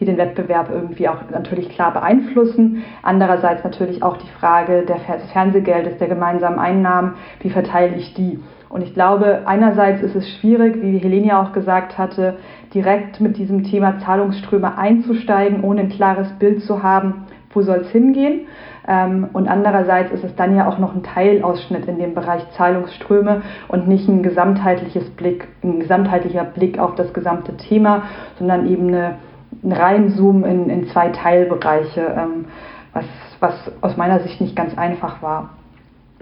die 0.03 0.05
den 0.05 0.17
Wettbewerb 0.17 0.69
irgendwie 0.69 1.07
auch 1.07 1.29
natürlich 1.31 1.69
klar 1.69 1.93
beeinflussen. 1.93 2.83
Andererseits 3.01 3.63
natürlich 3.63 4.03
auch 4.03 4.17
die 4.17 4.29
Frage 4.39 4.85
des 4.85 5.31
Fernsehgeldes, 5.31 5.97
der 5.97 6.07
gemeinsamen 6.07 6.59
Einnahmen, 6.59 7.15
wie 7.39 7.49
verteile 7.49 7.95
ich 7.95 8.13
die? 8.13 8.39
Und 8.69 8.81
ich 8.81 8.93
glaube, 8.93 9.43
einerseits 9.45 10.01
ist 10.01 10.15
es 10.15 10.27
schwierig, 10.37 10.81
wie 10.81 10.97
Helene 10.97 11.37
auch 11.39 11.53
gesagt 11.53 11.97
hatte, 11.97 12.37
direkt 12.73 13.21
mit 13.21 13.37
diesem 13.37 13.63
Thema 13.63 13.99
Zahlungsströme 13.99 14.77
einzusteigen, 14.77 15.63
ohne 15.63 15.81
ein 15.81 15.89
klares 15.89 16.27
Bild 16.39 16.63
zu 16.63 16.81
haben, 16.81 17.25
wo 17.51 17.61
soll 17.61 17.81
es 17.81 17.91
hingehen. 17.91 18.47
Ähm, 18.87 19.29
und 19.31 19.47
andererseits 19.47 20.11
ist 20.11 20.23
es 20.23 20.35
dann 20.35 20.55
ja 20.55 20.67
auch 20.67 20.79
noch 20.79 20.93
ein 20.95 21.03
Teilausschnitt 21.03 21.85
in 21.87 21.99
dem 21.99 22.13
Bereich 22.13 22.49
Zahlungsströme 22.57 23.43
und 23.67 23.87
nicht 23.87 24.09
ein 24.09 24.23
gesamtheitliches 24.23 25.09
Blick, 25.11 25.47
ein 25.63 25.79
gesamtheitlicher 25.79 26.43
Blick 26.43 26.79
auf 26.79 26.95
das 26.95 27.13
gesamte 27.13 27.55
Thema, 27.55 28.03
sondern 28.39 28.67
eben 28.67 28.87
eine, 28.89 29.05
ein 29.07 29.15
Reinzoomen 29.63 30.43
in, 30.45 30.69
in 30.69 30.87
zwei 30.87 31.09
Teilbereiche, 31.09 32.01
ähm, 32.01 32.45
was, 32.93 33.05
was 33.39 33.53
aus 33.81 33.97
meiner 33.97 34.19
Sicht 34.19 34.41
nicht 34.41 34.55
ganz 34.55 34.77
einfach 34.77 35.21
war. 35.21 35.49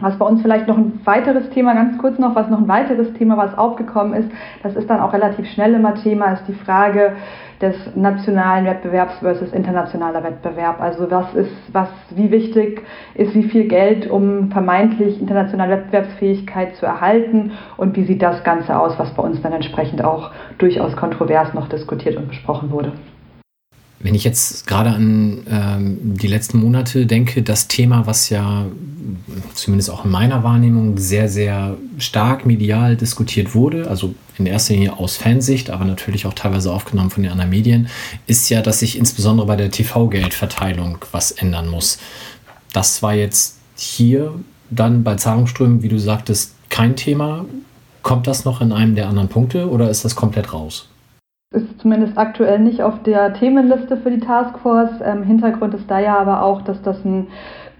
Was 0.02 0.18
bei 0.18 0.26
uns 0.26 0.42
vielleicht 0.42 0.68
noch 0.68 0.78
ein 0.78 1.00
weiteres 1.06 1.50
Thema, 1.52 1.76
ganz 1.76 1.98
kurz 2.00 2.18
noch, 2.18 2.34
was 2.34 2.50
noch 2.50 2.58
ein 2.58 2.68
weiteres 2.68 3.14
Thema, 3.14 3.38
was 3.38 3.56
aufgekommen 3.56 4.14
ist, 4.14 4.32
das 4.64 4.76
ist 4.76 4.90
dann 4.90 5.00
auch 5.00 5.14
relativ 5.14 5.48
schnell 5.52 5.76
immer 5.76 5.94
Thema, 5.94 6.34
ist 6.34 6.48
die 6.48 6.54
Frage 6.54 7.14
des 7.62 7.76
nationalen 7.96 8.66
Wettbewerbs 8.66 9.20
versus 9.20 9.54
internationaler 9.54 10.24
Wettbewerb. 10.24 10.82
Also 10.82 11.10
was 11.12 11.32
ist, 11.36 11.52
was, 11.72 11.90
wie 12.16 12.32
wichtig 12.32 12.82
ist 13.14 13.36
wie 13.36 13.44
viel 13.44 13.68
Geld, 13.68 14.10
um 14.10 14.50
vermeintlich 14.50 15.22
internationale 15.22 15.74
Wettbewerbsfähigkeit 15.74 16.76
zu 16.78 16.88
erhalten 16.88 17.52
und 17.78 17.96
wie 17.96 18.04
sieht 18.04 18.24
das 18.24 18.44
Ganze 18.44 18.78
aus, 18.80 18.98
was 18.98 19.14
bei 19.14 19.22
uns 19.22 19.42
dann 19.44 19.54
entsprechend 19.54 20.04
auch 20.04 20.32
durchaus 20.58 20.98
kontrovers 20.98 21.54
noch 21.54 21.70
diskutiert 21.70 22.18
und 22.18 22.28
besprochen 22.28 22.72
wurde. 22.72 22.94
Wenn 24.04 24.16
ich 24.16 24.24
jetzt 24.24 24.68
gerade 24.68 24.92
an 24.92 25.44
ähm, 25.50 25.98
die 26.18 26.28
letzten 26.28 26.60
Monate 26.60 27.06
denke, 27.06 27.44
das 27.44 27.68
Thema, 27.68 28.08
was 28.08 28.30
ja 28.30 28.66
zumindest 29.54 29.90
auch 29.90 30.06
in 30.06 30.12
meiner 30.12 30.44
Wahrnehmung 30.44 30.98
sehr, 30.98 31.30
sehr 31.30 31.78
stark 31.98 32.46
medial 32.46 32.96
diskutiert 32.96 33.54
wurde, 33.56 33.90
also 33.90 34.16
in 34.38 34.46
erster 34.46 34.74
Linie 34.74 34.98
aus 34.98 35.18
Fansicht, 35.18 35.70
aber 35.70 35.86
natürlich 35.86 36.26
auch 36.26 36.34
teilweise 36.34 36.72
aufgenommen 36.72 37.10
von 37.10 37.24
den 37.24 37.32
anderen 37.32 37.50
Medien, 37.50 37.88
ist 38.28 38.50
ja, 38.50 38.62
dass 38.62 38.80
sich 38.80 38.98
insbesondere 38.98 39.48
bei 39.48 39.56
der 39.56 39.72
TV-Geldverteilung 39.72 41.00
was 41.12 41.32
ändern 41.32 41.70
muss. 41.70 42.00
Das 42.74 43.04
war 43.04 43.14
jetzt 43.14 43.58
hier 43.76 44.34
dann 44.70 45.04
bei 45.04 45.16
Zahlungsströmen, 45.16 45.84
wie 45.84 45.90
du 45.90 46.00
sagtest, 46.00 46.56
kein 46.70 46.96
Thema. 46.96 47.46
Kommt 48.02 48.26
das 48.28 48.46
noch 48.46 48.62
in 48.62 48.72
einem 48.72 48.96
der 48.96 49.08
anderen 49.08 49.28
Punkte 49.28 49.70
oder 49.70 49.90
ist 49.90 50.06
das 50.06 50.16
komplett 50.16 50.54
raus? 50.54 50.88
Zumindest 51.82 52.18
aktuell 52.18 52.60
nicht 52.60 52.84
auf 52.84 53.02
der 53.04 53.34
Themenliste 53.34 53.98
für 53.98 54.12
die 54.12 54.20
Taskforce. 54.20 55.02
Ähm, 55.04 55.24
Hintergrund 55.24 55.74
ist 55.74 55.90
da 55.90 56.00
ja 56.00 56.18
aber 56.18 56.44
auch, 56.44 56.62
dass 56.62 56.82
das 56.82 57.04
ein 57.04 57.28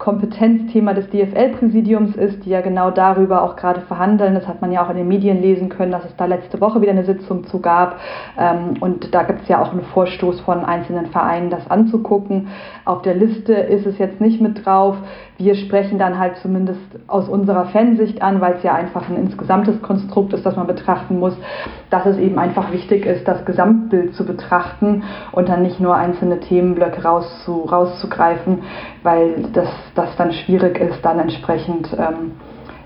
Kompetenzthema 0.02 0.94
des 0.94 1.08
DFL-Präsidiums 1.10 2.16
ist, 2.16 2.44
die 2.44 2.50
ja 2.50 2.60
genau 2.60 2.90
darüber 2.90 3.44
auch 3.44 3.54
gerade 3.54 3.82
verhandeln. 3.82 4.34
Das 4.34 4.48
hat 4.48 4.60
man 4.60 4.72
ja 4.72 4.84
auch 4.84 4.90
in 4.90 4.96
den 4.96 5.06
Medien 5.06 5.40
lesen 5.40 5.68
können, 5.68 5.92
dass 5.92 6.04
es 6.04 6.16
da 6.16 6.24
letzte 6.24 6.60
Woche 6.60 6.80
wieder 6.80 6.90
eine 6.90 7.04
Sitzung 7.04 7.44
zu 7.44 7.60
gab. 7.60 8.00
Ähm, 8.36 8.74
und 8.80 9.14
da 9.14 9.22
gibt 9.22 9.42
es 9.42 9.48
ja 9.48 9.62
auch 9.62 9.70
einen 9.70 9.82
Vorstoß 9.82 10.40
von 10.40 10.64
einzelnen 10.64 11.06
Vereinen, 11.06 11.50
das 11.50 11.70
anzugucken. 11.70 12.48
Auf 12.84 13.02
der 13.02 13.14
Liste 13.14 13.52
ist 13.52 13.86
es 13.86 13.96
jetzt 13.98 14.20
nicht 14.20 14.40
mit 14.40 14.66
drauf. 14.66 14.96
Wir 15.38 15.54
sprechen 15.54 15.98
dann 15.98 16.18
halt 16.18 16.36
zumindest 16.36 16.80
aus 17.08 17.28
unserer 17.28 17.66
Fansicht 17.66 18.22
an, 18.22 18.40
weil 18.40 18.54
es 18.54 18.62
ja 18.62 18.74
einfach 18.74 19.08
ein 19.08 19.16
insgesamtes 19.16 19.80
Konstrukt 19.82 20.32
ist, 20.34 20.46
das 20.46 20.56
man 20.56 20.66
betrachten 20.66 21.18
muss, 21.18 21.36
dass 21.90 22.06
es 22.06 22.18
eben 22.18 22.38
einfach 22.38 22.70
wichtig 22.70 23.06
ist, 23.06 23.26
das 23.26 23.44
Gesamtbild 23.44 24.14
zu 24.14 24.24
betrachten 24.24 25.02
und 25.32 25.48
dann 25.48 25.62
nicht 25.62 25.80
nur 25.80 25.96
einzelne 25.96 26.38
Themenblöcke 26.40 27.02
rauszu, 27.02 27.62
rauszugreifen, 27.62 28.58
weil 29.02 29.48
das, 29.52 29.68
das 29.94 30.14
dann 30.16 30.32
schwierig 30.32 30.78
ist, 30.78 31.04
dann 31.04 31.18
entsprechend 31.18 31.92
ähm, 31.98 32.32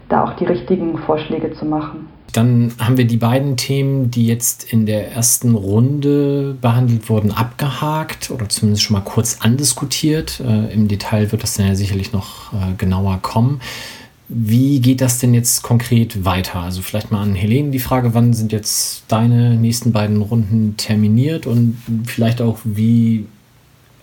da 0.09 0.24
auch 0.24 0.34
die 0.34 0.44
richtigen 0.44 0.99
Vorschläge 0.99 1.53
zu 1.53 1.66
machen. 1.66 2.09
Dann 2.33 2.72
haben 2.79 2.99
wir 2.99 3.07
die 3.07 3.16
beiden 3.16 3.57
Themen, 3.57 4.11
die 4.11 4.27
jetzt 4.27 4.72
in 4.72 4.85
der 4.85 5.12
ersten 5.12 5.55
Runde 5.55 6.57
behandelt 6.61 7.09
wurden, 7.09 7.31
abgehakt 7.31 8.31
oder 8.31 8.49
zumindest 8.49 8.83
schon 8.83 8.95
mal 8.95 9.01
kurz 9.01 9.39
andiskutiert. 9.41 10.41
Äh, 10.41 10.72
Im 10.72 10.89
Detail 10.89 11.33
wird 11.33 11.43
das 11.43 11.55
dann 11.55 11.68
ja 11.68 11.74
sicherlich 11.74 12.12
noch 12.12 12.53
äh, 12.53 12.74
genauer 12.77 13.20
kommen. 13.22 13.61
Wie 14.29 14.81
geht 14.81 15.01
das 15.01 15.18
denn 15.18 15.35
jetzt 15.35 15.62
konkret 15.62 16.24
weiter? 16.24 16.61
Also 16.61 16.83
vielleicht 16.83 17.12
mal 17.12 17.22
an 17.22 17.37
Helene 17.37 17.70
die 17.70 17.79
Frage, 17.79 18.12
wann 18.12 18.35
sind 18.35 18.51
jetzt 18.51 19.05
deine 19.07 19.57
nächsten 19.57 19.93
beiden 19.93 20.20
Runden 20.20 20.77
terminiert 20.77 21.47
und 21.47 21.77
vielleicht 22.07 22.41
auch, 22.41 22.59
wie 22.64 23.27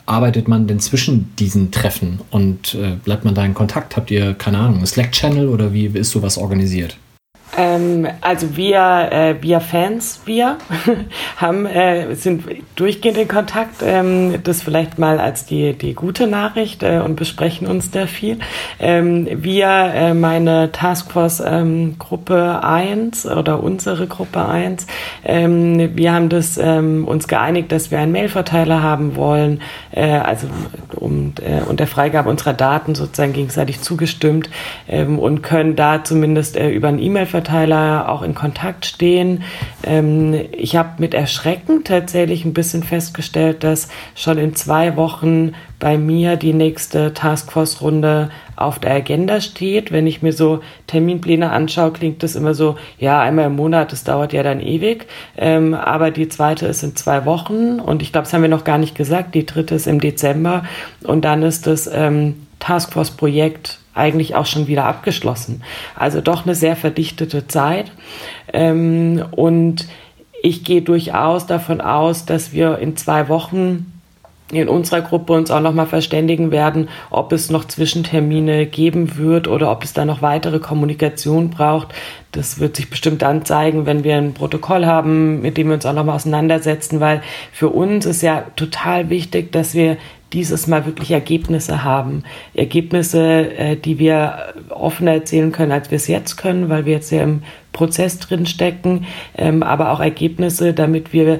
arbeitet 0.05 0.47
man 0.47 0.67
denn 0.67 0.80
zwischen 0.80 1.36
diesen 1.38 1.71
Treffen 1.71 2.19
und 2.32 2.74
äh, 2.76 2.95
bleibt 3.03 3.26
man 3.26 3.36
da 3.36 3.43
in 3.43 3.53
Kontakt? 3.53 3.97
Habt 3.97 4.11
ihr, 4.11 4.34
keine 4.34 4.59
Ahnung, 4.59 4.78
einen 4.78 4.86
Slack-Channel 4.86 5.49
oder 5.49 5.74
wie 5.74 5.88
ist 5.88 6.11
sowas 6.11 6.38
organisiert? 6.38 6.97
Ähm, 7.56 8.08
also 8.22 8.58
wir, 8.58 9.10
äh, 9.12 9.36
wir 9.41 9.60
Fans, 9.60 10.22
wir 10.26 10.58
haben, 11.38 11.66
äh, 11.66 12.16
sind 12.16 12.45
durchgehend 12.76 13.18
in 13.18 13.28
Kontakt. 13.28 13.84
Ähm, 13.84 14.39
das 14.43 14.64
vielleicht 14.64 14.97
mal 14.97 15.20
als 15.20 15.45
die, 15.45 15.74
die 15.74 15.93
gute 15.93 16.26
Nachricht 16.26 16.84
äh, 16.84 16.99
und 16.99 17.16
besprechen 17.16 17.68
uns 17.68 17.91
da 17.91 18.08
viel. 18.08 18.39
Ähm, 18.80 19.28
wir, 19.32 19.68
äh, 19.68 20.14
meine 20.14 20.72
Taskforce 20.72 21.43
ähm, 21.45 21.97
Gruppe 21.99 22.64
1 22.64 23.28
oder 23.28 23.62
unsere 23.62 24.08
Gruppe 24.08 24.45
1, 24.45 24.88
ähm, 25.24 25.95
wir 25.95 26.14
haben 26.14 26.30
das 26.30 26.58
ähm, 26.58 27.08
uns 27.08 27.28
geeinigt, 27.28 27.72
dass 27.72 27.91
wir 27.91 27.99
einen 27.99 28.12
Mailverteiler 28.12 28.82
haben 28.82 29.16
wollen, 29.16 29.62
äh, 29.91 30.10
also 30.10 30.47
um, 30.95 31.34
äh, 31.41 31.62
und 31.62 31.80
der 31.80 31.88
Freigabe 31.88 32.30
unserer 32.30 32.54
Daten 32.54 32.95
sozusagen 32.95 33.34
gegenseitig 33.34 33.82
zugestimmt 33.82 34.49
und 34.88 35.41
können 35.41 35.76
da 35.76 36.04
zumindest 36.04 36.56
über 36.56 36.88
einen 36.88 36.99
E-Mail-Verteiler 36.99 37.42
Steuerverteiler 37.43 38.09
auch 38.09 38.21
in 38.21 38.33
Kontakt 38.33 38.85
stehen. 38.85 39.43
Ähm, 39.83 40.33
ich 40.51 40.75
habe 40.75 40.89
mit 40.97 41.13
Erschrecken 41.13 41.83
tatsächlich 41.83 42.45
ein 42.45 42.53
bisschen 42.53 42.83
festgestellt, 42.83 43.63
dass 43.63 43.89
schon 44.15 44.37
in 44.37 44.55
zwei 44.55 44.95
Wochen 44.95 45.53
bei 45.79 45.97
mir 45.97 46.37
die 46.37 46.53
nächste 46.53 47.13
Taskforce-Runde 47.13 48.29
auf 48.55 48.79
der 48.79 48.93
Agenda 48.93 49.41
steht. 49.41 49.91
Wenn 49.91 50.07
ich 50.07 50.21
mir 50.21 50.31
so 50.31 50.61
Terminpläne 50.87 51.51
anschaue, 51.51 51.91
klingt 51.91 52.23
das 52.23 52.35
immer 52.35 52.53
so, 52.53 52.77
ja, 52.99 53.21
einmal 53.21 53.47
im 53.47 53.55
Monat, 53.55 53.91
das 53.91 54.03
dauert 54.03 54.31
ja 54.31 54.43
dann 54.43 54.61
ewig. 54.61 55.07
Ähm, 55.37 55.73
aber 55.73 56.11
die 56.11 56.29
zweite 56.29 56.67
ist 56.67 56.83
in 56.83 56.95
zwei 56.95 57.25
Wochen 57.25 57.79
und 57.79 58.01
ich 58.01 58.11
glaube, 58.11 58.25
das 58.25 58.33
haben 58.33 58.43
wir 58.43 58.49
noch 58.49 58.63
gar 58.63 58.77
nicht 58.77 58.95
gesagt, 58.95 59.35
die 59.35 59.45
dritte 59.45 59.75
ist 59.75 59.87
im 59.87 59.99
Dezember 59.99 60.63
und 61.03 61.25
dann 61.25 61.43
ist 61.43 61.67
das 61.67 61.87
ähm, 61.87 62.47
Taskforce-Projekt 62.59 63.82
eigentlich 63.93 64.35
auch 64.35 64.45
schon 64.45 64.67
wieder 64.67 64.85
abgeschlossen. 64.85 65.61
Also 65.95 66.21
doch 66.21 66.45
eine 66.45 66.55
sehr 66.55 66.75
verdichtete 66.75 67.47
Zeit. 67.47 67.91
Ähm, 68.51 69.23
und 69.31 69.87
ich 70.41 70.63
gehe 70.63 70.81
durchaus 70.81 71.45
davon 71.45 71.81
aus, 71.81 72.25
dass 72.25 72.51
wir 72.53 72.79
in 72.79 72.97
zwei 72.97 73.29
Wochen 73.29 73.93
in 74.51 74.69
unserer 74.69 75.01
Gruppe 75.01 75.33
uns 75.33 75.51
auch 75.51 75.61
nochmal 75.61 75.87
verständigen 75.87 76.51
werden, 76.51 76.89
ob 77.09 77.31
es 77.31 77.49
noch 77.49 77.65
Zwischentermine 77.65 78.65
geben 78.65 79.17
wird 79.17 79.47
oder 79.47 79.71
ob 79.71 79.83
es 79.83 79.93
da 79.93 80.05
noch 80.05 80.21
weitere 80.21 80.59
Kommunikation 80.59 81.49
braucht. 81.49 81.89
Das 82.31 82.59
wird 82.59 82.75
sich 82.75 82.89
bestimmt 82.89 83.21
dann 83.21 83.45
zeigen, 83.45 83.85
wenn 83.85 84.03
wir 84.03 84.15
ein 84.17 84.33
Protokoll 84.33 84.85
haben, 84.85 85.41
mit 85.41 85.57
dem 85.57 85.67
wir 85.67 85.75
uns 85.75 85.85
auch 85.85 85.93
nochmal 85.93 86.15
auseinandersetzen, 86.15 86.99
weil 86.99 87.21
für 87.51 87.69
uns 87.69 88.05
ist 88.05 88.21
ja 88.21 88.43
total 88.55 89.09
wichtig, 89.09 89.51
dass 89.51 89.73
wir 89.73 89.97
dieses 90.34 90.67
Mal 90.67 90.86
wirklich 90.86 91.11
Ergebnisse 91.11 91.84
haben. 91.84 92.23
Ergebnisse, 92.53 93.55
äh, 93.57 93.75
die 93.75 93.99
wir 93.99 94.53
offener 94.69 95.13
erzählen 95.13 95.51
können, 95.51 95.71
als 95.71 95.91
wir 95.91 95.97
es 95.97 96.07
jetzt 96.07 96.36
können, 96.36 96.69
weil 96.69 96.86
wir 96.86 96.93
jetzt 96.93 97.11
ja 97.11 97.23
im 97.23 97.43
Prozess 97.71 98.19
drin 98.19 98.45
stecken, 98.45 99.05
ähm, 99.38 99.63
aber 99.63 99.91
auch 99.91 99.99
Ergebnisse, 99.99 100.73
damit 100.73 101.13
wir 101.13 101.39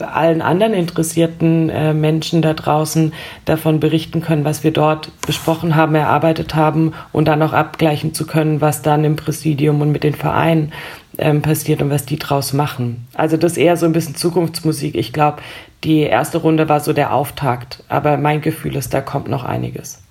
allen 0.00 0.42
anderen 0.42 0.74
interessierten 0.74 1.68
äh, 1.68 1.92
Menschen 1.92 2.40
da 2.40 2.54
draußen 2.54 3.12
davon 3.44 3.80
berichten 3.80 4.22
können, 4.22 4.44
was 4.44 4.62
wir 4.62 4.70
dort 4.70 5.10
besprochen 5.26 5.74
haben, 5.74 5.94
erarbeitet 5.94 6.54
haben 6.54 6.92
und 7.12 7.26
dann 7.26 7.42
auch 7.42 7.52
abgleichen 7.52 8.14
zu 8.14 8.26
können, 8.26 8.60
was 8.60 8.82
dann 8.82 9.04
im 9.04 9.16
Präsidium 9.16 9.80
und 9.80 9.90
mit 9.90 10.04
den 10.04 10.14
Vereinen 10.14 10.72
ähm, 11.18 11.42
passiert 11.42 11.82
und 11.82 11.90
was 11.90 12.06
die 12.06 12.18
draus 12.18 12.52
machen. 12.52 13.06
Also 13.14 13.36
das 13.36 13.52
ist 13.52 13.58
eher 13.58 13.76
so 13.76 13.86
ein 13.86 13.92
bisschen 13.92 14.14
Zukunftsmusik. 14.14 14.94
Ich 14.94 15.12
glaube, 15.12 15.42
die 15.84 16.00
erste 16.00 16.38
Runde 16.38 16.68
war 16.68 16.80
so 16.80 16.92
der 16.92 17.12
Auftakt, 17.12 17.82
aber 17.88 18.16
mein 18.16 18.40
Gefühl 18.40 18.76
ist, 18.76 18.94
da 18.94 19.00
kommt 19.00 19.28
noch 19.28 19.44
einiges. 19.44 20.02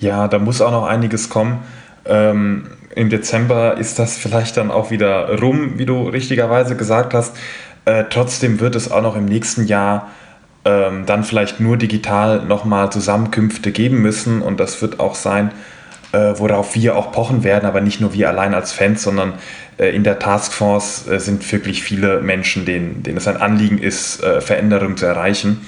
Ja, 0.00 0.28
da 0.28 0.38
muss 0.38 0.60
auch 0.60 0.70
noch 0.70 0.84
einiges 0.86 1.28
kommen. 1.28 1.58
Ähm, 2.04 2.68
Im 2.94 3.10
Dezember 3.10 3.76
ist 3.78 3.98
das 3.98 4.16
vielleicht 4.16 4.56
dann 4.56 4.70
auch 4.70 4.90
wieder 4.90 5.38
rum, 5.40 5.78
wie 5.78 5.86
du 5.86 6.08
richtigerweise 6.08 6.76
gesagt 6.76 7.14
hast. 7.14 7.36
Äh, 7.84 8.04
trotzdem 8.10 8.60
wird 8.60 8.74
es 8.74 8.90
auch 8.90 9.02
noch 9.02 9.16
im 9.16 9.24
nächsten 9.24 9.66
Jahr 9.66 10.08
ähm, 10.64 11.06
dann 11.06 11.24
vielleicht 11.24 11.60
nur 11.60 11.76
digital 11.76 12.42
nochmal 12.42 12.90
Zusammenkünfte 12.90 13.70
geben 13.70 14.02
müssen 14.02 14.42
und 14.42 14.58
das 14.58 14.82
wird 14.82 14.98
auch 15.00 15.14
sein, 15.14 15.52
äh, 16.12 16.34
worauf 16.36 16.74
wir 16.74 16.96
auch 16.96 17.12
pochen 17.12 17.44
werden, 17.44 17.66
aber 17.66 17.80
nicht 17.80 18.00
nur 18.00 18.12
wir 18.12 18.28
allein 18.28 18.54
als 18.54 18.72
Fans, 18.72 19.02
sondern 19.02 19.34
in 19.78 20.04
der 20.04 20.18
Taskforce 20.18 21.06
äh, 21.08 21.20
sind 21.20 21.50
wirklich 21.52 21.82
viele 21.82 22.20
Menschen, 22.20 22.64
denen, 22.64 23.02
denen 23.02 23.18
es 23.18 23.28
ein 23.28 23.36
Anliegen 23.36 23.78
ist, 23.78 24.22
äh, 24.22 24.40
Veränderungen 24.40 24.96
zu 24.96 25.06
erreichen. 25.06 25.66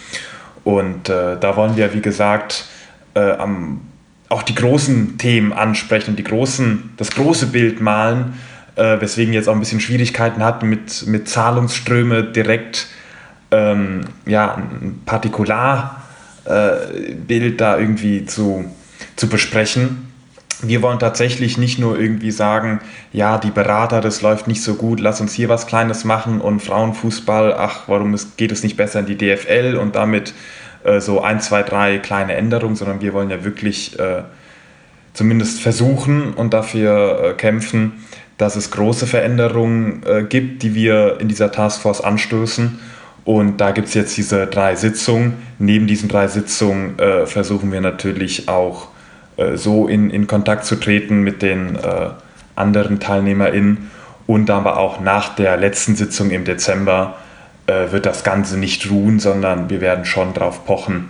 Und 0.65 1.09
da 1.09 1.57
wollen 1.57 1.79
wir, 1.79 1.95
wie 1.95 2.03
gesagt, 2.03 2.67
am, 3.15 3.81
auch 4.29 4.43
die 4.43 4.55
großen 4.55 5.17
Themen 5.17 5.55
ansprechen, 5.55 6.15
die 6.15 6.25
großen, 6.25 6.91
das 6.99 7.11
große 7.13 7.47
Bild 7.47 7.81
malen, 7.81 8.35
weswegen 8.77 9.33
jetzt 9.33 9.49
auch 9.49 9.55
ein 9.55 9.61
bisschen 9.61 9.81
Schwierigkeiten 9.81 10.45
hatten 10.45 10.69
mit, 10.69 11.07
mit 11.07 11.27
Zahlungsströme 11.27 12.23
direkt 12.23 12.89
ähm, 13.51 14.03
ja, 14.27 14.57
ein 14.57 15.01
Partikularbild 15.07 17.59
da 17.59 17.79
irgendwie 17.79 18.27
zu, 18.27 18.67
zu 19.17 19.29
besprechen. 19.29 20.08
Wir 20.63 20.83
wollen 20.83 20.99
tatsächlich 20.99 21.57
nicht 21.57 21.79
nur 21.79 21.99
irgendwie 21.99 22.33
sagen, 22.33 22.81
ja, 23.13 23.39
die 23.39 23.53
Berater, 23.53 24.01
das 24.01 24.23
läuft 24.23 24.49
nicht 24.49 24.63
so 24.63 24.75
gut, 24.75 24.99
lass 24.99 25.21
uns 25.21 25.33
hier 25.33 25.49
was 25.49 25.69
Kleines 25.69 26.05
machen 26.05 26.41
und 26.41 26.61
Frauenfußball, 26.61 27.55
ach, 27.55 27.83
warum 27.87 28.17
geht 28.37 28.51
es 28.51 28.65
nicht 28.65 28.77
besser 28.77 29.01
in 29.01 29.07
die 29.07 29.17
DFL 29.17 29.77
und 29.81 29.95
damit 29.95 30.35
äh, 30.83 31.01
so 31.01 31.21
ein, 31.21 31.41
zwei, 31.41 31.63
drei 31.63 31.99
kleine 31.99 32.35
Änderungen, 32.35 32.75
sondern 32.75 33.01
wir 33.01 33.13
wollen 33.13 33.31
ja 33.31 33.45
wirklich 33.45 33.99
äh, 34.01 34.23
zumindest 35.13 35.61
versuchen 35.61 36.35
und 36.35 36.53
dafür 36.53 37.23
äh, 37.23 37.33
kämpfen, 37.35 38.05
dass 38.37 38.57
es 38.57 38.71
große 38.73 39.07
Veränderungen 39.07 40.03
äh, 40.07 40.25
gibt, 40.25 40.63
die 40.63 40.75
wir 40.75 41.21
in 41.21 41.29
dieser 41.29 41.53
Taskforce 41.53 42.01
anstoßen. 42.01 42.79
Und 43.25 43.61
da 43.61 43.73
gibt 43.73 43.89
es 43.89 43.95
jetzt 43.95 44.17
diese 44.17 44.47
drei 44.47 44.75
Sitzungen. 44.75 45.35
Neben 45.59 45.87
diesen 45.87 46.09
drei 46.09 46.29
Sitzungen 46.29 46.99
äh, 46.99 47.27
versuchen 47.27 47.71
wir 47.71 47.81
natürlich 47.81 48.49
auch 48.49 48.89
so 49.55 49.87
in, 49.87 50.11
in 50.11 50.27
Kontakt 50.27 50.65
zu 50.65 50.77
treten 50.77 51.23
mit 51.23 51.43
den 51.43 51.77
äh, 51.77 52.11
anderen 52.57 53.01
TeilnehmerInnen. 53.01 53.91
Und 54.27 54.51
aber 54.51 54.79
auch 54.79 55.01
nach 55.01 55.35
der 55.35 55.57
letzten 55.57 55.97
Sitzung 55.97 56.31
im 56.31 56.45
Dezember 56.45 57.17
äh, 57.67 57.93
wird 57.93 58.05
das 58.05 58.25
Ganze 58.25 58.59
nicht 58.59 58.91
ruhen, 58.91 59.21
sondern 59.21 59.71
wir 59.71 59.81
werden 59.81 60.05
schon 60.05 60.35
darauf 60.35 60.65
pochen, 60.65 61.09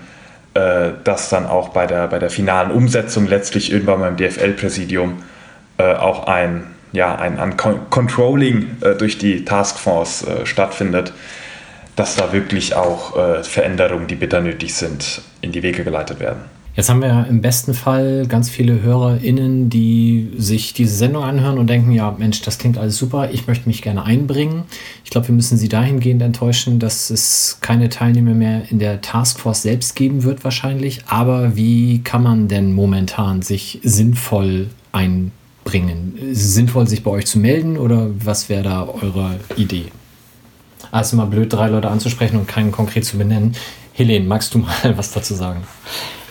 äh, 0.55 0.91
dass 1.05 1.29
dann 1.29 1.47
auch 1.47 1.70
bei 1.70 1.87
der, 1.87 2.07
bei 2.09 2.18
der 2.18 2.31
finalen 2.31 2.70
Umsetzung 2.70 3.26
letztlich 3.26 3.72
irgendwann 3.72 4.01
beim 4.01 4.16
DFL-Präsidium 4.16 5.22
auch 5.81 6.26
ein 6.26 6.64
ja, 6.93 7.16
ein, 7.16 7.39
ein 7.39 7.57
Controlling 7.57 8.76
äh, 8.81 8.95
durch 8.95 9.18
die 9.18 9.45
Taskforce 9.45 10.26
äh, 10.26 10.47
stattfindet, 10.47 11.12
dass 11.97 12.16
da 12.16 12.33
wirklich 12.33 12.74
auch 12.74 13.16
äh, 13.16 13.43
Veränderungen, 13.45 14.07
die 14.07 14.14
bitter 14.14 14.41
nötig 14.41 14.74
sind, 14.74 15.22
in 15.41 15.53
die 15.53 15.62
Wege 15.62 15.85
geleitet 15.85 16.20
werden. 16.20 16.57
Jetzt 16.79 16.91
haben 16.91 17.03
wir 17.03 17.26
im 17.29 17.41
besten 17.41 17.74
Fall 17.74 18.26
ganz 18.29 18.49
viele 18.49 18.81
HörerInnen, 18.81 19.68
die 19.68 20.31
sich 20.39 20.74
diese 20.74 20.95
Sendung 20.95 21.24
anhören 21.24 21.59
und 21.59 21.66
denken, 21.66 21.91
ja, 21.91 22.14
Mensch, 22.16 22.41
das 22.43 22.57
klingt 22.57 22.79
alles 22.79 22.97
super, 22.97 23.31
ich 23.33 23.49
möchte 23.49 23.68
mich 23.68 23.83
gerne 23.83 24.05
einbringen. 24.05 24.62
Ich 25.03 25.11
glaube, 25.11 25.26
wir 25.26 25.35
müssen 25.35 25.59
sie 25.59 25.68
dahingehend 25.68 26.22
enttäuschen, 26.22 26.79
dass 26.79 27.11
es 27.11 27.59
keine 27.62 27.89
Teilnehmer 27.89 28.33
mehr 28.33 28.70
in 28.70 28.79
der 28.79 29.01
Taskforce 29.01 29.62
selbst 29.62 29.97
geben 29.97 30.22
wird 30.22 30.45
wahrscheinlich. 30.45 31.03
Aber 31.09 31.57
wie 31.57 31.99
kann 32.05 32.22
man 32.22 32.47
denn 32.47 32.72
momentan 32.72 33.43
sich 33.43 33.81
sinnvoll 33.83 34.68
einbringen? 34.93 35.33
bringen? 35.64 36.16
Ist 36.16 36.45
es 36.45 36.55
sinnvoll, 36.55 36.89
sich 36.89 37.03
bei 37.03 37.11
euch 37.11 37.26
zu 37.26 37.39
melden 37.39 37.76
oder 37.76 38.09
was 38.24 38.49
wäre 38.49 38.62
da 38.62 38.89
eure 38.89 39.39
Idee? 39.57 39.87
Also 40.91 41.16
mal 41.16 41.26
blöd, 41.26 41.53
drei 41.53 41.68
Leute 41.68 41.91
anzusprechen 41.91 42.39
und 42.39 42.49
keinen 42.49 42.72
konkret 42.72 43.05
zu 43.05 43.18
benennen. 43.18 43.55
Helene, 43.93 44.24
magst 44.24 44.55
du 44.55 44.61
mal 44.61 44.97
was 44.97 45.12
dazu 45.12 45.35
sagen? 45.35 45.64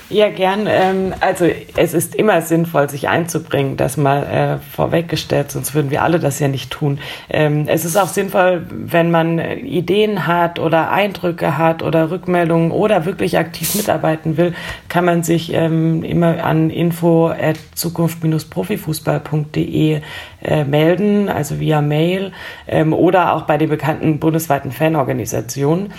Ja, 0.10 0.30
gern. 0.30 0.68
Ähm, 0.70 1.14
also 1.20 1.49
es 1.76 1.93
ist 1.93 2.16
immer 2.16 2.41
sinnvoll, 2.41 2.89
sich 2.89 3.10
einzubringen, 3.10 3.76
das 3.76 3.97
mal 3.97 4.24
äh, 4.24 4.58
vorweggestellt, 4.74 5.51
sonst 5.51 5.76
würden 5.76 5.91
wir 5.91 6.01
alle 6.01 6.20
das 6.20 6.39
ja 6.39 6.47
nicht 6.47 6.72
tun. 6.72 6.99
Ähm, 7.30 7.66
es 7.68 7.84
ist 7.84 7.97
auch 7.97 8.08
sinnvoll, 8.08 8.66
wenn 8.70 9.12
man 9.12 9.38
Ideen 9.39 10.26
hat 10.26 10.60
oder 10.60 10.91
Eindrücke 10.91 11.58
hat 11.58 11.84
oder 11.84 12.10
Rückmeldungen 12.10 12.72
oder 12.72 13.03
wirklich 13.03 13.38
aktiv 13.38 13.76
mitarbeiten 13.76 14.38
will, 14.38 14.53
kann 14.88 15.03
man 15.03 15.24
sich 15.24 15.51
ähm, 15.53 16.03
immer 16.03 16.41
an 16.41 16.70
info 16.70 17.28
at 17.28 17.58
zukunft-profifußball.de 17.76 19.99
äh, 20.43 20.63
melden, 20.63 21.29
also 21.29 21.59
via 21.59 21.81
Mail 21.81 22.31
ähm, 22.67 22.93
oder 22.93 23.33
auch 23.33 23.43
bei 23.43 23.57
den 23.57 23.69
bekannten 23.69 24.19
bundesweiten 24.19 24.71
Fanorganisationen. 24.71 25.93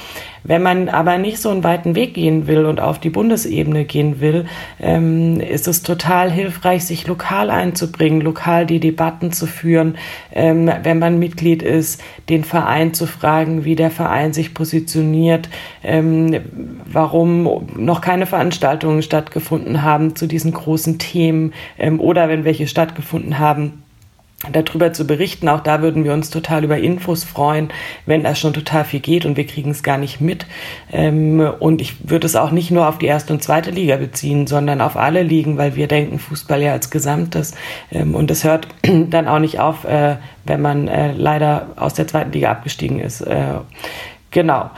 Wenn 0.44 0.62
man 0.62 0.88
aber 0.88 1.18
nicht 1.18 1.38
so 1.38 1.50
einen 1.50 1.64
weiten 1.64 1.94
Weg 1.94 2.14
gehen 2.14 2.46
will 2.46 2.64
und 2.64 2.80
auf 2.80 2.98
die 2.98 3.10
Bundesebene 3.10 3.84
gehen 3.84 4.20
will, 4.20 4.46
ähm, 4.80 5.40
ist 5.40 5.68
es 5.68 5.82
total 5.82 6.30
hilfreich, 6.30 6.84
sich 6.84 7.06
lokal 7.06 7.50
einzubringen, 7.50 8.20
lokal 8.20 8.64
die 8.64 8.80
Debatten 8.80 9.32
zu 9.32 9.46
führen, 9.46 9.98
ähm, 10.32 10.70
wenn 10.82 10.98
man 10.98 11.18
Mitglied 11.18 11.62
ist, 11.62 12.00
den 12.28 12.44
Verein 12.44 12.94
zu 12.94 13.06
fragen, 13.06 13.64
wie 13.64 13.74
der 13.74 13.90
Verein 13.90 14.32
sich 14.32 14.54
positioniert, 14.54 15.48
ähm, 15.82 16.40
warum 16.86 17.66
noch 17.76 18.00
keine 18.00 18.26
Veranstaltungen 18.26 19.02
stattgefunden 19.02 19.82
haben 19.82 20.16
zu 20.16 20.26
diesen 20.26 20.52
großen 20.52 20.98
Themen 20.98 21.52
ähm, 21.78 22.00
oder 22.00 22.28
wenn 22.28 22.44
welche 22.44 22.68
stattgefunden 22.68 23.38
haben 23.38 23.82
darüber 24.52 24.92
zu 24.92 25.06
berichten. 25.06 25.48
Auch 25.48 25.60
da 25.60 25.82
würden 25.82 26.04
wir 26.04 26.12
uns 26.12 26.30
total 26.30 26.62
über 26.62 26.78
Infos 26.78 27.24
freuen, 27.24 27.70
wenn 28.06 28.22
da 28.22 28.36
schon 28.36 28.52
total 28.52 28.84
viel 28.84 29.00
geht 29.00 29.26
und 29.26 29.36
wir 29.36 29.46
kriegen 29.46 29.70
es 29.70 29.82
gar 29.82 29.98
nicht 29.98 30.20
mit. 30.20 30.46
Ähm, 30.92 31.40
und 31.58 31.80
ich 31.80 32.08
würde 32.08 32.26
es 32.26 32.36
auch 32.36 32.52
nicht 32.52 32.70
nur 32.70 32.88
auf 32.88 32.98
die 32.98 33.06
erste 33.06 33.32
und 33.32 33.42
zweite 33.42 33.70
Liga 33.70 33.96
beziehen, 33.96 34.46
sondern 34.46 34.80
auf 34.80 34.96
alle 34.96 35.22
Ligen, 35.24 35.58
weil 35.58 35.74
wir 35.74 35.88
denken 35.88 36.20
Fußball 36.20 36.62
ja 36.62 36.72
als 36.72 36.90
Gesamtes. 36.90 37.54
Ähm, 37.90 38.14
und 38.14 38.30
das 38.30 38.44
hört 38.44 38.68
dann 38.82 39.26
auch 39.26 39.40
nicht 39.40 39.58
auf, 39.58 39.84
äh, 39.84 40.16
wenn 40.44 40.62
man 40.62 40.86
äh, 40.86 41.12
leider 41.12 41.68
aus 41.76 41.94
der 41.94 42.06
zweiten 42.06 42.30
Liga 42.30 42.52
abgestiegen 42.52 43.00
ist. 43.00 43.22
Äh, 43.22 43.54
genau. 44.30 44.70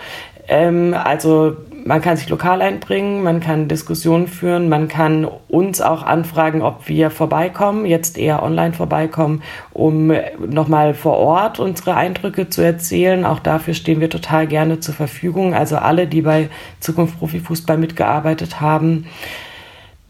Ähm, 0.49 0.95
also 0.95 1.57
man 1.91 2.03
kann 2.03 2.17
sich 2.17 2.29
lokal 2.29 2.63
einbringen, 2.63 3.25
man 3.25 3.41
kann 3.41 3.67
Diskussionen 3.67 4.29
führen, 4.29 4.69
man 4.69 4.87
kann 4.87 5.25
uns 5.49 5.81
auch 5.81 6.05
anfragen, 6.05 6.63
ob 6.63 6.87
wir 6.87 7.11
vorbeikommen, 7.11 7.85
jetzt 7.85 8.17
eher 8.17 8.45
online 8.45 8.75
vorbeikommen, 8.75 9.43
um 9.73 10.13
nochmal 10.39 10.95
vor 10.95 11.17
Ort 11.17 11.59
unsere 11.59 11.97
Eindrücke 11.97 12.49
zu 12.49 12.63
erzählen. 12.63 13.25
Auch 13.25 13.41
dafür 13.41 13.75
stehen 13.75 14.01
wir 14.01 14.09
total 14.09 14.47
gerne 14.47 14.79
zur 14.79 14.95
Verfügung. 14.95 15.53
Also 15.53 15.79
alle, 15.79 16.07
die 16.07 16.23
bei 16.23 16.49
Zukunft 16.79 17.19
Profifußball 17.19 17.77
mitgearbeitet 17.77 18.61
haben. 18.61 19.07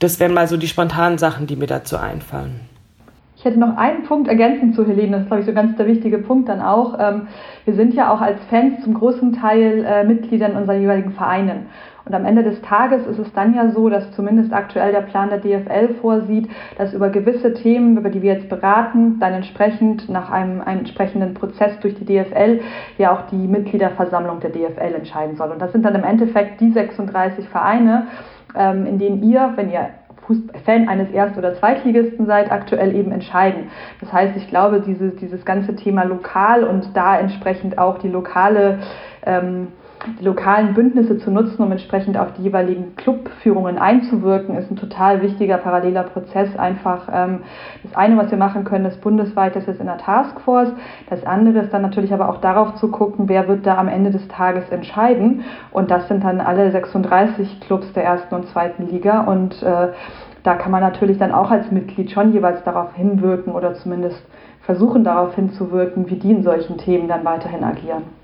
Das 0.01 0.21
wären 0.21 0.35
mal 0.35 0.49
so 0.49 0.59
die 0.59 0.69
spontanen 0.69 1.17
Sachen, 1.17 1.47
die 1.47 1.57
mir 1.57 1.67
dazu 1.67 1.97
einfallen. 1.97 2.70
Ich 3.41 3.47
hätte 3.47 3.59
noch 3.59 3.79
einen 3.79 4.03
Punkt 4.03 4.29
ergänzend 4.29 4.75
zu 4.75 4.87
Helene, 4.87 5.13
das 5.13 5.21
ist, 5.23 5.27
glaube 5.29 5.41
ich, 5.41 5.47
so 5.47 5.55
ganz 5.55 5.75
der 5.79 5.87
wichtige 5.87 6.19
Punkt 6.19 6.51
dann 6.51 6.61
auch. 6.61 6.99
Ähm, 6.99 7.23
wir 7.65 7.73
sind 7.73 7.95
ja 7.95 8.13
auch 8.13 8.21
als 8.21 8.39
Fans 8.51 8.85
zum 8.85 8.93
großen 8.93 9.33
Teil 9.33 9.83
äh, 9.83 10.05
Mitglieder 10.05 10.51
in 10.51 10.57
unseren 10.57 10.79
jeweiligen 10.79 11.13
Vereinen. 11.13 11.69
Und 12.05 12.15
am 12.15 12.27
Ende 12.27 12.43
des 12.43 12.61
Tages 12.61 13.07
ist 13.07 13.19
es 13.19 13.33
dann 13.33 13.55
ja 13.55 13.71
so, 13.71 13.89
dass 13.89 14.13
zumindest 14.13 14.53
aktuell 14.53 14.93
der 14.93 15.01
Plan 15.01 15.31
der 15.31 15.39
DFL 15.39 15.95
vorsieht, 16.03 16.51
dass 16.77 16.93
über 16.93 17.09
gewisse 17.09 17.55
Themen, 17.55 17.97
über 17.97 18.11
die 18.11 18.21
wir 18.21 18.35
jetzt 18.35 18.51
beraten, 18.51 19.19
dann 19.21 19.33
entsprechend 19.33 20.11
nach 20.11 20.31
einem, 20.31 20.61
einem 20.61 20.81
entsprechenden 20.81 21.33
Prozess 21.33 21.81
durch 21.81 21.95
die 21.95 22.05
DFL 22.05 22.61
ja 22.99 23.11
auch 23.11 23.23
die 23.31 23.49
Mitgliederversammlung 23.49 24.41
der 24.41 24.51
DFL 24.51 24.97
entscheiden 24.97 25.37
soll. 25.37 25.51
Und 25.51 25.63
das 25.63 25.73
sind 25.73 25.87
dann 25.87 25.95
im 25.95 26.05
Endeffekt 26.05 26.61
die 26.61 26.73
36 26.73 27.49
Vereine, 27.49 28.09
ähm, 28.55 28.85
in 28.85 28.99
denen 28.99 29.23
ihr, 29.23 29.55
wenn 29.57 29.71
ihr 29.71 29.89
Fan 30.65 30.89
eines 30.89 31.11
Erst- 31.11 31.37
oder 31.37 31.55
Zweitligisten 31.55 32.27
seid, 32.27 32.51
aktuell 32.51 32.95
eben 32.95 33.13
entscheiden. 33.13 33.71
Das 34.01 34.13
heißt, 34.13 34.37
ich 34.37 34.49
glaube, 34.49 34.81
dieses, 34.81 35.17
dieses 35.17 35.45
ganze 35.45 35.77
Thema 35.77 36.05
lokal 36.05 36.65
und 36.65 36.97
da 36.97 37.19
entsprechend 37.19 37.79
auch 37.79 37.99
die 37.99 38.09
lokale 38.09 38.81
ähm, 39.27 39.69
die 40.19 40.25
lokalen 40.25 40.75
Bündnisse 40.75 41.19
zu 41.19 41.31
nutzen, 41.31 41.63
um 41.63 41.73
entsprechend 41.73 42.17
auf 42.17 42.33
die 42.33 42.43
jeweiligen 42.43 42.97
Clubführungen 42.97 43.79
einzuwirken, 43.79 44.57
ist 44.57 44.71
ein 44.71 44.77
total 44.77 45.23
wichtiger 45.23 45.59
paralleler 45.59 46.05
Prozess. 46.05 46.57
Einfach 46.57 47.09
ähm, 47.13 47.41
das 47.83 47.95
eine, 47.95 48.17
was 48.17 48.31
wir 48.31 48.39
machen 48.39 48.65
können, 48.65 48.87
ist 48.87 49.01
bundesweit, 49.01 49.57
das 49.57 49.69
ist 49.69 49.81
in 49.81 49.87
der 49.87 49.99
Taskforce. 49.99 50.73
Das 51.09 51.25
andere 51.25 51.61
ist 51.61 51.73
dann 51.73 51.83
natürlich 51.83 52.13
aber 52.13 52.29
auch 52.29 52.39
darauf 52.39 52.77
zu 52.77 52.91
gucken, 52.91 53.29
wer 53.29 53.49
wird 53.49 53.67
da 53.67 53.77
am 53.77 53.89
Ende 53.89 54.11
des 54.11 54.27
Tages 54.29 54.69
entscheiden. 54.71 55.45
Und 55.71 55.91
das 55.91 56.09
sind 56.09 56.25
dann 56.25 56.41
alle 56.41 56.71
36 56.71 57.61
Clubs 57.61 57.93
der 57.93 58.05
ersten 58.05 58.35
und 58.35 58.47
zweiten 58.49 58.89
Liga. 58.89 59.21
Und 59.23 59.63
äh, 59.63 59.89
da 60.43 60.55
kann 60.55 60.73
man 60.73 60.81
natürlich 60.81 61.19
dann 61.19 61.33
auch 61.33 61.51
als 61.51 61.71
Mitglied 61.71 62.11
schon 62.11 62.33
jeweils 62.33 62.65
darauf 62.65 62.95
hinwirken 62.95 63.53
oder 63.53 63.75
zumindest 63.75 64.23
versuchen 64.63 65.05
darauf 65.05 65.35
hinzuwirken, 65.35 66.09
wie 66.09 66.17
die 66.17 66.31
in 66.31 66.43
solchen 66.43 66.79
Themen 66.79 67.09
dann 67.09 67.25
weiterhin 67.25 67.65
agieren. 67.65 68.20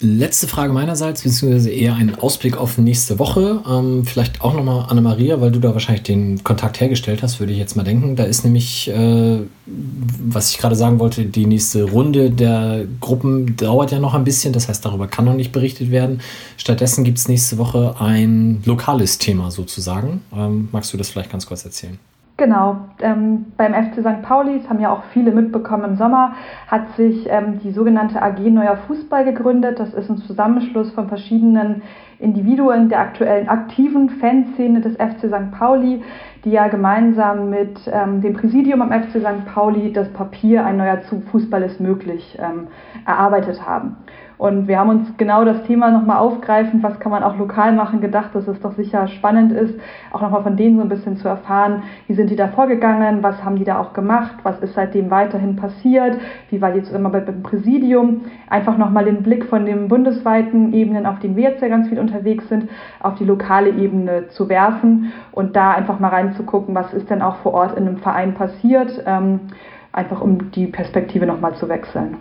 Letzte 0.00 0.46
Frage 0.46 0.72
meinerseits, 0.72 1.22
beziehungsweise 1.22 1.70
eher 1.70 1.96
ein 1.96 2.14
Ausblick 2.14 2.56
auf 2.56 2.78
nächste 2.78 3.18
Woche. 3.18 3.62
Ähm, 3.68 4.04
vielleicht 4.04 4.40
auch 4.40 4.54
nochmal 4.54 4.86
Anna-Maria, 4.88 5.40
weil 5.40 5.50
du 5.50 5.58
da 5.58 5.72
wahrscheinlich 5.72 6.04
den 6.04 6.44
Kontakt 6.44 6.80
hergestellt 6.80 7.20
hast, 7.22 7.40
würde 7.40 7.52
ich 7.52 7.58
jetzt 7.58 7.74
mal 7.74 7.82
denken. 7.82 8.14
Da 8.14 8.22
ist 8.22 8.44
nämlich, 8.44 8.88
äh, 8.88 9.38
was 9.66 10.52
ich 10.52 10.58
gerade 10.58 10.76
sagen 10.76 11.00
wollte, 11.00 11.24
die 11.24 11.46
nächste 11.46 11.82
Runde 11.82 12.30
der 12.30 12.84
Gruppen 13.00 13.56
dauert 13.56 13.90
ja 13.90 13.98
noch 13.98 14.14
ein 14.14 14.22
bisschen. 14.22 14.52
Das 14.52 14.68
heißt, 14.68 14.84
darüber 14.84 15.08
kann 15.08 15.24
noch 15.24 15.34
nicht 15.34 15.50
berichtet 15.50 15.90
werden. 15.90 16.20
Stattdessen 16.56 17.02
gibt 17.02 17.18
es 17.18 17.26
nächste 17.26 17.58
Woche 17.58 17.96
ein 17.98 18.62
lokales 18.64 19.18
Thema 19.18 19.50
sozusagen. 19.50 20.22
Ähm, 20.32 20.68
magst 20.70 20.92
du 20.92 20.96
das 20.96 21.08
vielleicht 21.08 21.32
ganz 21.32 21.46
kurz 21.46 21.64
erzählen? 21.64 21.98
Genau, 22.40 22.76
ähm, 23.00 23.46
beim 23.56 23.74
FC 23.74 23.94
St. 23.98 24.22
Pauli, 24.22 24.60
das 24.60 24.70
haben 24.70 24.78
ja 24.78 24.92
auch 24.92 25.02
viele 25.12 25.32
mitbekommen 25.32 25.82
im 25.82 25.96
Sommer, 25.96 26.34
hat 26.68 26.88
sich 26.90 27.26
ähm, 27.28 27.58
die 27.64 27.72
sogenannte 27.72 28.22
AG 28.22 28.38
Neuer 28.38 28.76
Fußball 28.86 29.24
gegründet. 29.24 29.80
Das 29.80 29.92
ist 29.92 30.08
ein 30.08 30.18
Zusammenschluss 30.18 30.92
von 30.92 31.08
verschiedenen 31.08 31.82
Individuen 32.20 32.90
der 32.90 33.00
aktuellen 33.00 33.48
aktiven 33.48 34.08
Fanszene 34.08 34.80
des 34.80 34.94
FC 34.94 35.26
St. 35.26 35.50
Pauli, 35.50 36.04
die 36.44 36.52
ja 36.52 36.68
gemeinsam 36.68 37.50
mit 37.50 37.80
ähm, 37.92 38.20
dem 38.20 38.34
Präsidium 38.34 38.82
am 38.82 38.92
FC 38.92 39.18
St. 39.18 39.44
Pauli 39.52 39.92
das 39.92 40.08
Papier 40.12 40.64
Ein 40.64 40.76
neuer 40.76 40.98
Fußball 41.32 41.64
ist 41.64 41.80
möglich 41.80 42.38
ähm, 42.40 42.68
erarbeitet 43.04 43.66
haben. 43.66 43.96
Und 44.38 44.68
wir 44.68 44.78
haben 44.78 44.88
uns 44.88 45.16
genau 45.16 45.44
das 45.44 45.64
Thema 45.64 45.90
nochmal 45.90 46.18
aufgreifend, 46.18 46.84
was 46.84 47.00
kann 47.00 47.10
man 47.10 47.24
auch 47.24 47.36
lokal 47.36 47.72
machen, 47.72 48.00
gedacht, 48.00 48.34
dass 48.34 48.46
es 48.46 48.60
doch 48.60 48.72
sicher 48.74 49.08
spannend 49.08 49.50
ist, 49.50 49.78
auch 50.12 50.22
nochmal 50.22 50.44
von 50.44 50.56
denen 50.56 50.76
so 50.76 50.82
ein 50.82 50.88
bisschen 50.88 51.16
zu 51.16 51.26
erfahren, 51.26 51.82
wie 52.06 52.14
sind 52.14 52.30
die 52.30 52.36
da 52.36 52.46
vorgegangen, 52.46 53.24
was 53.24 53.44
haben 53.44 53.56
die 53.56 53.64
da 53.64 53.80
auch 53.80 53.92
gemacht, 53.92 54.36
was 54.44 54.60
ist 54.60 54.74
seitdem 54.74 55.10
weiterhin 55.10 55.56
passiert, 55.56 56.18
wie 56.50 56.62
war 56.62 56.70
die 56.70 56.82
Zusammenarbeit 56.82 57.26
dem 57.26 57.42
Präsidium, 57.42 58.22
einfach 58.48 58.78
nochmal 58.78 59.04
den 59.04 59.24
Blick 59.24 59.44
von 59.44 59.66
den 59.66 59.88
bundesweiten 59.88 60.72
Ebenen, 60.72 61.04
auf 61.04 61.18
denen 61.18 61.34
wir 61.34 61.50
jetzt 61.50 61.60
ja 61.60 61.68
ganz 61.68 61.88
viel 61.88 61.98
unterwegs 61.98 62.48
sind, 62.48 62.70
auf 63.00 63.16
die 63.16 63.24
lokale 63.24 63.70
Ebene 63.70 64.28
zu 64.28 64.48
werfen 64.48 65.12
und 65.32 65.56
da 65.56 65.72
einfach 65.72 65.98
mal 65.98 66.08
reinzugucken, 66.08 66.76
was 66.76 66.94
ist 66.94 67.10
denn 67.10 67.22
auch 67.22 67.36
vor 67.38 67.54
Ort 67.54 67.76
in 67.76 67.88
einem 67.88 67.96
Verein 67.98 68.34
passiert, 68.34 69.02
ähm, 69.04 69.40
einfach 69.90 70.20
um 70.20 70.52
die 70.52 70.68
Perspektive 70.68 71.26
nochmal 71.26 71.54
zu 71.54 71.68
wechseln. 71.68 72.18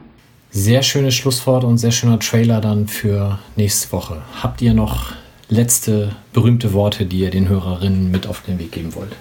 Sehr 0.59 0.81
schönes 0.81 1.13
Schlusswort 1.13 1.63
und 1.63 1.77
sehr 1.77 1.91
schöner 1.91 2.17
Trailer 2.17 2.61
dann 2.61 2.87
für 2.87 3.37
nächste 3.57 3.91
Woche. 3.91 4.23
Habt 4.41 4.59
ihr 4.63 4.73
noch 4.73 5.13
letzte 5.49 6.15
berühmte 6.33 6.73
Worte, 6.73 7.05
die 7.05 7.19
ihr 7.19 7.29
den 7.29 7.47
Hörerinnen 7.47 8.09
mit 8.09 8.25
auf 8.25 8.41
den 8.41 8.57
Weg 8.57 8.71
geben 8.71 8.95
wollt? 8.95 9.15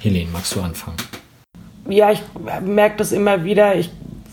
Helene, 0.00 0.30
magst 0.32 0.54
du 0.54 0.62
anfangen? 0.62 0.96
Ja, 1.90 2.10
ich 2.10 2.22
merke 2.64 2.96
das 2.96 3.12
immer 3.12 3.44
wieder. 3.44 3.76
Ich 3.76 3.90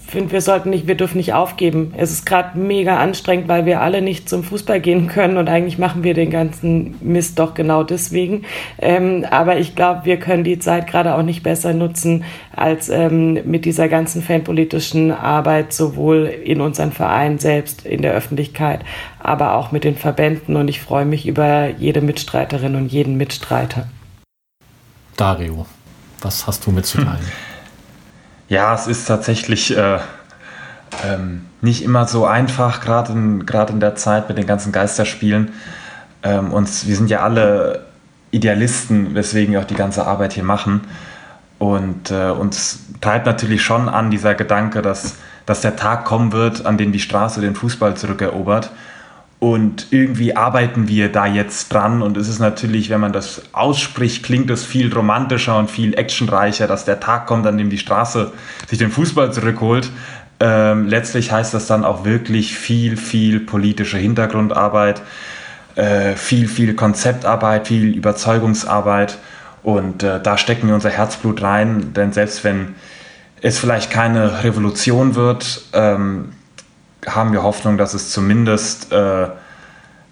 finde, 0.09 0.31
wir 0.31 0.41
sollten 0.41 0.69
nicht, 0.69 0.87
wir 0.87 0.95
dürfen 0.95 1.17
nicht 1.17 1.33
aufgeben. 1.33 1.93
Es 1.97 2.11
ist 2.11 2.25
gerade 2.25 2.57
mega 2.57 2.97
anstrengend, 2.97 3.47
weil 3.47 3.65
wir 3.65 3.81
alle 3.81 4.01
nicht 4.01 4.29
zum 4.29 4.43
Fußball 4.43 4.79
gehen 4.79 5.07
können 5.07 5.37
und 5.37 5.49
eigentlich 5.49 5.77
machen 5.77 6.03
wir 6.03 6.13
den 6.13 6.29
ganzen 6.29 6.95
Mist 7.01 7.39
doch 7.39 7.53
genau 7.53 7.83
deswegen. 7.83 8.45
Ähm, 8.79 9.25
aber 9.29 9.57
ich 9.57 9.75
glaube, 9.75 10.05
wir 10.05 10.17
können 10.17 10.43
die 10.43 10.59
Zeit 10.59 10.87
gerade 10.87 11.15
auch 11.15 11.21
nicht 11.21 11.43
besser 11.43 11.73
nutzen 11.73 12.23
als 12.55 12.89
ähm, 12.89 13.39
mit 13.45 13.65
dieser 13.65 13.87
ganzen 13.87 14.21
fanpolitischen 14.21 15.11
Arbeit, 15.11 15.73
sowohl 15.73 16.25
in 16.25 16.61
unseren 16.61 16.91
Vereinen 16.91 17.39
selbst, 17.39 17.85
in 17.85 18.01
der 18.01 18.13
Öffentlichkeit, 18.13 18.81
aber 19.19 19.55
auch 19.55 19.71
mit 19.71 19.83
den 19.83 19.95
Verbänden. 19.95 20.55
Und 20.55 20.67
ich 20.67 20.81
freue 20.81 21.05
mich 21.05 21.27
über 21.27 21.69
jede 21.77 22.01
Mitstreiterin 22.01 22.75
und 22.75 22.91
jeden 22.91 23.17
Mitstreiter. 23.17 23.87
Dario, 25.17 25.65
was 26.21 26.47
hast 26.47 26.65
du 26.65 26.71
mitzuteilen? 26.71 27.19
Hm. 27.19 27.27
Ja, 28.49 28.73
es 28.73 28.87
ist 28.87 29.05
tatsächlich 29.05 29.77
äh, 29.77 29.99
ähm, 31.05 31.45
nicht 31.61 31.83
immer 31.83 32.07
so 32.07 32.25
einfach, 32.25 32.81
gerade 32.81 33.13
in, 33.13 33.41
in 33.41 33.79
der 33.79 33.95
Zeit 33.95 34.27
mit 34.27 34.39
den 34.39 34.47
ganzen 34.47 34.71
Geisterspielen. 34.71 35.53
Ähm, 36.23 36.51
und 36.51 36.87
wir 36.87 36.95
sind 36.95 37.11
ja 37.11 37.19
alle 37.19 37.85
Idealisten, 38.31 39.13
weswegen 39.13 39.53
wir 39.53 39.61
auch 39.61 39.65
die 39.65 39.75
ganze 39.75 40.07
Arbeit 40.07 40.33
hier 40.33 40.43
machen. 40.43 40.81
Und 41.59 42.09
äh, 42.09 42.31
uns 42.31 42.79
treibt 43.01 43.27
natürlich 43.27 43.61
schon 43.61 43.87
an 43.87 44.09
dieser 44.09 44.33
Gedanke, 44.33 44.81
dass, 44.81 45.17
dass 45.45 45.61
der 45.61 45.75
Tag 45.75 46.05
kommen 46.05 46.31
wird, 46.31 46.65
an 46.65 46.77
dem 46.77 46.91
die 46.91 46.99
Straße 46.99 47.41
den 47.41 47.53
Fußball 47.53 47.97
zurückerobert. 47.97 48.71
Und 49.39 49.87
irgendwie 49.91 50.35
arbeiten 50.35 50.89
wir 50.89 51.09
da 51.09 51.25
jetzt 51.25 51.73
dran. 51.73 52.01
Und 52.01 52.17
es 52.17 52.27
ist 52.27 52.39
natürlich, 52.39 52.89
wenn 52.89 52.99
man 52.99 53.13
das 53.13 53.41
ausspricht, 53.53 54.21
klingt 54.23 54.49
es 54.49 54.65
viel 54.65 54.93
romantischer 54.93 55.57
und 55.57 55.71
viel 55.71 55.93
actionreicher, 55.97 56.67
dass 56.67 56.83
der 56.83 56.99
Tag 56.99 57.25
kommt, 57.25 57.47
an 57.47 57.57
dem 57.57 57.69
die 57.69 57.77
Straße 57.77 58.33
sich 58.67 58.77
den 58.77 58.91
Fußball 58.91 59.31
zurückholt. 59.31 59.89
Ähm, 60.41 60.87
letztlich 60.87 61.31
heißt 61.31 61.53
das 61.53 61.67
dann 61.67 61.85
auch 61.85 62.03
wirklich 62.03 62.57
viel, 62.57 62.97
viel 62.97 63.39
politische 63.39 63.97
Hintergrundarbeit, 63.97 65.01
äh, 65.75 66.15
viel, 66.15 66.49
viel 66.49 66.73
Konzeptarbeit, 66.73 67.67
viel 67.67 67.95
Überzeugungsarbeit. 67.95 69.19
Und 69.63 70.03
äh, 70.03 70.21
da 70.21 70.37
stecken 70.37 70.67
wir 70.67 70.75
unser 70.75 70.89
Herzblut 70.89 71.41
rein. 71.41 71.93
Denn 71.93 72.11
selbst 72.11 72.43
wenn 72.43 72.75
es 73.41 73.57
vielleicht 73.57 73.89
keine 73.89 74.43
Revolution 74.43 75.15
wird, 75.15 75.61
ähm, 75.71 76.33
haben 77.07 77.31
wir 77.31 77.43
Hoffnung, 77.43 77.77
dass 77.77 77.93
es 77.93 78.11
zumindest 78.11 78.91
äh, 78.91 79.27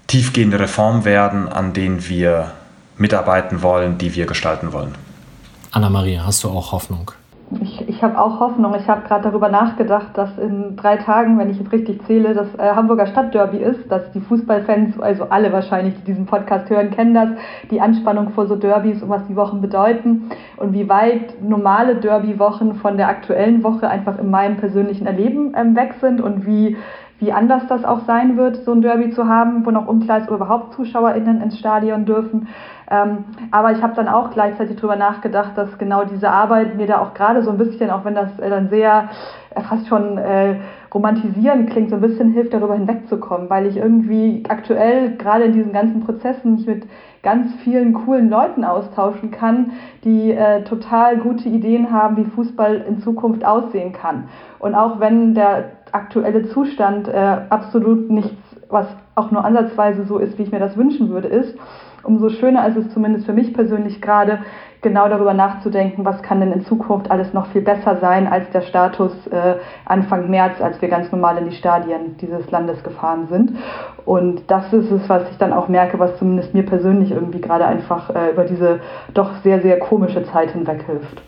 tiefgehende 0.08 0.60
Reformen 0.60 1.06
werden, 1.06 1.50
an 1.50 1.74
denen 1.74 2.08
wir 2.08 2.52
mitarbeiten 2.98 3.62
wollen, 3.62 3.98
die 3.98 4.16
wir 4.16 4.26
gestalten 4.26 4.74
wollen. 4.74 4.96
Anna-Maria, 5.72 6.26
hast 6.26 6.44
du 6.44 6.50
auch 6.50 6.72
Hoffnung? 6.72 7.12
Ich, 7.98 8.04
habe 8.04 8.20
auch 8.20 8.40
Hoffnung. 8.40 8.76
Ich 8.76 8.88
habe 8.88 9.08
gerade 9.08 9.24
darüber 9.24 9.50
nachgedacht, 9.50 10.16
dass 10.16 10.38
in 10.38 10.76
drei 10.76 10.98
Tagen, 10.98 11.40
wenn 11.40 11.50
ich 11.50 11.58
jetzt 11.58 11.72
richtig 11.72 12.06
zähle, 12.06 12.36
das 12.36 12.48
äh, 12.60 12.76
Hamburger 12.76 13.08
Stadtderby 13.08 13.58
ist, 13.58 13.92
dass 13.92 14.12
die 14.12 14.20
Fußballfans, 14.20 15.00
also 15.00 15.26
alle 15.32 15.52
wahrscheinlich, 15.52 15.96
die 15.96 16.04
diesen 16.04 16.28
Podcast 16.28 16.70
hören, 16.70 16.92
kennen 16.92 17.16
das, 17.16 17.30
die 17.72 17.82
Anspannung 17.82 18.30
vor 18.30 18.46
so 18.46 18.56
Derbys 18.56 19.02
und 19.02 19.10
was 19.10 19.26
die 19.26 19.36
Wochen 19.36 19.62
bedeuten 19.62 20.30
und 20.58 20.74
wie 20.74 20.88
weit 20.88 21.42
normale 21.42 21.96
Derby-Wochen 21.96 22.76
von 22.76 22.98
der 22.98 23.08
aktuellen 23.08 23.64
Woche 23.64 23.90
einfach 23.90 24.20
in 24.20 24.30
meinem 24.30 24.58
persönlichen 24.58 25.08
Erleben 25.08 25.56
ähm, 25.58 25.76
weg 25.76 25.96
sind 26.00 26.22
und 26.22 26.46
wie 26.46 26.78
wie 27.20 27.32
anders 27.32 27.64
das 27.68 27.84
auch 27.84 28.02
sein 28.06 28.38
wird, 28.38 28.58
so 28.58 28.74
ein 28.74 28.84
Derby 28.84 29.10
zu 29.10 29.28
haben, 29.28 29.66
wo 29.66 29.72
noch 29.72 29.88
unklar 29.88 30.20
ist, 30.20 30.30
ob 30.30 30.36
überhaupt 30.36 30.76
ZuschauerInnen 30.76 31.42
ins 31.42 31.58
Stadion 31.58 32.06
dürfen. 32.06 32.48
Ähm, 32.90 33.26
aber 33.52 33.74
ich 33.74 33.82
habe 33.82 33.96
dann 33.96 34.08
auch 34.08 34.32
gleichzeitig 34.32 34.78
darüber 34.78 34.96
nachgedacht, 34.96 35.58
dass 35.58 35.78
genau 35.78 36.06
diese 36.06 36.30
Arbeit 36.30 36.76
mir 36.78 36.88
da 36.88 37.02
auch 37.02 37.14
gerade 37.14 37.44
so 37.44 37.52
ein 37.52 37.58
bisschen, 37.58 37.90
auch 37.90 38.06
wenn 38.06 38.16
das 38.16 38.40
äh, 38.40 38.50
dann 38.50 38.70
sehr 38.70 39.10
äh, 39.54 39.62
fast 39.62 39.88
schon 39.88 40.18
äh, 40.18 40.56
romantisierend 40.94 41.70
klingt, 41.70 41.90
so 41.90 41.96
ein 41.96 42.02
bisschen 42.02 42.32
hilft, 42.32 42.54
darüber 42.54 42.76
hinwegzukommen, 42.76 43.50
weil 43.50 43.66
ich 43.66 43.76
irgendwie 43.76 44.44
aktuell 44.48 45.18
gerade 45.18 45.46
in 45.46 45.54
diesen 45.54 45.74
ganzen 45.74 46.06
Prozessen 46.06 46.56
mich 46.56 46.66
mit 46.66 46.88
ganz 47.24 47.54
vielen 47.56 47.94
coolen 47.94 48.30
Leuten 48.30 48.64
austauschen 48.64 49.32
kann, 49.32 49.74
die 50.06 50.32
äh, 50.32 50.64
total 50.64 51.18
gute 51.18 51.50
Ideen 51.50 51.92
haben, 51.92 52.16
wie 52.16 52.24
Fußball 52.24 52.86
in 52.88 53.02
Zukunft 53.02 53.44
aussehen 53.44 53.92
kann. 53.92 54.30
Und 54.60 54.76
auch 54.76 55.02
wenn 55.02 55.36
der 55.36 55.72
aktuelle 55.92 56.48
Zustand 56.48 57.10
äh, 57.10 57.38
absolut 57.50 58.10
nichts, 58.10 58.38
was 58.70 58.88
auch 59.16 59.32
nur 59.32 59.44
ansatzweise 59.44 60.06
so 60.06 60.20
ist, 60.20 60.38
wie 60.38 60.44
ich 60.44 60.52
mir 60.52 60.60
das 60.60 60.78
wünschen 60.78 61.10
würde, 61.10 61.28
ist, 61.28 61.58
umso 62.04 62.30
schöner 62.30 62.68
ist 62.68 62.78
es 62.78 62.94
zumindest 62.94 63.26
für 63.26 63.34
mich 63.34 63.54
persönlich 63.54 64.02
gerade, 64.02 64.40
genau 64.82 65.10
darüber 65.10 65.34
nachzudenken, 65.34 66.06
was 66.06 66.22
kann 66.22 66.40
denn 66.40 66.52
in 66.52 66.66
Zukunft 66.66 67.10
alles 67.10 67.34
noch 67.34 67.48
viel 67.48 67.62
besser 67.62 67.98
sein 68.00 68.28
als 68.28 68.50
der 68.52 68.62
Status 68.62 69.12
äh, 69.28 69.56
Anfang 69.86 70.30
März, 70.30 70.62
als 70.62 70.82
wir 70.82 70.90
ganz 70.90 71.12
normal 71.12 71.38
in 71.38 71.50
die 71.50 71.56
Stadien 71.56 72.18
dieses 72.22 72.50
Landes 72.52 72.84
gefahren 72.84 73.28
sind. 73.30 73.52
Und 74.06 74.42
das 74.48 74.72
ist 74.74 74.92
es, 74.92 75.10
was 75.10 75.24
ich 75.32 75.38
dann 75.38 75.54
auch 75.54 75.68
merke, 75.68 76.00
was 76.00 76.18
zumindest 76.18 76.54
mir 76.54 76.64
persönlich 76.64 77.12
irgendwie 77.12 77.42
gerade 77.42 77.66
einfach 77.66 78.14
äh, 78.16 78.32
über 78.32 78.44
diese 78.44 78.80
doch 79.14 79.32
sehr, 79.44 79.62
sehr 79.62 79.80
komische 79.80 80.24
Zeit 80.32 80.52
hinweg 80.52 80.84
hilft. 80.86 81.22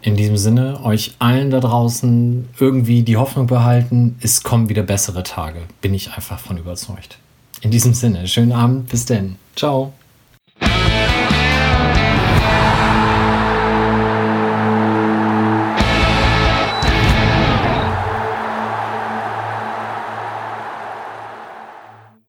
In 0.00 0.16
diesem 0.16 0.36
Sinne, 0.36 0.80
euch 0.84 1.14
allen 1.18 1.50
da 1.50 1.60
draußen 1.60 2.48
irgendwie 2.58 3.02
die 3.02 3.16
Hoffnung 3.16 3.46
behalten, 3.46 4.18
es 4.20 4.42
kommen 4.42 4.68
wieder 4.68 4.82
bessere 4.82 5.22
Tage. 5.22 5.60
Bin 5.80 5.94
ich 5.94 6.12
einfach 6.14 6.38
von 6.38 6.58
überzeugt. 6.58 7.18
In 7.62 7.70
diesem 7.70 7.94
Sinne, 7.94 8.26
schönen 8.26 8.52
Abend, 8.52 8.90
bis 8.90 9.06
denn. 9.06 9.36
Ciao. 9.56 9.92
Yeah. 10.60 11.03